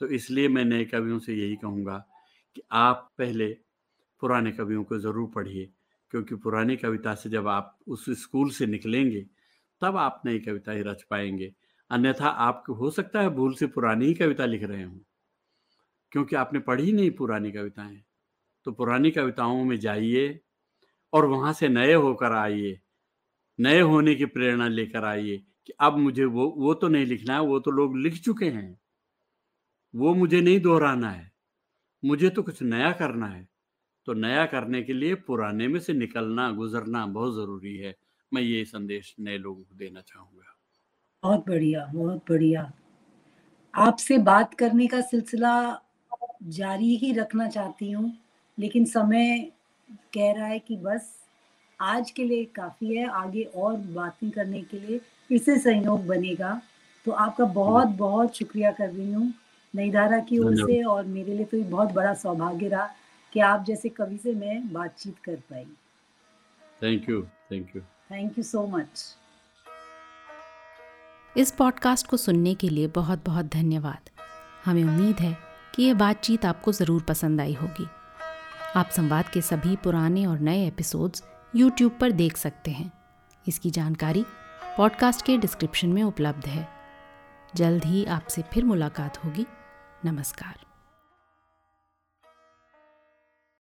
तो 0.00 0.06
इसलिए 0.06 0.48
मैं 0.48 0.64
नए 0.64 0.84
कवियों 0.84 1.18
से 1.18 1.34
यही 1.34 1.56
कहूँगा 1.56 2.06
कि 2.54 2.62
आप 2.72 3.12
पहले 3.18 3.56
पुराने 4.20 4.52
कवियों 4.52 4.84
को 4.84 4.98
ज़रूर 4.98 5.30
पढ़िए। 5.34 5.72
क्योंकि 6.12 6.34
पुरानी 6.36 6.76
कविता 6.76 7.14
से 7.14 7.30
जब 7.30 7.48
आप 7.48 7.78
उस 7.88 8.06
स्कूल 8.22 8.50
से 8.50 8.66
निकलेंगे, 8.66 9.20
तब 9.82 9.96
आप 9.98 10.22
नई 10.26 10.38
कविता 10.40 10.72
ही 10.72 10.82
रच 10.82 11.02
पाएँगे। 11.10 11.52
अन्यथा 11.90 12.28
आपको, 12.28 12.74
हो 12.74 12.90
सकता 12.90 13.20
है 13.20 13.30
भूल 13.30 13.54
से 13.54 13.66
पुरानी 13.68 14.06
ही 14.06 14.14
कविता 14.14 14.46
लिख 14.46 14.62
रहे 14.64 14.82
हों, 14.82 14.98
क्योंकि 16.12 16.36
आपने 16.36 16.58
पढ़ी 16.60 16.92
नहीं 16.92 17.10
पुरानी 17.12 17.52
कविताएँ। 17.52 18.02
तो 18.66 18.72
पुरानी 18.72 19.10
कविताओं 19.10 19.64
में 19.64 19.78
जाइए 19.80 20.40
और 21.12 21.26
वहाँ 21.26 21.52
से 21.54 21.68
नए 21.68 21.94
होकर 21.94 22.32
आइए, 22.34 22.80
नए 23.58 23.80
होने 23.82 24.14
की 24.14 24.26
प्रेरणा 24.26 24.68
लेकर 24.68 25.04
आइए 25.06 25.36
कि 25.66 25.72
अब 25.80 25.98
मुझे 25.98 26.24
वो 26.26 26.48
वो 26.58 26.74
तो 26.74 26.88
नहीं 26.88 27.06
लिखना 27.06 27.34
है, 27.34 27.40
वो 27.42 27.60
तो 27.60 27.70
लोग 27.72 27.96
लिख 27.98 28.20
चुके 28.20 28.46
हैं। 28.46 28.78
वो 29.94 30.14
मुझे 30.14 30.40
नहीं 30.40 30.60
दोहराना 30.60 31.10
है, 31.10 31.30
मुझे 32.02 32.30
तो 32.30 32.42
कुछ 32.42 32.62
नया 32.64 32.92
करना 32.94 33.26
है। 33.28 33.48
तो 34.10 34.14
नया 34.14 34.44
करने 34.46 34.82
के 34.82 34.92
लिए 34.92 35.14
पुराने 35.14 35.66
में 35.68 35.78
से 35.80 35.92
निकलना 35.92 36.50
गुजरना 36.50 37.04
बहुत 37.06 37.34
ज़रूरी 37.34 37.76
है। 37.76 37.94
मैं 38.32 38.42
ये 38.42 38.64
संदेश 38.64 39.14
नए 39.20 39.38
लोगों 39.38 39.62
को 39.62 39.76
देना 39.76 40.00
चाहूँगा। 40.00 40.56
बहुत 41.22 41.44
बढ़िया 41.48 41.84
बहुत 41.94 42.22
बढ़िया। 42.30 42.72
आपसे 43.74 44.18
बात 44.18 44.54
करने 44.54 44.86
का 44.86 45.00
सिलसिला 45.00 45.52
जारी 46.42 46.96
ही 46.96 47.12
रखना 47.12 47.48
चाहती 47.48 47.90
हूँ 47.90 48.12
लेकिन 48.58 48.84
समय 48.84 49.38
कह 50.14 50.32
रहा 50.32 50.46
है 50.46 50.58
कि 50.58 50.76
बस 50.76 51.16
आज 51.80 52.10
के 52.10 52.24
लिए 52.24 52.44
काफ़ी 52.44 52.96
है 52.96 53.08
आगे 53.08 53.42
और 53.42 53.76
बातें 53.76 54.30
करने 54.30 54.62
के 54.62 54.78
लिए 54.78 54.98
फिर 55.28 55.38
से 55.38 55.58
सहयोग 55.58 56.06
बनेगा। 56.06 56.60
तो 57.06 57.12
आपका 57.12 57.44
बहुत 57.44 57.88
बहुत 57.88 58.36
शुक्रिया 58.36 58.72
कर 58.72 58.88
रही 58.88 59.12
हूँ। 59.12 59.32
नई 59.74 59.90
धारा 59.90 60.18
की 60.18 60.38
ओर 60.38 60.56
से 60.56 60.82
और 60.84 61.04
मेरे 61.04 61.34
लिए 61.34 61.44
तो 61.44 61.62
बहुत 61.62 61.92
बड़ा 61.92 62.14
सौभाग्य 62.14 62.68
रहा। 62.68 62.94
कि 63.32 63.40
आप 63.40 63.64
जैसे 63.64 63.88
कवि 63.88 64.18
से 64.18 64.34
मैं 64.34 64.72
बातचीत 64.72 65.18
कर 65.24 65.36
पाई। 65.50 65.64
Thank 66.82 67.08
you 67.08 67.22
thank 67.52 67.76
you 67.76 67.82
thank 67.82 68.38
you 68.38 68.44
so 68.44 68.66
much 68.66 69.16
इस 71.36 71.50
पॉडकास्ट 71.50 72.06
को 72.06 72.16
सुनने 72.16 72.54
के 72.54 72.68
लिए 72.68 72.86
बहुत 72.86 73.24
बहुत 73.26 73.46
धन्यवाद। 73.46 74.10
हमें 74.64 74.82
उम्मीद 74.84 75.20
है 75.20 75.36
कि 75.74 75.82
ये 75.82 75.94
बातचीत 75.94 76.44
आपको 76.44 76.72
ज़रूर 76.72 77.02
पसंद 77.02 77.40
आई 77.40 77.52
होगी। 77.54 77.86
आप 78.76 78.88
संवाद 78.88 79.28
के 79.28 79.40
सभी 79.40 79.76
पुराने 79.76 80.24
और 80.26 80.38
नए 80.38 80.66
एपिसोड्स 80.66 81.22
यूट्यूब 81.56 81.96
पर 82.00 82.12
देख 82.12 82.36
सकते 82.36 82.70
हैं। 82.70 82.90
इसकी 83.46 83.70
जानकारी 83.70 84.24
पॉडकास्ट 84.76 85.24
के 85.26 85.36
डिस्क्रिप्शन 85.38 85.88
में 85.88 86.02
उपलब्ध 86.02 86.46
है। 86.46 86.68
जल्द 87.56 87.84
ही 87.84 88.04
आपसे 88.04 88.42
फिर 88.42 88.64
मुलाकात 88.64 89.24
होगी। 89.24 89.46
नमस्कार। 90.04 90.69